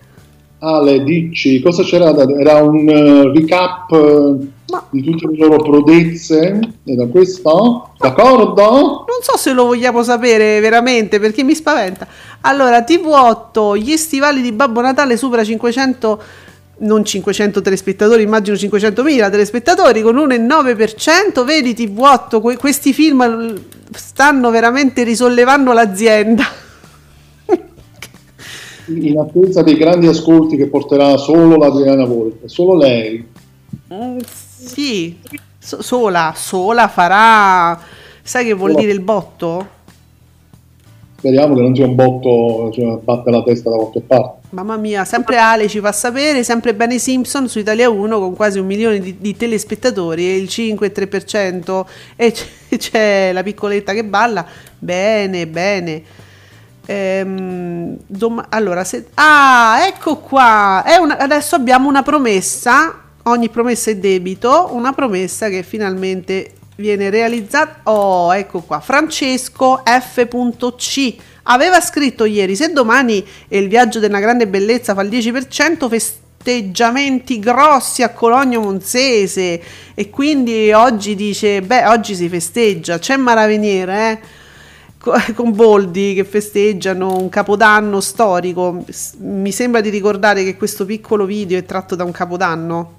Ale, 0.62 1.02
dici, 1.04 1.60
cosa 1.60 1.82
c'era 1.82 2.12
da 2.12 2.26
Era 2.38 2.62
un 2.62 2.86
eh, 2.86 3.32
recap 3.32 3.90
eh, 3.92 4.46
Ma- 4.70 4.86
di 4.90 5.02
tutte 5.02 5.26
le 5.26 5.36
loro 5.38 5.56
prodezze 5.56 6.60
e 6.84 6.94
da 6.94 7.06
questo? 7.06 7.92
D'accordo? 7.98 8.62
Non 8.62 9.20
so 9.22 9.38
se 9.38 9.52
lo 9.52 9.64
vogliamo 9.64 10.02
sapere 10.02 10.60
veramente 10.60 11.18
perché 11.18 11.42
mi 11.44 11.54
spaventa. 11.54 12.06
Allora, 12.42 12.80
TV8, 12.80 13.76
gli 13.78 13.96
stivali 13.96 14.42
di 14.42 14.52
Babbo 14.52 14.82
Natale 14.82 15.16
supera 15.16 15.42
500, 15.42 16.22
non 16.80 17.04
500 17.04 17.60
telespettatori, 17.60 18.22
immagino 18.22 18.56
500.000 18.56 19.30
telespettatori 19.30 20.02
con 20.02 20.16
un 20.16 20.28
9%. 20.28 21.44
Vedi 21.44 21.72
TV8, 21.72 22.40
que- 22.40 22.56
questi 22.56 22.92
film 22.92 23.60
stanno 23.92 24.50
veramente 24.50 25.02
risollevando 25.02 25.72
l'azienda. 25.72 26.44
In 28.86 29.18
attesa 29.18 29.62
dei 29.62 29.76
grandi 29.76 30.08
ascolti 30.08 30.56
che 30.56 30.66
porterà 30.66 31.16
solo 31.16 31.56
l'Adriana 31.56 32.04
Volpe, 32.04 32.48
solo 32.48 32.76
lei. 32.76 33.24
Mm, 33.92 34.18
sì, 34.26 35.18
so- 35.58 35.82
sola, 35.82 36.32
sola 36.34 36.88
farà... 36.88 37.78
Sai 38.22 38.44
che 38.44 38.52
vuol 38.52 38.70
Sola. 38.70 38.82
dire 38.82 38.92
il 38.92 39.00
botto? 39.00 39.68
Speriamo 41.18 41.54
che 41.54 41.60
non 41.60 41.74
sia 41.74 41.86
un 41.86 41.94
botto, 41.94 42.70
cioè, 42.72 42.96
batte 42.98 43.30
la 43.30 43.42
testa 43.42 43.70
da 43.70 43.76
qualche 43.76 44.00
parte. 44.00 44.39
Mamma 44.50 44.76
mia, 44.76 45.04
sempre 45.04 45.38
Ale 45.38 45.68
ci 45.68 45.78
fa 45.78 45.92
sapere, 45.92 46.42
sempre 46.42 46.74
bene 46.74 46.98
Simpson 46.98 47.48
su 47.48 47.60
Italia 47.60 47.88
1 47.88 48.18
con 48.18 48.34
quasi 48.34 48.58
un 48.58 48.66
milione 48.66 48.98
di, 48.98 49.16
di 49.18 49.36
telespettatori 49.36 50.24
il 50.24 50.48
5,3% 50.50 51.84
e 52.16 52.32
c- 52.32 52.48
c'è 52.76 53.30
la 53.32 53.44
piccoletta 53.44 53.92
che 53.92 54.02
balla. 54.02 54.44
Bene, 54.76 55.46
bene. 55.46 56.02
Ehm, 56.84 57.96
dom- 58.08 58.44
allora, 58.48 58.82
se- 58.82 59.06
ah, 59.14 59.84
ecco 59.86 60.16
qua. 60.16 60.82
Una- 61.00 61.18
adesso 61.18 61.54
abbiamo 61.54 61.88
una 61.88 62.02
promessa. 62.02 63.02
Ogni 63.24 63.50
promessa 63.50 63.90
è 63.92 63.96
debito. 63.96 64.70
Una 64.72 64.92
promessa 64.92 65.48
che 65.48 65.62
finalmente 65.62 66.54
viene 66.74 67.08
realizzata. 67.08 67.82
Oh, 67.84 68.34
ecco 68.34 68.62
qua. 68.62 68.80
Francesco 68.80 69.82
F.C. 69.84 71.16
Aveva 71.52 71.80
scritto 71.80 72.24
ieri: 72.24 72.54
se 72.54 72.72
domani 72.72 73.24
è 73.48 73.56
il 73.56 73.68
viaggio 73.68 73.98
della 73.98 74.20
grande 74.20 74.46
bellezza 74.46 74.94
fa 74.94 75.02
il 75.02 75.10
10%, 75.10 75.88
festeggiamenti 75.88 77.40
grossi 77.40 78.02
a 78.02 78.10
Cologno 78.10 78.60
Monzese. 78.60 79.60
E 79.94 80.10
quindi 80.10 80.72
oggi 80.72 81.16
dice: 81.16 81.60
Beh, 81.60 81.86
oggi 81.86 82.14
si 82.14 82.28
festeggia. 82.28 82.98
C'è 83.00 83.16
Maraveniere, 83.16 84.10
eh? 84.10 84.18
co- 84.96 85.14
con 85.34 85.52
Boldi 85.52 86.14
che 86.14 86.24
festeggiano 86.24 87.16
un 87.16 87.28
capodanno 87.28 88.00
storico. 88.00 88.84
Mi 89.18 89.50
sembra 89.50 89.80
di 89.80 89.88
ricordare 89.88 90.44
che 90.44 90.56
questo 90.56 90.84
piccolo 90.84 91.24
video 91.24 91.58
è 91.58 91.64
tratto 91.64 91.96
da 91.96 92.04
un 92.04 92.12
capodanno. 92.12 92.98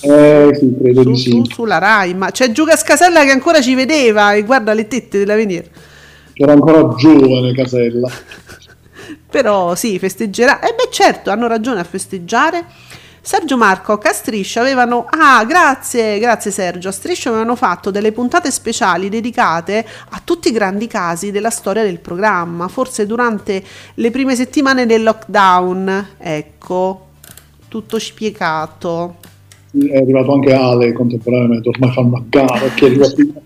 Eh, 0.00 0.50
sì, 0.58 0.76
credo 0.80 1.02
su- 1.02 1.10
di 1.10 1.16
sì. 1.16 1.30
su- 1.30 1.44
sulla 1.44 1.78
Rai, 1.78 2.14
ma 2.14 2.32
c'è 2.32 2.50
Giuca 2.50 2.76
Scasella 2.76 3.24
che 3.24 3.30
ancora 3.30 3.60
ci 3.60 3.74
vedeva 3.74 4.32
e 4.32 4.42
guarda 4.42 4.72
le 4.72 4.88
tette 4.88 5.18
della 5.18 5.36
Era 6.40 6.52
ancora 6.52 6.94
giovane 6.94 7.52
Casella. 7.52 8.08
Però 9.28 9.74
sì, 9.74 9.98
festeggerà. 9.98 10.60
E 10.60 10.72
beh, 10.72 10.88
certo, 10.90 11.30
hanno 11.30 11.48
ragione 11.48 11.80
a 11.80 11.84
festeggiare. 11.84 12.64
Sergio 13.20 13.56
Marco, 13.56 13.92
a 14.00 14.12
Striscia 14.12 14.60
avevano. 14.60 15.04
Ah, 15.10 15.44
grazie, 15.44 16.20
grazie 16.20 16.52
Sergio. 16.52 16.88
A 16.88 16.92
Striscia 16.92 17.30
avevano 17.30 17.56
fatto 17.56 17.90
delle 17.90 18.12
puntate 18.12 18.52
speciali 18.52 19.08
dedicate 19.08 19.84
a 20.10 20.20
tutti 20.22 20.48
i 20.48 20.52
grandi 20.52 20.86
casi 20.86 21.32
della 21.32 21.50
storia 21.50 21.82
del 21.82 21.98
programma, 21.98 22.68
forse 22.68 23.04
durante 23.04 23.60
le 23.94 24.10
prime 24.12 24.36
settimane 24.36 24.86
del 24.86 25.02
lockdown. 25.02 26.06
Ecco, 26.18 27.06
tutto 27.66 27.98
spiegato. 27.98 29.16
È 29.72 29.96
arrivato 29.96 30.32
anche 30.32 30.54
Ale 30.54 30.92
contemporaneamente, 30.92 31.68
ormai 31.68 31.90
fanno 31.90 32.16
a 32.16 32.22
gara 32.28 32.68
chi 32.68 32.84
arriva 32.84 33.10
prima. 33.10 33.40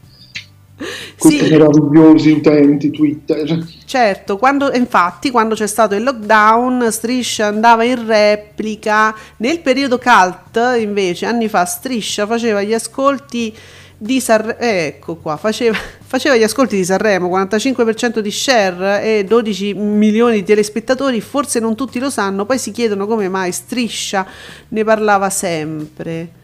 Questi 1.18 1.44
Sì. 1.44 1.50
meravigliosi 1.50 2.30
utenti 2.30 2.90
Twitter. 2.90 3.66
Certo, 3.84 4.36
quando, 4.36 4.72
infatti 4.72 5.30
quando 5.30 5.54
c'è 5.54 5.66
stato 5.66 5.94
il 5.94 6.02
lockdown 6.02 6.90
Striscia 6.90 7.46
andava 7.46 7.84
in 7.84 8.06
replica, 8.06 9.14
nel 9.38 9.60
periodo 9.60 9.98
cult 9.98 10.58
invece 10.78 11.26
anni 11.26 11.48
fa 11.48 11.64
Striscia 11.64 12.26
faceva 12.26 12.62
gli 12.62 12.74
ascolti 12.74 13.54
di 14.02 14.20
Sanremo, 14.20 14.58
ecco 14.58 15.14
qua, 15.14 15.36
faceva, 15.36 15.76
faceva 16.04 16.36
gli 16.36 16.42
ascolti 16.42 16.74
di 16.74 16.84
Sanremo, 16.84 17.28
45% 17.28 18.18
di 18.18 18.30
share 18.32 19.02
e 19.04 19.24
12 19.24 19.74
milioni 19.74 20.38
di 20.38 20.44
telespettatori, 20.44 21.20
forse 21.20 21.60
non 21.60 21.76
tutti 21.76 22.00
lo 22.00 22.10
sanno, 22.10 22.44
poi 22.44 22.58
si 22.58 22.72
chiedono 22.72 23.06
come 23.06 23.28
mai 23.28 23.52
Striscia 23.52 24.26
ne 24.68 24.82
parlava 24.82 25.30
sempre. 25.30 26.40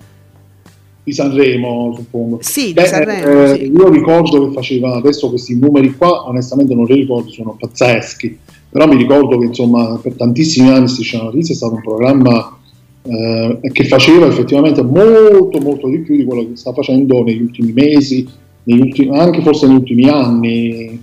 Di 1.08 1.14
Sanremo, 1.14 1.94
suppongo. 1.96 2.38
Sì, 2.42 2.66
di 2.66 2.72
Beh, 2.74 2.86
Sanremo, 2.86 3.44
eh, 3.44 3.56
sì. 3.56 3.72
Io 3.72 3.88
ricordo 3.88 4.46
che 4.46 4.52
faceva 4.52 4.94
adesso 4.94 5.28
questi 5.30 5.58
numeri 5.58 5.94
qua, 5.96 6.28
onestamente 6.28 6.74
non 6.74 6.84
li 6.84 6.94
ricordo, 6.94 7.30
sono 7.30 7.56
pazzeschi. 7.58 8.38
Però 8.70 8.86
mi 8.86 8.96
ricordo 8.96 9.38
che 9.38 9.46
insomma 9.46 9.98
per 10.02 10.14
tantissimi 10.14 10.68
anni 10.68 10.88
Striscia 10.88 11.22
Notizie 11.22 11.54
è 11.54 11.56
stato 11.56 11.74
un 11.74 11.80
programma 11.80 12.58
eh, 13.02 13.58
che 13.72 13.84
faceva 13.84 14.26
effettivamente 14.26 14.82
molto 14.82 15.58
molto 15.60 15.88
di 15.88 16.00
più 16.00 16.16
di 16.16 16.24
quello 16.24 16.46
che 16.46 16.56
sta 16.56 16.74
facendo 16.74 17.22
negli 17.22 17.40
ultimi 17.40 17.72
mesi, 17.72 18.28
negli 18.64 18.80
ultimi- 18.80 19.18
anche 19.18 19.40
forse 19.40 19.66
negli 19.66 19.76
ultimi 19.76 20.08
anni. 20.08 21.02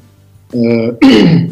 Eh, 0.52 0.96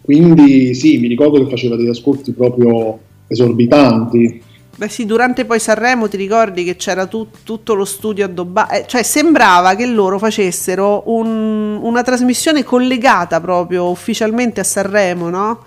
quindi 0.00 0.74
sì, 0.74 0.98
mi 0.98 1.08
ricordo 1.08 1.44
che 1.44 1.50
faceva 1.50 1.76
degli 1.76 1.88
ascolti 1.88 2.32
proprio 2.32 2.98
esorbitanti. 3.26 4.40
Beh 4.78 4.88
sì, 4.90 5.06
durante 5.06 5.46
poi 5.46 5.58
Sanremo 5.58 6.06
ti 6.06 6.18
ricordi 6.18 6.62
che 6.62 6.76
c'era 6.76 7.06
tu- 7.06 7.28
tutto 7.42 7.72
lo 7.72 7.86
studio 7.86 8.26
addobbato, 8.26 8.74
eh, 8.74 8.84
cioè 8.86 9.02
sembrava 9.02 9.74
che 9.74 9.86
loro 9.86 10.18
facessero 10.18 11.04
un- 11.06 11.78
una 11.80 12.02
trasmissione 12.02 12.62
collegata 12.62 13.40
proprio 13.40 13.88
ufficialmente 13.88 14.60
a 14.60 14.64
Sanremo, 14.64 15.30
no? 15.30 15.62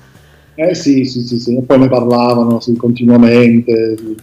Eh 0.54 0.76
sì, 0.76 1.06
sì, 1.06 1.22
sì, 1.22 1.40
sì, 1.40 1.64
poi 1.66 1.80
ne 1.80 1.88
parlavano 1.90 2.60
sì, 2.60 2.76
continuamente. 2.76 3.96
sì. 3.98 4.16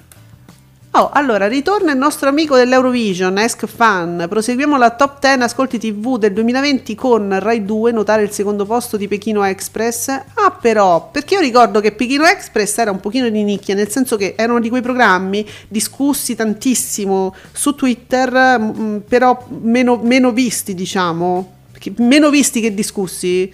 Oh, 0.99 1.11
allora 1.13 1.47
ritorna 1.47 1.93
il 1.93 1.99
nostro 1.99 2.27
amico 2.27 2.57
dell'Eurovision, 2.57 3.37
Esk 3.37 3.67
Fan. 3.67 4.25
Proseguiamo 4.31 4.79
la 4.79 4.93
top 4.93 5.21
10 5.21 5.43
ascolti 5.43 5.79
TV 5.79 6.17
del 6.17 6.33
2020 6.33 6.95
con 6.95 7.39
Rai 7.39 7.67
2, 7.67 7.93
notare 7.93 8.23
il 8.23 8.31
secondo 8.31 8.65
posto 8.65 8.97
di 8.97 9.07
Pechino 9.07 9.45
Express. 9.45 10.09
Ah, 10.09 10.57
però, 10.59 11.11
perché 11.13 11.35
io 11.35 11.41
ricordo 11.41 11.81
che 11.81 11.93
Pechino 11.93 12.25
Express 12.25 12.79
era 12.79 12.93
un 12.93 13.01
pochino 13.01 13.29
di 13.29 13.43
nicchia, 13.43 13.75
nel 13.75 13.91
senso 13.91 14.17
che 14.17 14.37
erano 14.39 14.59
di 14.59 14.71
quei 14.71 14.81
programmi 14.81 15.47
discussi 15.69 16.35
tantissimo 16.35 17.35
su 17.53 17.75
Twitter, 17.75 19.03
però 19.07 19.45
meno, 19.49 20.01
meno 20.03 20.33
visti, 20.33 20.73
diciamo, 20.73 21.57
meno 21.97 22.31
visti 22.31 22.63
che 22.63 22.73
discussi. 22.73 23.53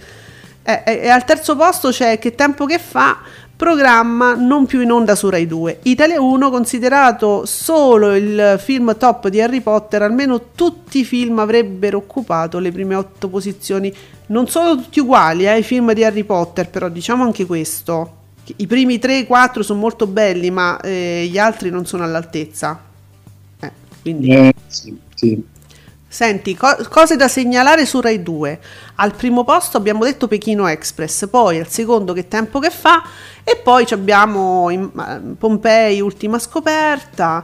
Eh, 0.65 0.83
E, 0.85 0.99
e 1.03 1.09
al 1.09 1.25
terzo 1.25 1.57
posto 1.57 1.89
c'è 1.89 2.17
Che 2.17 2.35
tempo 2.35 2.65
che 2.65 2.79
fa, 2.79 3.19
programma 3.63 4.35
non 4.35 4.65
più 4.65 4.81
in 4.81 4.91
onda 4.91 5.15
su 5.15 5.29
Rai 5.29 5.47
2. 5.47 5.79
Italia 5.83 6.19
1 6.19 6.49
considerato 6.49 7.45
solo 7.45 8.13
il 8.13 8.57
film 8.59 8.97
top 8.97 9.29
di 9.29 9.39
Harry 9.39 9.61
Potter, 9.61 10.01
almeno 10.01 10.49
tutti 10.53 10.99
i 10.99 11.05
film 11.05 11.39
avrebbero 11.39 11.99
occupato 11.99 12.59
le 12.59 12.73
prime 12.73 12.95
otto 12.95 13.29
posizioni. 13.29 13.93
Non 14.27 14.49
sono 14.49 14.75
tutti 14.75 14.99
uguali 14.99 15.47
eh, 15.47 15.59
i 15.59 15.63
film 15.63 15.93
di 15.93 16.03
Harry 16.03 16.25
Potter, 16.25 16.69
però 16.69 16.89
diciamo 16.89 17.23
anche 17.23 17.45
questo. 17.45 18.17
I 18.57 18.67
primi 18.67 18.97
3-4 18.97 19.61
sono 19.61 19.79
molto 19.79 20.07
belli, 20.07 20.51
ma 20.51 20.77
eh, 20.81 21.25
gli 21.31 21.37
altri 21.37 21.69
non 21.69 21.85
sono 21.85 22.03
all'altezza. 22.03 22.77
Eh, 23.61 23.71
quindi... 24.01 24.27
Eh, 24.27 24.53
sì, 24.67 24.93
sì. 25.15 25.41
Senti, 26.13 26.55
co- 26.55 26.77
cose 26.91 27.15
da 27.15 27.27
segnalare 27.27 27.87
su 27.87 27.99
Rai 27.99 28.21
2. 28.21 28.59
Al 28.97 29.15
primo 29.15 29.43
posto 29.43 29.77
abbiamo 29.77 30.03
detto 30.03 30.27
Pechino 30.27 30.67
Express, 30.67 31.27
poi 31.27 31.57
al 31.57 31.67
secondo 31.69 32.13
Che 32.13 32.27
tempo 32.27 32.59
che 32.59 32.69
fa 32.69 33.01
e 33.43 33.55
poi 33.55 33.83
abbiamo 33.89 34.69
in- 34.69 34.91
eh, 34.95 35.35
Pompei 35.35 36.01
Ultima 36.01 36.37
scoperta. 36.37 37.43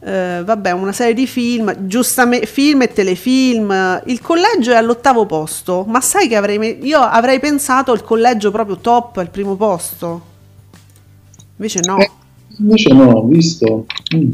eh, 0.00 0.40
vabbè, 0.44 0.70
una 0.70 0.92
serie 0.92 1.12
di 1.12 1.26
film, 1.26 1.74
giustamente 1.86 2.46
film 2.46 2.80
e 2.82 2.92
telefilm. 2.92 4.00
Il 4.06 4.20
collegio 4.22 4.70
è 4.72 4.76
all'ottavo 4.76 5.26
posto, 5.26 5.84
ma 5.86 6.00
sai 6.00 6.26
che 6.28 6.36
avrei 6.36 6.78
io 6.86 7.00
avrei 7.00 7.38
pensato 7.38 7.92
il 7.92 8.02
collegio 8.02 8.50
proprio 8.50 8.78
top 8.78 9.18
al 9.18 9.28
primo 9.30 9.56
posto. 9.56 10.22
Invece 11.56 11.80
no. 11.84 11.98
Eh, 11.98 12.10
invece 12.58 12.94
no, 12.94 13.10
ho 13.10 13.26
visto. 13.26 13.84
Mm. 14.14 14.32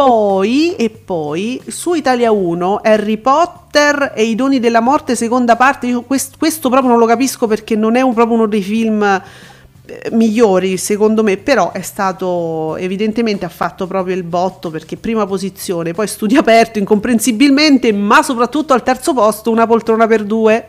Poi, 0.00 0.76
e 0.76 0.88
poi 0.88 1.60
su 1.66 1.92
Italia 1.92 2.32
1 2.32 2.80
Harry 2.82 3.18
Potter 3.18 4.14
e 4.16 4.22
i 4.24 4.34
doni 4.34 4.58
della 4.58 4.80
morte 4.80 5.14
seconda 5.14 5.56
parte, 5.56 5.88
io 5.88 6.00
quest- 6.04 6.38
questo 6.38 6.70
proprio 6.70 6.88
non 6.88 6.98
lo 6.98 7.04
capisco 7.04 7.46
perché 7.46 7.76
non 7.76 7.96
è 7.96 8.00
un- 8.00 8.14
proprio 8.14 8.36
uno 8.36 8.46
dei 8.46 8.62
film 8.62 9.02
eh, 9.02 10.08
migliori 10.12 10.78
secondo 10.78 11.22
me, 11.22 11.36
però 11.36 11.72
è 11.72 11.82
stato 11.82 12.76
evidentemente 12.76 13.44
ha 13.44 13.50
fatto 13.50 13.86
proprio 13.86 14.16
il 14.16 14.22
botto 14.22 14.70
perché 14.70 14.96
prima 14.96 15.26
posizione, 15.26 15.92
poi 15.92 16.06
studio 16.06 16.40
aperto 16.40 16.78
incomprensibilmente, 16.78 17.92
ma 17.92 18.22
soprattutto 18.22 18.72
al 18.72 18.82
terzo 18.82 19.12
posto 19.12 19.50
una 19.50 19.66
poltrona 19.66 20.06
per 20.06 20.24
due. 20.24 20.66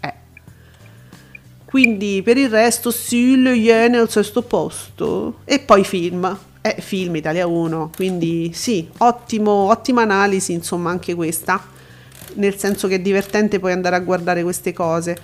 Eh. 0.00 0.14
Quindi 1.66 2.20
per 2.24 2.36
il 2.36 2.48
resto 2.48 2.90
sì, 2.90 3.40
le 3.40 3.54
Iene 3.54 3.98
al 3.98 4.10
sesto 4.10 4.42
posto 4.42 5.36
e 5.44 5.60
poi 5.60 5.84
film. 5.84 6.36
Eh, 6.66 6.80
film 6.80 7.14
Italia 7.14 7.46
1, 7.46 7.90
quindi 7.94 8.50
sì, 8.52 8.88
ottimo, 8.98 9.70
ottima 9.70 10.02
analisi, 10.02 10.52
insomma, 10.52 10.90
anche 10.90 11.14
questa. 11.14 11.62
Nel 12.34 12.56
senso 12.56 12.88
che 12.88 12.96
è 12.96 13.00
divertente 13.00 13.60
poi 13.60 13.70
andare 13.70 13.94
a 13.94 14.00
guardare 14.00 14.42
queste 14.42 14.72
cose. 14.72 15.16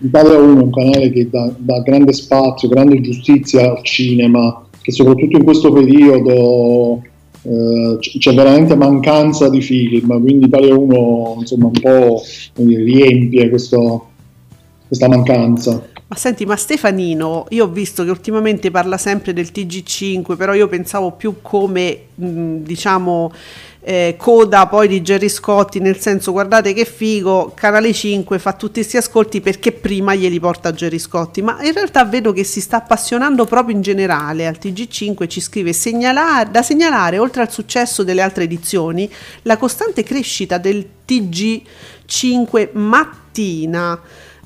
Italia 0.00 0.38
1 0.38 0.60
è 0.60 0.62
un 0.62 0.70
canale 0.70 1.10
che 1.10 1.28
dà, 1.28 1.52
dà 1.56 1.80
grande 1.80 2.12
spazio, 2.12 2.68
grande 2.68 3.00
giustizia 3.00 3.68
al 3.68 3.82
cinema, 3.82 4.64
che 4.80 4.92
soprattutto 4.92 5.38
in 5.38 5.42
questo 5.42 5.72
periodo 5.72 7.02
eh, 7.42 7.98
c'è 7.98 8.32
veramente 8.32 8.76
mancanza 8.76 9.48
di 9.48 9.62
film, 9.62 10.22
quindi 10.22 10.46
Italia 10.46 10.76
1 10.78 11.38
insomma 11.40 11.66
un 11.66 11.80
po' 11.80 12.22
riempie 12.54 13.48
questo- 13.48 14.06
questa 14.86 15.08
mancanza. 15.08 15.88
Ma 16.10 16.16
senti, 16.16 16.44
ma 16.44 16.56
Stefanino, 16.56 17.46
io 17.50 17.66
ho 17.66 17.68
visto 17.68 18.02
che 18.02 18.10
ultimamente 18.10 18.72
parla 18.72 18.98
sempre 18.98 19.32
del 19.32 19.50
TG5, 19.54 20.34
però 20.34 20.54
io 20.54 20.66
pensavo 20.66 21.12
più 21.12 21.36
come, 21.40 22.06
mh, 22.16 22.56
diciamo, 22.62 23.32
eh, 23.82 24.16
coda 24.18 24.66
poi 24.66 24.88
di 24.88 25.02
Gerry 25.02 25.28
Scotti, 25.28 25.78
nel 25.78 26.00
senso, 26.00 26.32
guardate 26.32 26.72
che 26.72 26.84
figo, 26.84 27.52
Canale 27.54 27.92
5 27.92 28.40
fa 28.40 28.54
tutti 28.54 28.80
questi 28.80 28.96
ascolti 28.96 29.40
perché 29.40 29.70
prima 29.70 30.16
glieli 30.16 30.40
porta 30.40 30.72
Gerry 30.72 30.98
Scotti, 30.98 31.42
ma 31.42 31.62
in 31.62 31.72
realtà 31.72 32.04
vedo 32.04 32.32
che 32.32 32.42
si 32.42 32.60
sta 32.60 32.78
appassionando 32.78 33.44
proprio 33.44 33.76
in 33.76 33.80
generale 33.80 34.48
al 34.48 34.58
TG5, 34.60 35.28
ci 35.28 35.40
scrive 35.40 35.72
"Segnalare- 35.72 36.50
da 36.50 36.62
segnalare, 36.62 37.18
oltre 37.18 37.42
al 37.42 37.52
successo 37.52 38.02
delle 38.02 38.22
altre 38.22 38.42
edizioni, 38.42 39.08
la 39.42 39.56
costante 39.56 40.02
crescita 40.02 40.58
del 40.58 40.84
TG5 41.06 42.70
mattina. 42.72 43.96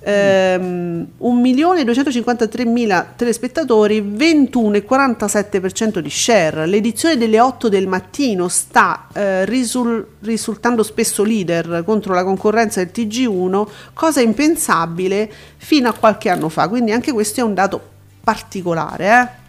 Ehm, 0.07 1.07
1.253.000 1.19 3.07
telespettatori, 3.17 4.03
21,47% 4.03 6.01
di 6.01 6.11
share. 6.11 6.67
L'edizione 6.67 7.17
delle 7.17 7.41
8 7.41 7.71
del 7.71 7.87
mattino 7.87 8.49
sta 8.49 9.07
eh, 9.15 9.47
risul- 9.47 10.07
risultando 10.21 10.83
spesso 10.83 11.25
leader 11.25 11.83
contro 11.87 12.13
la 12.13 12.23
concorrenza 12.23 12.85
del 12.85 12.93
TG1, 12.95 13.67
cosa 13.95 14.21
impensabile 14.21 15.31
fino 15.57 15.89
a 15.89 15.95
qualche 15.95 16.29
anno 16.29 16.51
fa. 16.51 16.69
Quindi 16.69 16.93
anche 16.93 17.13
questo 17.13 17.41
è 17.41 17.43
un 17.43 17.55
dato 17.55 17.81
particolare. 18.23 19.41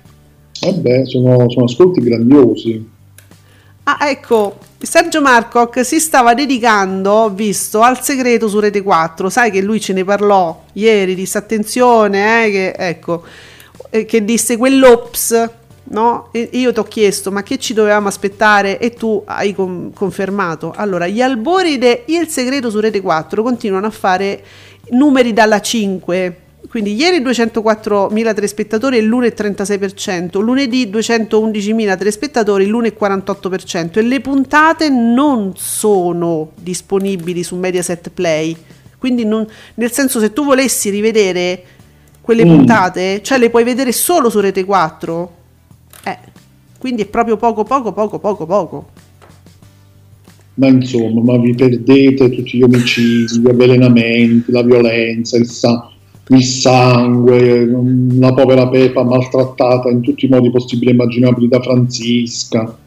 Eh? 0.62 0.72
Vabbè, 0.72 1.06
sono, 1.06 1.50
sono 1.50 1.66
ascolti 1.66 2.00
grandiosi. 2.00 2.94
Ah, 3.88 4.10
ecco, 4.10 4.58
Sergio 4.80 5.22
Marcoc 5.22 5.86
si 5.86 6.00
stava 6.00 6.34
dedicando, 6.34 7.30
visto, 7.32 7.82
al 7.82 8.02
segreto 8.02 8.48
su 8.48 8.60
Rete 8.60 8.82
4. 8.82 9.30
Sai 9.30 9.52
che 9.52 9.62
lui 9.62 9.80
ce 9.80 9.94
ne 9.94 10.04
parlò 10.04 10.64
ieri, 10.74 11.14
disse 11.14 11.38
attenzione, 11.38 12.46
eh, 12.46 12.52
che, 12.52 12.70
ecco, 12.76 13.24
eh, 13.92 14.06
che 14.06 14.26
disse 14.26 14.58
quell'ops, 14.58 15.50
no? 15.84 16.30
E 16.32 16.50
io 16.54 16.74
ti 16.74 16.80
ho 16.80 16.84
chiesto, 16.84 17.32
ma 17.32 17.44
che 17.44 17.60
ci 17.60 17.76
dovevamo 17.76 18.08
aspettare? 18.08 18.80
E 18.80 18.96
tu 18.96 19.22
hai 19.24 19.54
con- 19.54 19.92
confermato. 19.94 20.74
Allora, 20.76 21.06
gli 21.06 21.22
albori 21.22 21.78
de 21.78 22.06
Il 22.08 22.28
segreto 22.28 22.72
su 22.72 22.80
Rete 22.80 23.02
4 23.02 23.44
continuano 23.44 23.86
a 23.86 23.92
fare 23.92 24.44
numeri 24.90 25.32
dalla 25.32 25.62
5 25.62 26.45
quindi 26.70 26.96
ieri 26.96 27.20
204.000 27.20 28.34
telespettatori 28.34 28.98
e 28.98 29.02
l'1,36%, 29.02 30.42
lunedì 30.42 30.90
211.000 30.90 31.98
telespettatori, 31.98 32.66
l'1,48% 32.68 33.98
e 34.00 34.02
le 34.02 34.20
puntate 34.22 34.90
non 34.90 35.54
sono 35.56 36.52
disponibili 36.56 37.44
su 37.44 37.56
Mediaset 37.56 38.10
Play. 38.10 38.56
Quindi 38.98 39.26
non, 39.26 39.46
nel 39.76 39.92
senso 39.92 40.20
se 40.20 40.34
tu 40.34 40.44
volessi 40.44 40.90
rivedere 40.90 41.64
quelle 42.22 42.46
Mm. 42.46 42.56
puntate, 42.56 43.22
cioè 43.22 43.38
le 43.38 43.50
puoi 43.52 43.64
vedere 43.64 43.92
solo 43.92 44.30
su 44.30 44.40
Rete 44.40 44.64
4. 44.64 45.36
Eh, 46.04 46.18
quindi 46.80 47.04
è 47.04 47.06
proprio 47.06 47.38
poco 47.38 47.64
poco 47.64 47.92
poco 47.94 48.18
poco 48.20 48.46
poco. 48.46 48.90
Ma 50.56 50.68
insomma, 50.68 51.22
ma 51.22 51.38
vi 51.38 51.54
perdete 51.54 52.30
tutti 52.30 52.58
gli 52.58 52.64
omicidi, 52.64 53.42
gli 53.42 53.48
avvelenamenti, 53.50 54.52
la 54.52 54.64
violenza, 54.64 55.38
il, 55.38 55.48
sa- 55.48 55.92
il 56.30 56.44
sangue, 56.44 57.66
mm, 57.66 58.20
la 58.20 58.34
povera 58.34 58.68
Pepa 58.68 59.04
maltrattata 59.04 59.90
in 59.90 60.02
tutti 60.02 60.26
i 60.26 60.30
modi 60.30 60.50
possibili 60.50 60.92
e 60.92 60.94
immaginabili 60.94 61.48
da 61.48 61.62
Francisca. 61.62 62.78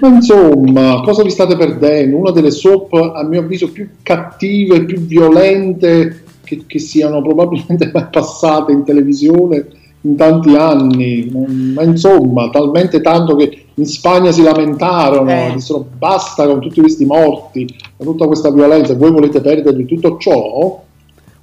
Ma 0.00 0.08
insomma, 0.08 1.00
cosa 1.02 1.22
vi 1.22 1.30
state 1.30 1.56
perdendo? 1.56 2.16
Una 2.16 2.30
delle 2.30 2.50
soap, 2.50 2.92
a 2.92 3.24
mio 3.24 3.40
avviso, 3.40 3.70
più 3.70 3.88
cattive, 4.02 4.84
più 4.84 5.00
violente 5.00 6.22
che, 6.44 6.62
che 6.66 6.78
siano 6.78 7.20
probabilmente 7.22 7.90
mai 7.92 8.06
passate 8.10 8.72
in 8.72 8.84
televisione 8.84 9.66
in 10.02 10.14
tanti 10.14 10.54
anni. 10.54 11.30
Ma 11.74 11.82
insomma, 11.82 12.48
talmente 12.50 13.00
tanto 13.00 13.34
che 13.34 13.64
in 13.74 13.86
Spagna 13.86 14.30
si 14.30 14.42
lamentarono, 14.42 15.30
Eh. 15.30 15.52
dissero 15.54 15.84
basta 15.96 16.46
con 16.46 16.60
tutti 16.60 16.80
questi 16.80 17.04
morti, 17.04 17.66
con 17.96 18.06
tutta 18.06 18.26
questa 18.26 18.52
violenza, 18.52 18.94
voi 18.94 19.10
volete 19.10 19.40
perdervi 19.40 19.86
tutto 19.86 20.16
ciò? 20.18 20.82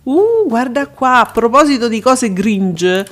Uh, 0.05 0.47
guarda 0.47 0.87
qua, 0.87 1.21
a 1.21 1.25
proposito 1.25 1.87
di 1.87 1.99
cose 1.99 2.31
gringe, 2.31 3.07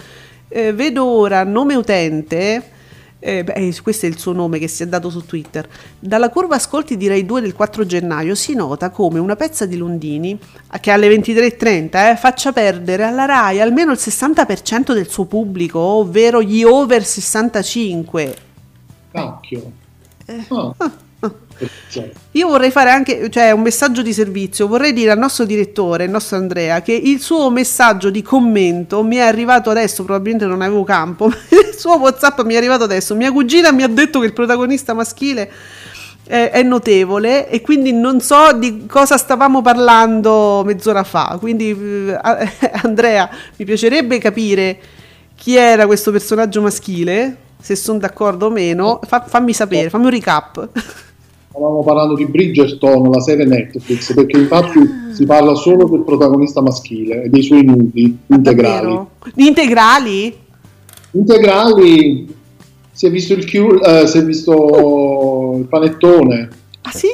eh, 0.47 0.73
vedo 0.73 1.05
ora 1.05 1.43
nome 1.43 1.73
utente, 1.73 2.69
eh, 3.17 3.43
beh, 3.43 3.53
eh, 3.53 3.75
questo 3.81 4.05
è 4.05 4.09
il 4.09 4.19
suo 4.19 4.31
nome 4.31 4.59
che 4.59 4.67
si 4.67 4.83
è 4.83 4.85
dato 4.85 5.09
su 5.09 5.25
Twitter, 5.25 5.67
dalla 5.97 6.29
curva 6.29 6.55
ascolti 6.55 6.95
di 6.95 7.07
Rai 7.07 7.25
2 7.25 7.41
del 7.41 7.55
4 7.55 7.83
gennaio 7.83 8.35
si 8.35 8.53
nota 8.53 8.91
come 8.91 9.17
una 9.17 9.35
pezza 9.35 9.65
di 9.65 9.75
Londini, 9.75 10.37
che 10.79 10.91
alle 10.91 11.09
23.30 11.09 12.11
eh, 12.11 12.15
faccia 12.15 12.51
perdere 12.51 13.05
alla 13.05 13.25
Rai 13.25 13.59
almeno 13.59 13.91
il 13.91 13.99
60% 13.99 14.93
del 14.93 15.09
suo 15.09 15.25
pubblico, 15.25 15.79
ovvero 15.79 16.43
gli 16.43 16.63
over 16.63 17.03
65. 17.03 18.35
Cacchio. 19.11 19.71
Eh. 20.27 20.45
Ah. 20.49 20.91
Cioè, 21.89 22.11
Io 22.31 22.47
vorrei 22.47 22.71
fare 22.71 22.89
anche 22.89 23.29
cioè, 23.29 23.51
un 23.51 23.61
messaggio 23.61 24.01
di 24.01 24.13
servizio, 24.13 24.67
vorrei 24.67 24.93
dire 24.93 25.11
al 25.11 25.17
nostro 25.17 25.45
direttore, 25.45 26.05
il 26.05 26.09
nostro 26.09 26.37
Andrea, 26.37 26.81
che 26.81 26.93
il 26.93 27.21
suo 27.21 27.49
messaggio 27.49 28.09
di 28.09 28.21
commento 28.21 29.03
mi 29.03 29.17
è 29.17 29.21
arrivato 29.21 29.69
adesso, 29.69 30.03
probabilmente 30.03 30.45
non 30.45 30.61
avevo 30.61 30.83
campo, 30.83 31.27
il 31.49 31.75
suo 31.77 31.97
WhatsApp 31.97 32.41
mi 32.41 32.55
è 32.55 32.57
arrivato 32.57 32.83
adesso. 32.83 33.15
Mia 33.15 33.31
cugina 33.31 33.71
mi 33.71 33.83
ha 33.83 33.87
detto 33.87 34.19
che 34.19 34.25
il 34.25 34.33
protagonista 34.33 34.93
maschile 34.93 35.51
è, 36.25 36.49
è 36.51 36.63
notevole 36.63 37.49
e 37.49 37.61
quindi 37.61 37.91
non 37.91 38.19
so 38.21 38.53
di 38.53 38.85
cosa 38.87 39.17
stavamo 39.17 39.61
parlando 39.61 40.63
mezz'ora 40.65 41.03
fa. 41.03 41.37
Quindi 41.39 41.69
eh, 41.69 42.51
Andrea, 42.83 43.29
mi 43.57 43.65
piacerebbe 43.65 44.17
capire 44.17 44.79
chi 45.35 45.55
era 45.55 45.85
questo 45.85 46.11
personaggio 46.11 46.61
maschile, 46.61 47.37
se 47.61 47.75
sono 47.75 47.99
d'accordo 47.99 48.47
o 48.47 48.49
meno. 48.49 48.99
Fa- 49.05 49.25
fammi 49.27 49.53
sapere, 49.53 49.89
fammi 49.89 50.05
un 50.05 50.11
recap. 50.11 50.69
Stavamo 51.53 51.83
parlando 51.83 52.15
di 52.15 52.25
Bridgerton, 52.25 53.11
la 53.11 53.19
serie 53.19 53.45
Netflix, 53.45 54.11
perché 54.15 54.39
infatti 54.39 54.79
si 55.13 55.23
parla 55.23 55.53
solo 55.53 55.87
del 55.87 56.03
protagonista 56.03 56.61
maschile 56.61 57.23
e 57.23 57.29
dei 57.29 57.43
suoi 57.43 57.63
nudi 57.63 58.17
integrali. 58.25 58.85
Davvero? 58.87 59.09
Gli 59.35 59.45
integrali? 59.45 60.35
Integrali, 61.11 62.35
si 62.91 63.05
è 63.05 63.11
visto 63.11 63.33
il, 63.33 63.45
chiu- 63.45 63.79
eh, 63.85 64.07
si 64.07 64.17
è 64.17 64.25
visto 64.25 65.57
il 65.59 65.65
panettone, 65.65 66.49
Ah 66.85 66.91
sì? 66.91 67.07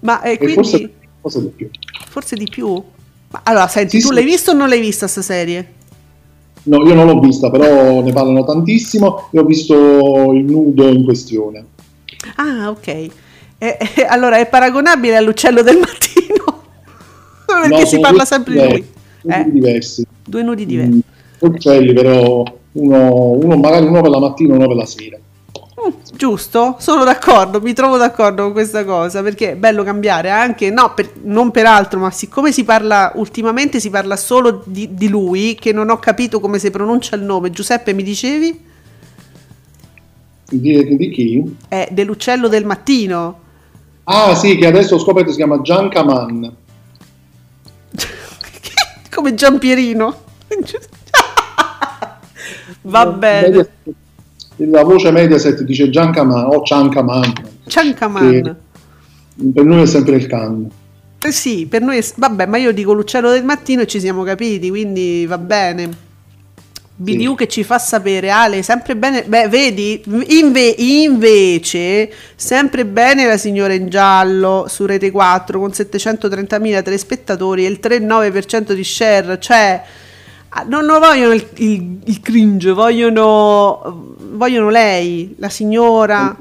Ma 0.00 0.22
eh, 0.22 0.36
quindi 0.36 0.54
forse 0.54 0.90
forse... 1.20 1.40
di 1.40 1.48
più. 1.48 1.68
di 2.36 2.50
più? 2.50 2.82
Ma, 3.30 3.40
allora, 3.44 3.68
senti, 3.68 3.98
Sì, 3.98 4.02
tu 4.02 4.08
sì. 4.08 4.14
l'hai 4.14 4.24
visto 4.24 4.50
o 4.52 4.54
non 4.54 4.68
l'hai 4.68 4.80
vista 4.80 5.06
sta 5.06 5.22
serie? 5.22 5.74
No, 6.64 6.84
io 6.84 6.94
non 6.94 7.06
l'ho 7.06 7.20
vista, 7.20 7.50
però 7.50 8.02
ne 8.02 8.12
parlano 8.12 8.44
tantissimo 8.44 9.28
e 9.30 9.38
ho 9.38 9.44
visto 9.44 10.32
il 10.32 10.44
nudo 10.44 10.88
in 10.88 11.04
questione. 11.04 11.64
Ah, 12.36 12.70
ok. 12.70 13.10
Eh, 13.58 13.78
eh, 13.96 14.02
allora, 14.04 14.38
è 14.38 14.48
paragonabile 14.48 15.16
all'uccello 15.16 15.62
del 15.62 15.78
mattino? 15.78 16.44
Perché 17.46 17.84
No, 17.84 17.84
si 17.84 17.98
parla 17.98 18.24
sempre 18.24 18.54
di 18.56 18.62
lui. 18.62 18.84
due 19.20 19.34
Eh, 19.38 19.50
diversi. 19.50 20.04
due 20.24 20.42
nudi 20.42 20.66
diversi. 20.66 20.96
Mm, 20.96 21.00
Uccelli, 21.38 21.92
però 21.92 22.42
uno, 22.72 23.30
uno 23.32 23.56
magari 23.56 23.86
uno 23.86 24.00
per 24.02 24.10
la 24.10 24.18
mattina 24.20 24.54
e 24.54 24.56
uno 24.56 24.66
per 24.66 24.76
la 24.76 24.86
sera. 24.86 25.18
Mm, 25.78 25.90
giusto, 26.14 26.76
sono 26.78 27.04
d'accordo, 27.04 27.60
mi 27.60 27.72
trovo 27.74 27.96
d'accordo 27.98 28.44
con 28.44 28.52
questa 28.52 28.84
cosa 28.84 29.22
perché 29.22 29.52
è 29.52 29.56
bello 29.56 29.82
cambiare 29.84 30.30
anche, 30.30 30.70
no, 30.70 30.94
per- 30.94 31.12
non 31.24 31.50
per 31.50 31.66
altro, 31.66 31.98
ma 32.00 32.10
siccome 32.10 32.50
si 32.52 32.64
parla 32.64 33.12
ultimamente 33.16 33.78
si 33.80 33.90
parla 33.90 34.16
solo 34.16 34.62
di, 34.64 34.94
di 34.94 35.08
lui, 35.08 35.54
che 35.54 35.72
non 35.72 35.90
ho 35.90 35.98
capito 35.98 36.40
come 36.40 36.58
si 36.58 36.70
pronuncia 36.70 37.14
il 37.16 37.22
nome. 37.22 37.50
Giuseppe, 37.50 37.92
mi 37.92 38.02
dicevi? 38.02 38.64
Di, 40.48 40.96
di 40.96 41.10
chi? 41.10 41.56
È 41.68 41.88
dell'uccello 41.90 42.48
del 42.48 42.64
mattino. 42.64 43.40
Ah 44.08 44.34
sì, 44.36 44.56
che 44.56 44.66
adesso 44.66 44.94
ho 44.94 44.98
scoperto 44.98 45.30
si 45.30 45.36
chiama 45.36 45.60
Gian 45.62 45.88
Caman. 45.88 46.54
come 49.10 49.34
Giampierino. 49.34 50.16
Va 52.82 53.06
bene. 53.06 53.48
Mediaset- 53.48 53.70
La 54.58 54.84
voce 54.84 55.10
Mediaset 55.10 55.62
dice 55.62 55.90
Gian 55.90 56.12
Caman 56.12 56.44
o 56.44 56.62
Cian 56.62 56.88
Caman. 56.88 57.32
Ciancaman. 57.66 58.56
Per 59.52 59.64
noi 59.64 59.82
è 59.82 59.86
sempre 59.86 60.16
il 60.16 60.26
can. 60.26 60.70
Eh 61.18 61.32
sì, 61.32 61.66
per 61.66 61.82
noi 61.82 61.98
è... 61.98 62.04
Vabbè, 62.14 62.46
ma 62.46 62.56
io 62.58 62.72
dico 62.72 62.92
l'uccello 62.92 63.30
del 63.30 63.44
mattino 63.44 63.82
e 63.82 63.86
ci 63.86 63.98
siamo 63.98 64.22
capiti, 64.22 64.68
quindi 64.68 65.26
va 65.26 65.38
bene. 65.38 66.04
BDU 66.98 67.34
che 67.34 67.46
ci 67.46 67.62
fa 67.62 67.78
sapere, 67.78 68.30
Ale, 68.30 68.62
sempre 68.62 68.96
bene. 68.96 69.22
Beh, 69.24 69.48
vedi, 69.48 70.02
inve- 70.28 70.74
invece, 70.78 72.10
sempre 72.34 72.86
bene 72.86 73.26
la 73.26 73.36
signora 73.36 73.74
in 73.74 73.88
giallo 73.90 74.64
su 74.68 74.86
Rete 74.86 75.10
4 75.10 75.58
con 75.60 75.68
730.000 75.70 76.82
telespettatori 76.82 77.66
e 77.66 77.68
il 77.68 77.78
3,9% 77.82 78.72
di 78.72 78.82
share. 78.84 79.38
Cioè, 79.38 79.82
ah, 80.48 80.64
non, 80.66 80.86
non 80.86 80.98
vogliono 81.00 81.34
il, 81.34 81.46
il- 81.56 81.98
il 82.04 82.20
cringe, 82.20 82.72
vogliono, 82.72 84.14
vogliono 84.32 84.70
lei, 84.70 85.34
la 85.38 85.50
signora. 85.50 86.34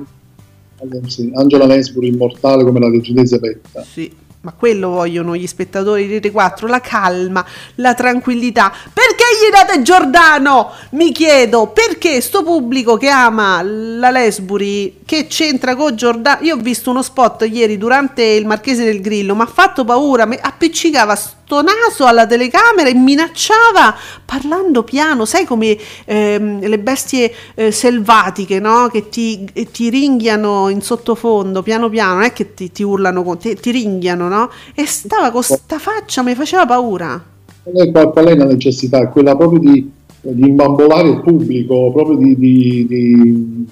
Sì, 1.08 1.32
Angela 1.36 1.66
Lansbury 1.66 2.08
immortale 2.10 2.64
come 2.64 2.80
la 2.80 2.89
regina 2.89 3.20
Elisabetta. 3.20 3.84
Sì, 3.84 4.10
ma 4.45 4.53
quello 4.55 4.89
vogliono 4.89 5.35
gli 5.35 5.47
spettatori 5.47 6.05
di 6.05 6.13
Rete 6.13 6.29
4, 6.29 6.67
la 6.67 6.79
calma, 6.79 7.43
la 7.75 7.95
tranquillità. 7.95 8.71
Perché 8.93 9.23
gli 9.41 9.51
date 9.51 9.81
Giordano? 9.81 10.71
Mi 10.91 11.11
chiedo, 11.11 11.71
perché 11.73 12.21
sto 12.21 12.43
pubblico 12.43 12.95
che 12.95 13.09
ama 13.09 13.63
la 13.63 14.11
Lesbury, 14.11 14.99
che 15.03 15.25
c'entra 15.25 15.75
con 15.75 15.95
Giordano? 15.95 16.45
Io 16.45 16.57
ho 16.57 16.59
visto 16.59 16.91
uno 16.91 17.01
spot 17.01 17.47
ieri 17.51 17.79
durante 17.79 18.21
il 18.21 18.45
Marchese 18.45 18.83
del 18.83 19.01
Grillo, 19.01 19.33
mi 19.33 19.41
ha 19.41 19.47
fatto 19.47 19.83
paura, 19.83 20.27
mi 20.27 20.37
appiccicava 20.39 21.15
naso 21.47 22.05
alla 22.05 22.25
telecamera 22.25 22.89
e 22.89 22.93
minacciava 22.93 23.95
parlando 24.25 24.83
piano, 24.83 25.25
sai 25.25 25.45
come 25.45 25.77
ehm, 26.05 26.67
le 26.67 26.79
bestie 26.79 27.31
eh, 27.55 27.71
selvatiche, 27.71 28.59
no? 28.59 28.89
Che 28.91 29.09
ti, 29.09 29.47
ti 29.71 29.89
ringhiano 29.89 30.69
in 30.69 30.81
sottofondo, 30.81 31.61
piano 31.61 31.89
piano, 31.89 32.15
non 32.15 32.23
è 32.23 32.33
che 32.33 32.53
ti, 32.53 32.71
ti 32.71 32.83
urlano, 32.83 33.23
con, 33.23 33.37
ti, 33.37 33.55
ti 33.55 33.71
ringhiano, 33.71 34.27
no? 34.27 34.49
E 34.73 34.85
stava 34.85 35.31
con 35.31 35.43
sta 35.43 35.77
faccia, 35.79 36.23
mi 36.23 36.35
faceva 36.35 36.65
paura. 36.65 37.23
Qual 37.63 38.25
è, 38.25 38.35
la 38.35 38.45
necessità? 38.45 39.07
Quella 39.09 39.35
proprio 39.35 39.59
di, 39.59 39.91
di 40.21 40.47
imbambolare 40.47 41.09
il 41.09 41.21
pubblico, 41.21 41.91
proprio 41.91 42.17
di, 42.17 42.37
di, 42.37 42.85
di, 42.87 43.67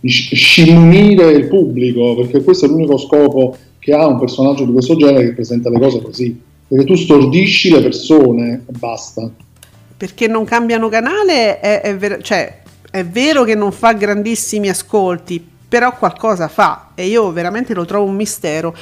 di 0.00 0.08
sci- 0.08 0.34
scimunire 0.36 1.30
il 1.32 1.46
pubblico, 1.48 2.14
perché 2.14 2.42
questo 2.42 2.66
è 2.66 2.68
l'unico 2.68 2.96
scopo 2.98 3.56
che 3.78 3.92
ha 3.92 4.06
un 4.06 4.18
personaggio 4.18 4.64
di 4.64 4.72
questo 4.72 4.96
genere 4.96 5.26
che 5.26 5.34
presenta 5.34 5.70
le 5.70 5.78
cose 5.78 6.02
così. 6.02 6.40
Perché 6.68 6.84
tu 6.84 6.96
stordisci 6.96 7.70
le 7.70 7.82
persone 7.82 8.64
e 8.66 8.72
basta. 8.72 9.30
Perché 9.96 10.26
non 10.26 10.44
cambiano 10.44 10.88
canale, 10.88 11.60
è, 11.60 11.80
è 11.80 11.96
ver- 11.96 12.22
cioè, 12.22 12.62
è 12.90 13.04
vero 13.04 13.44
che 13.44 13.54
non 13.54 13.72
fa 13.72 13.92
grandissimi 13.92 14.68
ascolti, 14.68 15.44
però 15.68 15.96
qualcosa 15.96 16.48
fa 16.48 16.90
e 16.94 17.06
io 17.06 17.30
veramente 17.32 17.74
lo 17.74 17.84
trovo 17.84 18.06
un 18.06 18.14
mistero. 18.14 18.74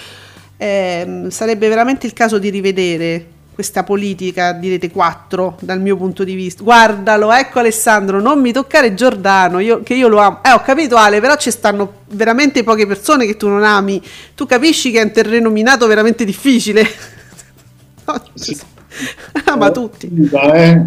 Eh, 0.57 1.26
sarebbe 1.28 1.68
veramente 1.68 2.07
il 2.07 2.12
caso 2.12 2.39
di 2.39 2.49
rivedere 2.49 3.26
questa 3.55 3.85
politica 3.85 4.53
di 4.53 4.68
Rete 4.68 4.91
4 4.91 5.59
dal 5.61 5.80
mio 5.80 5.97
punto 5.97 6.24
di 6.24 6.35
vista. 6.35 6.62
Guardalo, 6.62 7.32
ecco 7.32 7.61
Alessandro, 7.61 8.20
non 8.20 8.41
mi 8.41 8.53
toccare 8.53 8.95
Giordano, 8.95 9.61
io, 9.61 9.82
che 9.82 9.95
io 9.95 10.09
lo 10.09 10.18
amo. 10.18 10.41
Eh, 10.45 10.51
ho 10.51 10.61
capito 10.61 10.97
Ale, 10.97 11.20
però 11.20 11.37
ci 11.37 11.53
stanno 11.53 12.03
veramente 12.09 12.64
poche 12.64 12.87
persone 12.87 13.26
che 13.26 13.37
tu 13.37 13.49
non 13.49 13.62
ami. 13.62 14.03
Tu 14.35 14.45
capisci 14.45 14.91
che 14.91 15.01
è 15.01 15.05
un 15.05 15.12
terreno 15.12 15.51
minato 15.51 15.87
veramente 15.87 16.24
difficile. 16.24 16.85
Sì. 18.34 18.59
ama 19.46 19.70
tutti. 19.70 20.09
Dura, 20.12 20.52
eh. 20.55 20.82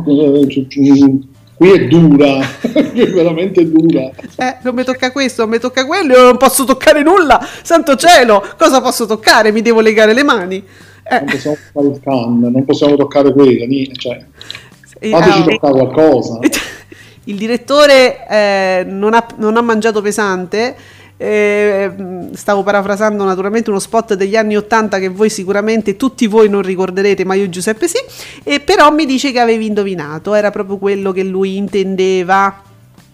Qui 1.57 1.71
è 1.71 1.87
dura, 1.87 2.39
qui 2.61 3.01
è 3.01 3.09
veramente 3.09 3.67
dura. 3.67 4.11
Eh, 4.35 4.57
non 4.61 4.75
mi 4.75 4.83
tocca 4.83 5.11
questo, 5.11 5.41
non 5.41 5.49
mi 5.51 5.57
tocca 5.59 5.87
quello, 5.87 6.13
io 6.13 6.21
non 6.23 6.37
posso 6.37 6.65
toccare 6.65 7.01
nulla. 7.01 7.43
Santo 7.63 7.95
cielo, 7.95 8.45
cosa 8.57 8.79
posso 8.79 9.07
toccare? 9.07 9.51
Mi 9.51 9.63
devo 9.63 9.79
legare 9.79 10.13
le 10.13 10.23
mani. 10.23 10.63
Eh, 11.09 11.19
Non 11.19 11.25
possiamo 11.25 11.55
toccare 11.73 11.87
il 11.87 11.99
can, 12.03 12.39
non 12.51 12.65
possiamo 12.65 12.95
toccare 12.95 13.33
quello, 13.33 13.65
ni- 13.65 13.91
cioè, 13.95 14.23
eh, 14.99 15.09
fateci 15.09 15.39
ah, 15.39 15.43
toccare 15.45 15.73
qualcosa. 15.73 16.39
Il 17.23 17.35
direttore 17.37 18.27
eh, 18.29 18.83
non, 18.87 19.15
ha, 19.15 19.25
non 19.37 19.57
ha 19.57 19.61
mangiato 19.61 20.01
pesante. 20.03 20.75
Eh, 21.17 21.91
stavo 22.33 22.61
parafrasando 22.61 23.23
naturalmente 23.23 23.71
uno 23.71 23.79
spot 23.79 24.13
degli 24.13 24.35
anni 24.35 24.55
80 24.55 24.99
che 24.99 25.09
voi 25.09 25.29
sicuramente 25.29 25.95
tutti 25.95 26.27
voi 26.27 26.47
non 26.47 26.61
ricorderete, 26.61 27.25
ma 27.25 27.33
io 27.33 27.49
Giuseppe 27.49 27.87
sì. 27.87 27.97
E 28.43 28.59
però 28.59 28.91
mi 28.91 29.05
dice 29.05 29.31
che 29.31 29.39
avevi 29.39 29.65
indovinato, 29.65 30.33
era 30.35 30.51
proprio 30.51 30.77
quello 30.77 31.11
che 31.11 31.23
lui 31.23 31.57
intendeva. 31.57 32.61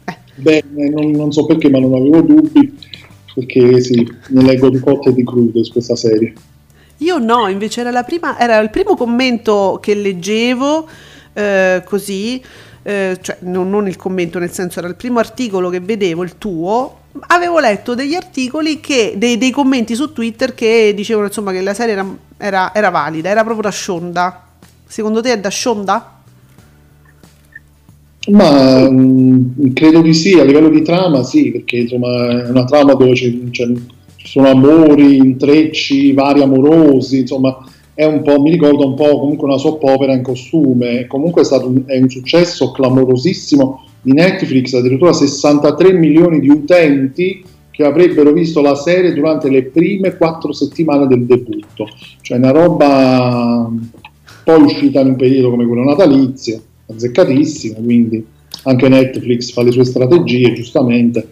Eh, 0.03 0.17
Beh, 0.35 0.63
non, 0.71 1.11
non 1.11 1.31
so 1.31 1.45
perché, 1.45 1.69
ma 1.69 1.79
non 1.79 1.93
avevo 1.93 2.21
dubbi, 2.21 2.77
perché 3.33 3.81
sì, 3.81 4.07
ne 4.29 4.41
leggo 4.43 4.69
di 4.69 4.79
cotte 4.79 5.09
e 5.09 5.13
di 5.13 5.23
crude 5.23 5.63
su 5.63 5.71
questa 5.71 5.95
serie. 5.95 6.33
Io 6.97 7.17
no, 7.17 7.47
invece 7.47 7.81
era, 7.81 7.91
la 7.91 8.03
prima, 8.03 8.37
era 8.39 8.59
il 8.59 8.69
primo 8.69 8.95
commento 8.95 9.79
che 9.81 9.93
leggevo 9.93 10.87
eh, 11.33 11.81
così, 11.85 12.41
eh, 12.83 13.17
cioè 13.21 13.37
non, 13.41 13.69
non 13.69 13.87
il 13.87 13.95
commento, 13.95 14.39
nel 14.39 14.51
senso 14.51 14.79
era 14.79 14.87
il 14.87 14.95
primo 14.95 15.19
articolo 15.19 15.69
che 15.69 15.79
vedevo, 15.79 16.23
il 16.23 16.37
tuo. 16.37 16.99
Avevo 17.27 17.59
letto 17.59 17.95
degli 17.95 18.15
articoli 18.15 18.79
che, 18.79 19.13
dei, 19.17 19.37
dei 19.37 19.51
commenti 19.51 19.95
su 19.95 20.11
Twitter 20.11 20.53
che 20.53 20.93
dicevano 20.95 21.27
insomma 21.27 21.51
che 21.51 21.61
la 21.61 21.73
serie 21.73 21.93
era, 21.93 22.17
era, 22.37 22.73
era 22.73 22.89
valida, 22.89 23.29
era 23.29 23.43
proprio 23.43 23.63
da 23.63 23.71
Shonda. 23.71 24.47
Secondo 24.85 25.21
te 25.21 25.33
è 25.33 25.39
da 25.39 25.49
Shonda? 25.49 26.21
Ma 28.29 28.89
mh, 28.89 29.73
credo 29.73 30.01
di 30.01 30.13
sì, 30.13 30.39
a 30.39 30.43
livello 30.43 30.69
di 30.69 30.81
trama 30.81 31.23
sì, 31.23 31.51
perché 31.51 31.77
insomma 31.77 32.45
è 32.45 32.49
una 32.49 32.63
trama 32.63 32.93
dove 32.93 33.15
ci 33.15 33.51
sono 34.17 34.49
amori, 34.49 35.17
intrecci, 35.17 36.13
vari 36.13 36.41
amorosi, 36.41 37.19
insomma 37.19 37.57
mi 37.95 38.51
ricorda 38.51 38.85
un 38.85 38.95
po' 38.95 39.19
comunque 39.19 39.47
una 39.47 39.57
soap 39.57 39.83
opera 39.83 40.13
in 40.13 40.23
costume, 40.23 41.05
comunque 41.07 41.41
è 41.41 41.45
stato 41.45 41.67
un, 41.67 41.83
è 41.85 41.97
un 41.99 42.09
successo 42.09 42.71
clamorosissimo 42.71 43.85
di 44.01 44.13
Netflix, 44.13 44.73
addirittura 44.73 45.13
63 45.13 45.93
milioni 45.93 46.39
di 46.39 46.49
utenti 46.49 47.43
che 47.69 47.83
avrebbero 47.83 48.31
visto 48.31 48.61
la 48.61 48.75
serie 48.75 49.13
durante 49.13 49.49
le 49.49 49.63
prime 49.63 50.15
quattro 50.15 50.53
settimane 50.53 51.07
del 51.07 51.25
debutto, 51.25 51.87
cioè 52.21 52.37
una 52.37 52.51
roba 52.51 53.69
poi 54.43 54.61
uscita 54.61 54.99
in 54.99 55.07
un 55.07 55.15
periodo 55.15 55.49
come 55.49 55.65
quello 55.65 55.83
natalizio, 55.83 56.61
azzeccatissimo, 56.87 57.79
quindi 57.79 58.25
anche 58.63 58.89
Netflix 58.89 59.51
fa 59.51 59.63
le 59.63 59.71
sue 59.71 59.85
strategie, 59.85 60.53
giustamente. 60.53 61.29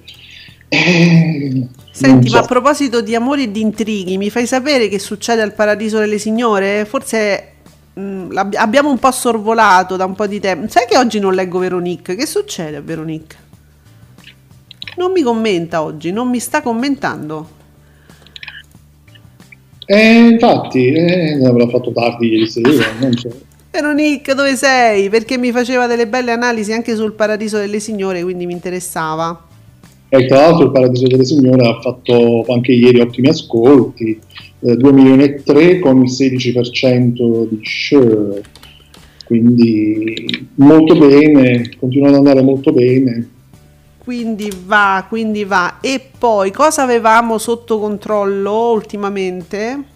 Eh, 0.68 1.68
Senti, 2.02 2.30
so. 2.30 2.36
ma 2.36 2.42
a 2.42 2.46
proposito 2.46 3.02
di 3.02 3.14
amori 3.14 3.44
e 3.44 3.52
di 3.52 3.62
intrighi, 3.62 4.18
mi 4.18 4.30
fai 4.30 4.48
sapere 4.48 4.88
che 4.88 4.98
succede 4.98 5.42
al 5.42 5.54
Paradiso 5.54 6.00
delle 6.00 6.18
Signore? 6.18 6.86
Forse 6.86 7.52
mh, 7.94 8.32
l'ab- 8.32 8.56
abbiamo 8.56 8.90
un 8.90 8.98
po' 8.98 9.12
sorvolato 9.12 9.96
da 9.96 10.06
un 10.06 10.16
po' 10.16 10.26
di 10.26 10.40
tempo. 10.40 10.68
Sai 10.68 10.88
che 10.88 10.98
oggi 10.98 11.20
non 11.20 11.34
leggo 11.34 11.60
Veronique? 11.60 12.16
Che 12.16 12.26
succede 12.26 12.78
a 12.78 12.82
Veronique? 12.82 13.38
Non 14.98 15.12
mi 15.12 15.22
commenta 15.22 15.84
oggi, 15.84 16.12
non 16.12 16.30
mi 16.30 16.40
sta 16.40 16.62
commentando. 16.62 17.60
Eh, 19.86 20.16
infatti, 20.16 20.88
eh, 20.92 21.46
avrà 21.46 21.68
fatto 21.68 21.92
tardi 21.92 22.28
ieri 22.30 22.48
sera, 22.48 22.92
non 23.00 23.14
so. 23.14 23.30
Veronique, 23.72 24.34
dove 24.34 24.56
sei? 24.56 25.10
Perché 25.10 25.38
mi 25.38 25.52
faceva 25.52 25.88
delle 25.88 26.08
belle 26.08 26.32
analisi 26.32 26.74
anche 26.74 26.96
sul 26.96 27.14
Paradiso 27.14 27.58
delle 27.58 27.80
Signore, 27.80 28.22
quindi 28.24 28.46
mi 28.46 28.54
interessava. 28.54 29.50
E 30.14 30.26
tra 30.26 30.42
l'altro 30.42 30.66
il 30.66 30.72
Paradiso 30.72 31.08
delle 31.08 31.24
Signore 31.24 31.66
ha 31.66 31.80
fatto 31.80 32.44
anche 32.50 32.74
ieri 32.74 33.00
ottimi 33.00 33.30
ascolti, 33.30 34.20
eh, 34.60 34.76
2 34.76 34.92
milioni 34.92 35.24
e 35.24 35.42
3 35.42 35.80
con 35.80 36.04
il 36.04 36.12
16% 36.12 37.48
di 37.50 37.60
share, 37.64 38.42
quindi 39.24 40.50
molto 40.56 40.98
bene, 40.98 41.72
continua 41.80 42.10
ad 42.10 42.16
andare 42.16 42.42
molto 42.42 42.74
bene. 42.74 43.30
Quindi 44.04 44.52
va, 44.66 45.06
quindi 45.08 45.46
va. 45.46 45.78
E 45.80 46.02
poi 46.20 46.52
cosa 46.52 46.84
avevamo 46.84 47.38
sotto 47.38 47.80
controllo 47.80 48.72
ultimamente? 48.74 49.91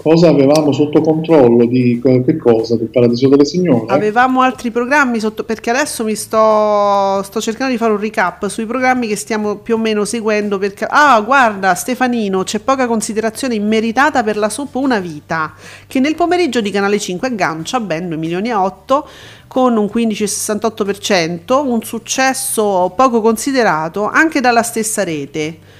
Cosa 0.00 0.28
avevamo 0.28 0.70
sotto 0.70 1.00
controllo 1.00 1.66
di 1.66 2.00
che 2.00 2.36
cosa? 2.36 2.76
Del 2.76 2.86
Paradiso 2.86 3.28
delle 3.28 3.44
Signore? 3.44 3.92
Avevamo 3.92 4.42
altri 4.42 4.70
programmi 4.70 5.18
sotto, 5.18 5.42
perché 5.42 5.70
adesso 5.70 6.04
mi 6.04 6.14
sto, 6.14 7.20
sto 7.24 7.40
cercando 7.40 7.72
di 7.72 7.78
fare 7.78 7.90
un 7.90 7.98
recap 7.98 8.46
sui 8.46 8.64
programmi 8.64 9.08
che 9.08 9.16
stiamo 9.16 9.56
più 9.56 9.74
o 9.74 9.78
meno 9.78 10.04
seguendo. 10.04 10.58
Perché, 10.58 10.86
ah, 10.88 11.20
guarda, 11.20 11.74
Stefanino, 11.74 12.44
c'è 12.44 12.60
poca 12.60 12.86
considerazione 12.86 13.56
immeritata 13.56 14.22
per 14.22 14.36
la 14.36 14.48
soap 14.48 14.72
Una 14.76 15.00
Vita, 15.00 15.52
che 15.88 15.98
nel 15.98 16.14
pomeriggio 16.14 16.60
di 16.60 16.70
Canale 16.70 17.00
5 17.00 17.26
aggancia 17.26 17.80
ben 17.80 18.06
2 18.06 18.16
milioni 18.16 18.50
e 18.50 18.54
8 18.54 19.08
con 19.48 19.76
un 19.76 19.90
15,68%, 19.92 21.66
un 21.66 21.82
successo 21.82 22.92
poco 22.94 23.20
considerato 23.20 24.08
anche 24.08 24.40
dalla 24.40 24.62
stessa 24.62 25.02
rete. 25.02 25.77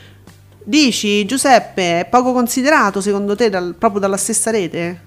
Dici, 0.69 1.25
Giuseppe, 1.25 2.01
è 2.01 2.07
poco 2.11 2.35
considerato 2.35 3.01
secondo 3.01 3.35
te 3.35 3.49
dal- 3.49 3.75
proprio 3.79 4.03
dalla 4.03 4.19
stessa 4.19 4.51
rete? 4.51 5.01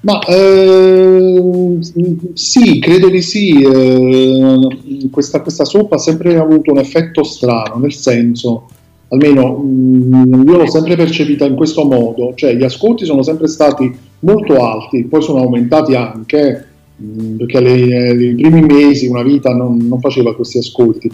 Ma 0.00 0.18
ehm, 0.26 1.80
sì, 2.34 2.78
credo 2.78 3.08
di 3.08 3.22
sì. 3.22 3.62
eh, 3.62 5.08
questa, 5.10 5.40
questa 5.40 5.64
soap 5.64 5.92
ha 5.92 5.98
sempre 5.98 6.36
avuto 6.36 6.72
un 6.72 6.78
effetto 6.80 7.22
strano, 7.22 7.78
nel 7.78 7.94
senso, 7.94 8.68
almeno 9.08 9.62
mm, 9.64 10.46
io 10.46 10.58
l'ho 10.58 10.68
sempre 10.68 10.94
percepita 10.94 11.46
in 11.46 11.54
questo 11.54 11.84
modo, 11.84 12.34
cioè 12.34 12.54
gli 12.54 12.64
ascolti 12.64 13.06
sono 13.06 13.22
sempre 13.22 13.48
stati 13.48 13.90
molto 14.18 14.62
alti, 14.62 15.04
poi 15.04 15.22
sono 15.22 15.38
aumentati 15.38 15.94
anche, 15.94 16.66
mm, 17.02 17.36
perché 17.38 17.60
nei 17.60 18.34
primi 18.34 18.60
mesi 18.60 19.06
una 19.06 19.22
vita 19.22 19.54
non, 19.54 19.78
non 19.78 20.00
faceva 20.00 20.34
questi 20.34 20.58
ascolti. 20.58 21.10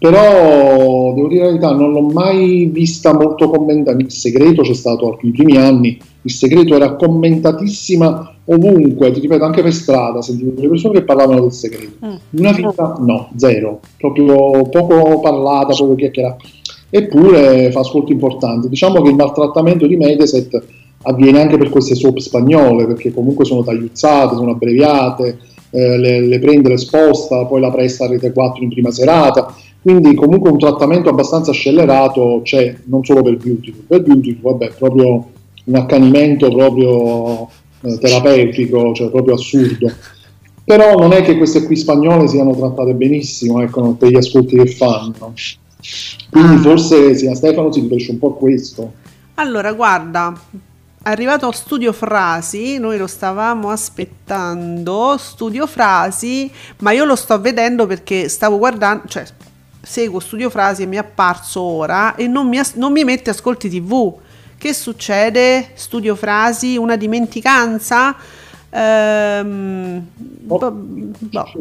Però 0.00 1.12
devo 1.12 1.28
dire 1.28 1.42
la 1.42 1.48
verità, 1.48 1.72
non 1.72 1.92
l'ho 1.92 2.00
mai 2.00 2.70
vista 2.72 3.12
molto 3.12 3.50
commentata. 3.50 3.98
Il 3.98 4.10
segreto 4.10 4.62
c'è 4.62 4.72
stato 4.72 5.18
nei 5.20 5.30
primi 5.30 5.58
anni, 5.58 6.00
il 6.22 6.30
segreto 6.30 6.74
era 6.74 6.96
commentatissima 6.96 8.34
ovunque, 8.46 9.10
ti 9.10 9.20
ripeto, 9.20 9.44
anche 9.44 9.60
per 9.60 9.74
strada, 9.74 10.22
sentivo 10.22 10.52
delle 10.52 10.68
persone 10.68 11.00
che 11.00 11.04
parlavano 11.04 11.42
del 11.42 11.52
segreto. 11.52 12.06
Mm. 12.06 12.14
Una 12.38 12.52
vita 12.52 12.96
no, 12.98 13.28
zero, 13.36 13.80
proprio 13.98 14.62
poco 14.70 15.20
parlata, 15.20 15.74
poco 15.74 15.94
chiacchierata. 15.96 16.44
Eppure 16.88 17.70
fa 17.70 17.80
ascolti 17.80 18.12
importanti. 18.12 18.70
Diciamo 18.70 19.02
che 19.02 19.10
il 19.10 19.16
maltrattamento 19.16 19.86
di 19.86 19.98
Mediaset 19.98 20.64
avviene 21.02 21.42
anche 21.42 21.58
per 21.58 21.68
queste 21.68 21.94
soap 21.94 22.16
spagnole, 22.16 22.86
perché 22.86 23.12
comunque 23.12 23.44
sono 23.44 23.62
tagliuzzate, 23.62 24.34
sono 24.34 24.52
abbreviate, 24.52 25.38
eh, 25.70 25.98
le, 25.98 26.20
le 26.26 26.38
prende, 26.38 26.70
le 26.70 26.78
sposta, 26.78 27.44
poi 27.44 27.60
la 27.60 27.70
presta 27.70 28.06
a 28.06 28.08
Rete 28.08 28.32
4 28.32 28.62
in 28.62 28.70
prima 28.70 28.90
serata. 28.90 29.54
Quindi 29.82 30.14
comunque 30.14 30.50
un 30.50 30.58
trattamento 30.58 31.08
abbastanza 31.08 31.52
scellerato 31.52 32.40
c'è, 32.44 32.76
non 32.84 33.04
solo 33.04 33.22
per 33.22 33.36
Beautiful, 33.36 33.82
per 33.86 34.02
Beautiful 34.02 34.52
vabbè, 34.52 34.72
proprio 34.78 35.30
un 35.64 35.74
accanimento 35.74 36.48
proprio 36.50 37.48
eh, 37.82 37.98
terapeutico, 37.98 38.92
cioè 38.92 39.10
proprio 39.10 39.34
assurdo. 39.34 39.90
Però 40.64 40.98
non 40.98 41.12
è 41.12 41.22
che 41.22 41.36
queste 41.36 41.64
qui 41.64 41.76
spagnole 41.76 42.28
siano 42.28 42.54
trattate 42.54 42.92
benissimo, 42.94 43.60
ecco, 43.62 43.94
per 43.94 44.10
gli 44.10 44.16
ascolti 44.16 44.56
che 44.56 44.66
fanno. 44.66 45.32
Quindi 46.30 46.54
Ah. 46.56 46.58
forse 46.58 47.14
sì, 47.16 47.26
a 47.26 47.34
Stefano 47.34 47.72
si 47.72 47.80
riferisce 47.80 48.12
un 48.12 48.18
po' 48.18 48.28
a 48.28 48.36
questo. 48.36 48.92
Allora, 49.34 49.72
guarda, 49.72 50.38
arrivato 51.04 51.46
a 51.46 51.52
Studio 51.52 51.92
Frasi, 51.92 52.78
noi 52.78 52.98
lo 52.98 53.06
stavamo 53.06 53.70
aspettando, 53.70 55.16
Studio 55.18 55.66
Frasi, 55.66 56.50
ma 56.80 56.92
io 56.92 57.06
lo 57.06 57.16
sto 57.16 57.40
vedendo 57.40 57.86
perché 57.86 58.28
stavo 58.28 58.58
guardando, 58.58 59.04
cioè 59.08 59.24
seguo 59.82 60.20
Studio 60.20 60.50
Frasi 60.50 60.82
e 60.82 60.86
mi 60.86 60.96
è 60.96 60.98
apparso 61.00 61.60
ora 61.62 62.14
e 62.14 62.26
non 62.26 62.48
mi, 62.48 62.58
as- 62.58 62.74
non 62.74 62.92
mi 62.92 63.04
mette 63.04 63.30
ascolti 63.30 63.68
TV. 63.68 64.14
Che 64.58 64.74
succede? 64.74 65.70
Studio 65.74 66.14
Frasi, 66.14 66.76
una 66.76 66.96
dimenticanza? 66.96 68.14
Ehm, 68.70 70.06
Oh. 70.48 70.58
boh, 70.58 70.70
boh. 70.72 71.52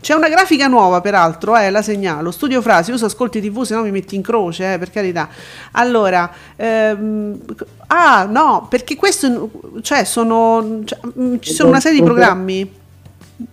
C'è 0.00 0.14
una 0.14 0.28
grafica 0.28 0.66
nuova, 0.66 1.00
peraltro, 1.00 1.56
eh, 1.56 1.70
la 1.70 1.80
segnalo. 1.80 2.32
Studio 2.32 2.60
frasi, 2.60 2.90
uso 2.90 3.04
ascolti 3.06 3.40
TV, 3.40 3.62
se 3.62 3.74
no 3.76 3.82
mi 3.82 3.92
metti 3.92 4.16
in 4.16 4.22
croce, 4.22 4.72
eh, 4.74 4.78
per 4.78 4.90
carità. 4.90 5.28
Allora, 5.72 6.28
ehm, 6.56 7.38
ah, 7.86 8.24
no, 8.24 8.66
perché 8.68 8.96
questo, 8.96 9.50
cioè, 9.82 10.02
sono, 10.02 10.80
cioè, 10.84 10.98
mm, 11.16 11.36
ci 11.38 11.52
sono 11.52 11.68
una 11.68 11.78
serie 11.78 12.00
di 12.00 12.04
programmi, 12.04 12.68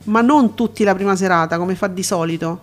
ma 0.05 0.21
non 0.21 0.55
tutti 0.55 0.83
la 0.83 0.95
prima 0.95 1.15
serata, 1.15 1.57
come 1.59 1.75
fa 1.75 1.85
di 1.85 2.01
solito. 2.01 2.59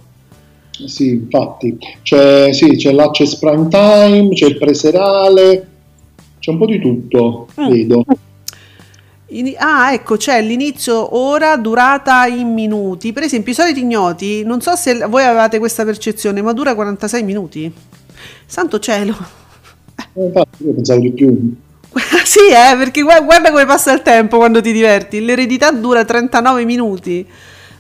Sì, 0.85 1.09
infatti, 1.09 1.79
c'è, 2.03 2.53
sì, 2.53 2.77
c'è 2.77 2.93
l'access 2.93 3.37
prime 3.37 3.69
time, 3.69 4.29
c'è 4.35 4.47
il 4.47 4.59
preserale, 4.59 5.67
c'è 6.39 6.51
un 6.51 6.59
po' 6.59 6.67
di 6.67 6.79
tutto, 6.81 7.49
Mm. 7.61 7.69
vedo. 7.71 8.05
In- 9.29 9.55
ah, 9.59 9.93
ecco, 9.93 10.17
c'è 10.17 10.41
l'inizio 10.43 11.17
ora, 11.17 11.57
durata 11.57 12.27
in 12.27 12.53
minuti. 12.53 13.13
Per 13.13 13.23
esempio, 13.25 13.53
i 13.53 13.55
soliti 13.55 13.81
ignoti, 13.81 14.45
non 14.45 14.61
so 14.61 14.77
se 14.77 14.95
voi 15.09 15.25
avevate 15.25 15.59
questa 15.59 15.85
percezione, 15.85 16.43
ma 16.43 16.53
dura 16.53 16.75
46 16.75 17.23
minuti. 17.25 17.73
Santo 18.47 18.79
cielo. 18.79 19.17
Eh, 20.15 20.25
Infatti, 20.25 20.65
io 20.65 20.75
pensavo 20.75 21.01
di 21.01 21.11
più. 21.11 21.55
sì, 22.25 22.39
eh, 22.51 22.77
perché 22.77 23.03
gua- 23.03 23.21
guarda 23.23 23.51
come 23.51 23.65
passa 23.67 23.93
il 23.93 24.03
tempo 24.03 24.37
quando 24.37 24.61
ti 24.61 24.73
diverti. 24.73 25.25
L'eredità 25.25 25.71
dura 25.73 26.05
39 26.05 26.65
minuti. 26.65 27.27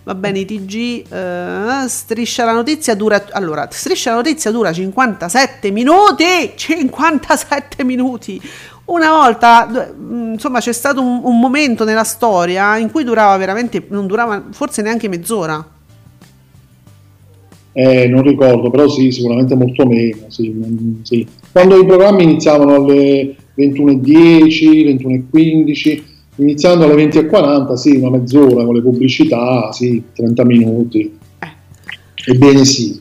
Va 0.07 0.15
bene, 0.15 0.39
i 0.39 0.45
TG, 0.45 1.13
eh, 1.13 1.89
striscia 1.89 2.45
la 2.45 2.53
notizia 2.53 2.95
dura... 2.95 3.27
Allora, 3.33 3.67
striscia 3.69 4.11
la 4.11 4.17
notizia 4.19 4.53
dura 4.53 4.73
57 4.73 5.73
minuti! 5.73 6.53
57 6.55 7.83
minuti! 7.83 8.41
Una 8.85 9.11
volta, 9.11 9.67
mh, 9.67 10.35
insomma, 10.35 10.61
c'è 10.61 10.73
stato 10.73 11.03
un, 11.03 11.23
un 11.25 11.41
momento 11.41 11.83
nella 11.83 12.05
storia 12.05 12.77
in 12.77 12.93
cui 12.93 13.03
durava 13.03 13.37
veramente, 13.37 13.85
non 13.89 14.07
durava 14.07 14.45
forse 14.53 14.81
neanche 14.81 15.09
mezz'ora. 15.09 15.73
Eh, 17.73 18.07
non 18.07 18.23
ricordo, 18.23 18.71
però 18.71 18.89
sì, 18.89 19.11
sicuramente 19.11 19.57
molto 19.57 19.85
meno. 19.87 20.27
Sì, 20.29 20.51
mm, 20.51 21.03
sì. 21.03 21.27
Quando 21.51 21.81
i 21.81 21.85
programmi 21.85 22.23
iniziavano 22.23 22.77
alle 22.77 23.35
21.10, 23.57 24.85
21.15, 25.03 26.03
iniziando 26.37 26.85
alle 26.85 27.07
20.40, 27.07 27.75
sì, 27.75 27.97
una 27.97 28.11
mezz'ora 28.11 28.65
con 28.65 28.75
le 28.75 28.83
pubblicità, 28.83 29.73
sì, 29.73 30.03
30 30.15 30.45
minuti. 30.45 31.19
Ebbene 32.29 32.65
sì. 32.65 33.01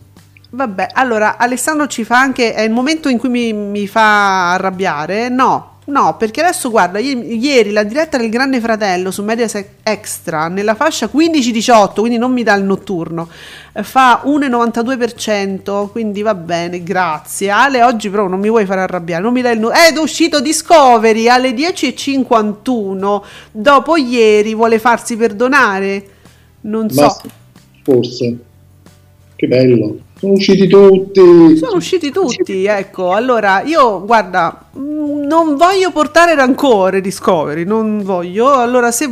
Vabbè, 0.52 0.90
allora 0.94 1.38
Alessandro 1.38 1.88
ci 1.88 2.04
fa 2.04 2.20
anche. 2.20 2.54
È 2.54 2.62
il 2.62 2.72
momento 2.72 3.10
in 3.10 3.18
cui 3.18 3.30
mi, 3.30 3.52
mi 3.54 3.88
fa 3.88 4.54
arrabbiare? 4.54 5.30
No, 5.30 5.75
no, 5.86 6.16
perché 6.18 6.42
adesso 6.42 6.70
guarda, 6.70 7.00
i- 7.00 7.38
ieri 7.38 7.72
la 7.72 7.84
diretta 7.84 8.18
del 8.18 8.30
Grande 8.30 8.60
Fratello 8.60 9.12
su 9.12 9.24
Mediaset 9.24 9.68
Extra 9.84 10.48
nella 10.48 10.76
fascia 10.76 11.08
15-18, 11.08 12.02
quindi 12.02 12.18
non 12.18 12.32
mi 12.34 12.44
dà 12.44 12.56
il 12.56 12.64
notturno, 12.64 13.30
eh, 13.74 13.84
fa 13.84 14.22
1,92%, 14.26 15.90
quindi 15.92 16.22
va 16.22 16.34
bene, 16.36 16.82
grazie. 16.84 17.50
Ale, 17.50 17.84
oggi 17.84 18.10
però 18.10 18.28
non 18.28 18.40
mi 18.40 18.50
vuoi 18.50 18.66
fare 18.66 18.82
arrabbiare, 18.82 19.22
non 19.22 19.34
mi 19.34 19.42
dai 19.42 19.54
il 19.54 19.60
notturno. 19.60 19.84
Ed 19.88 19.98
è 19.98 20.00
uscito 20.00 20.42
Discovery 20.42 21.28
alle 21.28 21.54
10.51, 21.54 23.24
dopo 23.52 23.96
ieri 23.98 24.56
vuole 24.56 24.80
farsi 24.80 25.16
perdonare. 25.16 26.08
Non 26.62 26.90
so. 26.90 27.02
Ma 27.02 27.16
forse. 27.84 28.38
Che 29.36 29.48
bello. 29.48 29.98
Sono 30.18 30.34
usciti 30.34 30.68
tutti. 30.68 31.58
Sono 31.58 31.76
usciti 31.76 32.12
tutti, 32.12 32.66
ecco. 32.66 33.12
Allora, 33.12 33.62
io 33.64 34.06
guarda, 34.06 34.70
mm, 34.78 35.24
non 35.26 35.56
voglio 35.58 35.92
portare 35.92 36.36
rancore 36.36 37.02
Discovery, 37.02 37.66
non 37.66 38.02
voglio. 38.02 38.54
Allora, 38.54 38.92
se, 38.92 39.10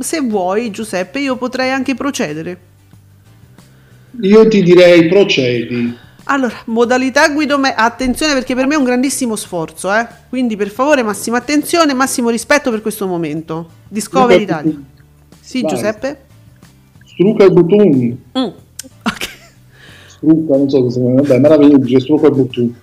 se 0.00 0.20
vuoi, 0.20 0.70
Giuseppe, 0.70 1.20
io 1.20 1.36
potrei 1.36 1.70
anche 1.70 1.94
procedere. 1.94 2.58
Io 4.20 4.46
ti 4.46 4.62
direi 4.62 5.08
procedi. 5.08 5.96
Allora, 6.24 6.54
modalità 6.66 7.28
Guido 7.30 7.58
Me- 7.58 7.74
attenzione 7.74 8.34
perché 8.34 8.54
per 8.54 8.66
me 8.66 8.74
è 8.74 8.78
un 8.78 8.84
grandissimo 8.84 9.36
sforzo, 9.36 9.92
eh. 9.92 10.06
Quindi 10.28 10.54
per 10.56 10.68
favore, 10.68 11.02
massima 11.02 11.38
attenzione, 11.38 11.94
massimo 11.94 12.28
rispetto 12.28 12.70
per 12.70 12.82
questo 12.82 13.06
momento. 13.06 13.68
Discovery. 13.88 14.42
Italia. 14.42 14.80
Sì, 15.40 15.62
Vai. 15.62 15.70
Giuseppe? 15.70 16.20
Struca 17.06 17.44
il 17.44 17.52
bottone. 17.52 18.16
Mm. 18.38 18.48
Strucca, 20.22 20.56
non 20.56 20.70
so 20.70 20.88
se 20.88 21.00
vabbè, 21.00 21.38
meraviglioso, 21.38 21.78
dice 21.78 22.00
strucca 22.00 22.28
il 22.28 22.34
bottone. 22.34 22.74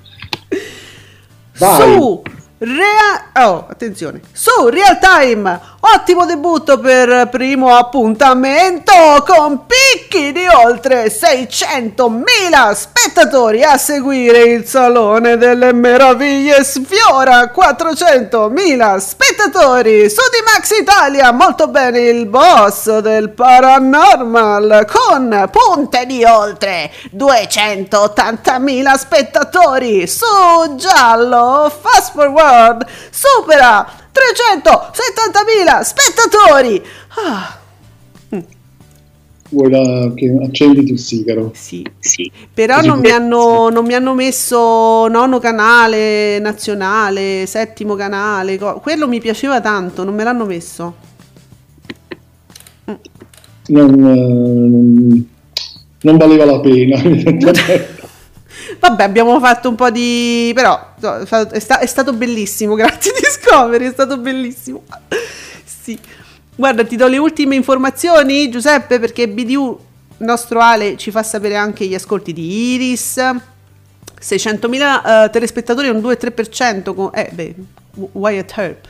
Vai. 1.58 1.94
Su 1.94 2.22
Rea- 2.58 3.48
oh, 3.48 3.66
attenzione. 3.70 4.20
Su 4.34 4.68
Real 4.68 5.00
Time, 5.00 5.60
ottimo 5.82 6.26
debutto 6.26 6.80
per 6.80 7.30
primo 7.30 7.76
appuntamento 7.76 8.92
con 9.26 9.66
picchi 9.66 10.32
di 10.32 10.46
oltre 10.48 11.08
600.000 11.08 12.74
spettatori 12.74 13.64
a 13.64 13.78
seguire 13.78 14.44
il 14.44 14.66
Salone 14.66 15.38
delle 15.38 15.74
Meraviglie. 15.74 16.64
Sfiora 16.64 17.52
400.000 17.56 18.98
spettatori. 18.98 20.10
Su 20.10 20.22
di 20.32 20.44
Max 20.46 20.78
Italia, 20.80 21.32
molto 21.32 21.68
bene 21.68 22.00
il 22.00 22.26
boss 22.26 23.00
del 23.00 23.30
Paranormal 23.30 24.86
con 24.92 25.50
punte 25.52 26.06
di 26.06 26.24
oltre 26.24 26.92
280.000 27.16 28.98
spettatori. 28.98 30.08
Su 30.08 30.26
Giallo 30.76 31.72
Fast 31.82 32.12
Forward 32.14 32.86
supera 33.10 34.08
370.000 34.20 35.82
spettatori! 35.82 36.82
Ah, 37.16 37.60
Vuoi 39.52 39.70
la... 39.72 40.12
che 40.14 40.38
accenditi 40.44 40.92
il 40.92 41.00
sigaro? 41.00 41.56
sì, 42.00 42.32
però 42.54 42.82
non 42.82 43.00
mi, 43.00 43.10
hanno, 43.10 43.70
non 43.70 43.86
mi 43.86 43.94
hanno 43.96 44.14
messo 44.14 45.08
nono 45.08 45.40
canale 45.40 46.38
nazionale 46.40 47.46
settimo 47.48 47.96
canale 47.96 48.58
co- 48.60 48.80
quello 48.80 49.08
mi 49.08 49.20
piaceva 49.20 49.60
tanto 49.60 50.04
non 50.04 50.14
me 50.14 50.24
l'hanno 50.24 50.46
messo. 50.46 50.96
Non, 53.68 53.90
eh, 53.90 54.16
non, 54.16 55.28
non 56.02 56.18
valeva 56.18 56.46
la 56.46 56.60
pena. 56.60 56.98
Vabbè, 58.80 59.04
abbiamo 59.04 59.40
fatto 59.40 59.68
un 59.70 59.76
po' 59.76 59.90
di... 59.90 60.52
però 60.56 60.94
è 60.96 61.26
sta- 61.26 61.50
è, 61.50 61.60
sta- 61.60 61.80
è 61.80 61.86
stato 61.86 62.14
bellissimo, 62.14 62.76
grazie 62.76 63.12
Discovery, 63.20 63.88
è 63.88 63.92
stato 63.92 64.18
bellissimo. 64.18 64.84
Sì. 65.66 66.00
Guarda, 66.56 66.84
ti 66.86 66.96
do 66.96 67.08
le 67.08 67.18
ultime 67.18 67.56
informazioni, 67.56 68.50
Giuseppe, 68.50 69.00
perché 69.00 69.28
BDU, 69.30 69.80
nostro 70.18 70.60
Ale, 70.60 70.98
ci 70.98 71.12
fa 71.12 71.24
sapere 71.24 71.56
anche 71.56 71.86
gli 71.86 71.94
ascolti 71.94 72.34
di 72.34 72.74
Iris. 72.74 73.18
600.000 74.22 75.26
eh, 75.26 75.30
telespettatori, 75.30 75.90
un 75.90 75.98
2-3%. 75.98 76.94
Con, 76.94 77.10
eh, 77.14 77.30
beh, 77.32 77.56
Wyatt 78.14 78.58
Earp. 78.58 78.88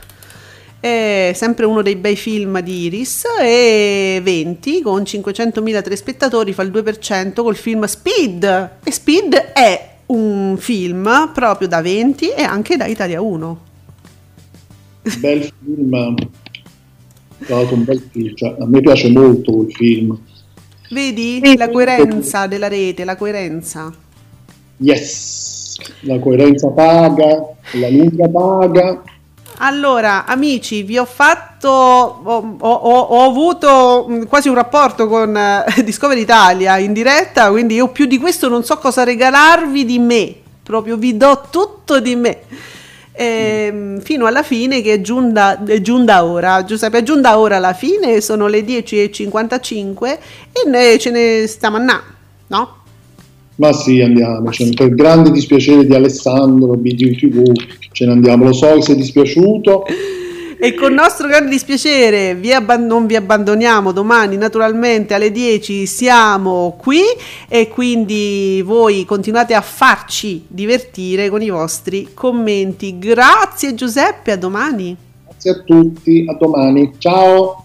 È 0.80 1.32
sempre 1.34 1.66
uno 1.66 1.82
dei 1.82 1.96
bei 1.96 2.16
film 2.16 2.60
di 2.60 2.84
Iris 2.84 3.24
e 3.40 4.20
20 4.22 4.80
con 4.80 5.02
500.000 5.02 5.82
telespettatori 5.82 6.54
fa 6.54 6.62
il 6.62 6.70
2% 6.70 7.42
col 7.42 7.54
film 7.54 7.84
Speed 7.84 8.70
e 8.82 8.90
Speed 8.90 9.34
è 9.34 9.88
un 10.06 10.56
film 10.58 11.30
proprio 11.34 11.68
da 11.68 11.82
20 11.82 12.30
e 12.30 12.42
anche 12.42 12.76
da 12.76 12.86
Italia 12.86 13.20
1 13.20 13.60
bel 15.18 15.52
film. 15.62 15.90
Bel 17.84 18.02
film. 18.10 18.34
Cioè, 18.34 18.56
a 18.58 18.66
me 18.66 18.80
piace 18.80 19.10
molto 19.10 19.52
quel 19.52 19.72
film. 19.72 20.18
vedi 20.90 21.54
la 21.56 21.68
coerenza 21.68 22.46
della 22.46 22.68
rete 22.68 23.04
la 23.04 23.16
coerenza 23.16 23.92
Yes! 24.82 25.76
La 26.00 26.18
coerenza 26.18 26.68
paga, 26.68 27.54
la 27.72 27.88
lunga 27.90 28.28
paga. 28.28 29.02
Allora, 29.62 30.24
amici, 30.24 30.82
vi 30.84 30.96
ho 30.96 31.04
fatto, 31.04 31.68
ho, 31.68 32.56
ho- 32.58 32.74
ho- 32.74 33.24
avuto 33.28 34.06
mh, 34.08 34.26
quasi 34.26 34.48
un 34.48 34.54
rapporto 34.54 35.06
con 35.06 35.36
eh, 35.36 35.64
Discovery 35.84 36.22
Italia 36.22 36.78
in 36.78 36.94
diretta, 36.94 37.50
quindi 37.50 37.74
io 37.74 37.88
più 37.88 38.06
di 38.06 38.16
questo 38.18 38.48
non 38.48 38.64
so 38.64 38.78
cosa 38.78 39.04
regalarvi 39.04 39.84
di 39.84 39.98
me, 39.98 40.34
proprio 40.62 40.96
vi 40.96 41.14
do 41.14 41.44
tutto 41.50 42.00
di 42.00 42.16
me. 42.16 42.38
Ehm, 43.12 44.00
fino 44.00 44.24
alla 44.24 44.42
fine 44.42 44.80
che 44.80 44.94
è 44.94 45.00
giunta, 45.02 45.62
è 45.62 45.80
giunta 45.82 46.24
ora, 46.24 46.64
Giuseppe 46.64 46.98
è 46.98 47.02
giunta 47.02 47.38
ora 47.38 47.56
alla 47.56 47.74
fine, 47.74 48.22
sono 48.22 48.46
le 48.46 48.60
10.55 48.64 50.18
e 50.52 50.68
noi 50.68 50.98
ce 50.98 51.10
ne 51.10 51.46
stiamo 51.46 51.76
a 51.76 52.02
no? 52.46 52.79
Ma 53.60 53.74
sì, 53.74 54.00
andiamo. 54.00 54.50
Cioè, 54.50 54.70
per 54.70 54.94
grande 54.94 55.30
dispiacere 55.30 55.84
di 55.84 55.94
Alessandro, 55.94 56.76
BDU 56.76 57.14
TV, 57.14 57.52
ce 57.92 58.06
ne 58.06 58.12
andiamo. 58.12 58.44
Lo 58.44 58.54
so 58.54 58.72
che 58.76 58.82
sei 58.82 58.96
dispiaciuto. 58.96 59.84
E 60.62 60.74
con 60.74 60.94
nostro 60.94 61.28
grande 61.28 61.50
dispiacere 61.50 62.34
vi 62.34 62.52
abban- 62.52 62.86
non 62.86 63.06
vi 63.06 63.16
abbandoniamo 63.16 63.92
domani 63.92 64.36
naturalmente 64.36 65.14
alle 65.14 65.30
10 65.30 65.86
siamo 65.86 66.76
qui 66.78 67.00
e 67.48 67.68
quindi 67.68 68.60
voi 68.62 69.06
continuate 69.06 69.54
a 69.54 69.62
farci 69.62 70.44
divertire 70.46 71.30
con 71.30 71.40
i 71.40 71.48
vostri 71.48 72.08
commenti. 72.12 72.98
Grazie 72.98 73.74
Giuseppe, 73.74 74.32
a 74.32 74.36
domani. 74.36 74.94
Grazie 75.24 75.50
a 75.50 75.62
tutti, 75.64 76.24
a 76.28 76.34
domani. 76.34 76.92
Ciao! 76.98 77.64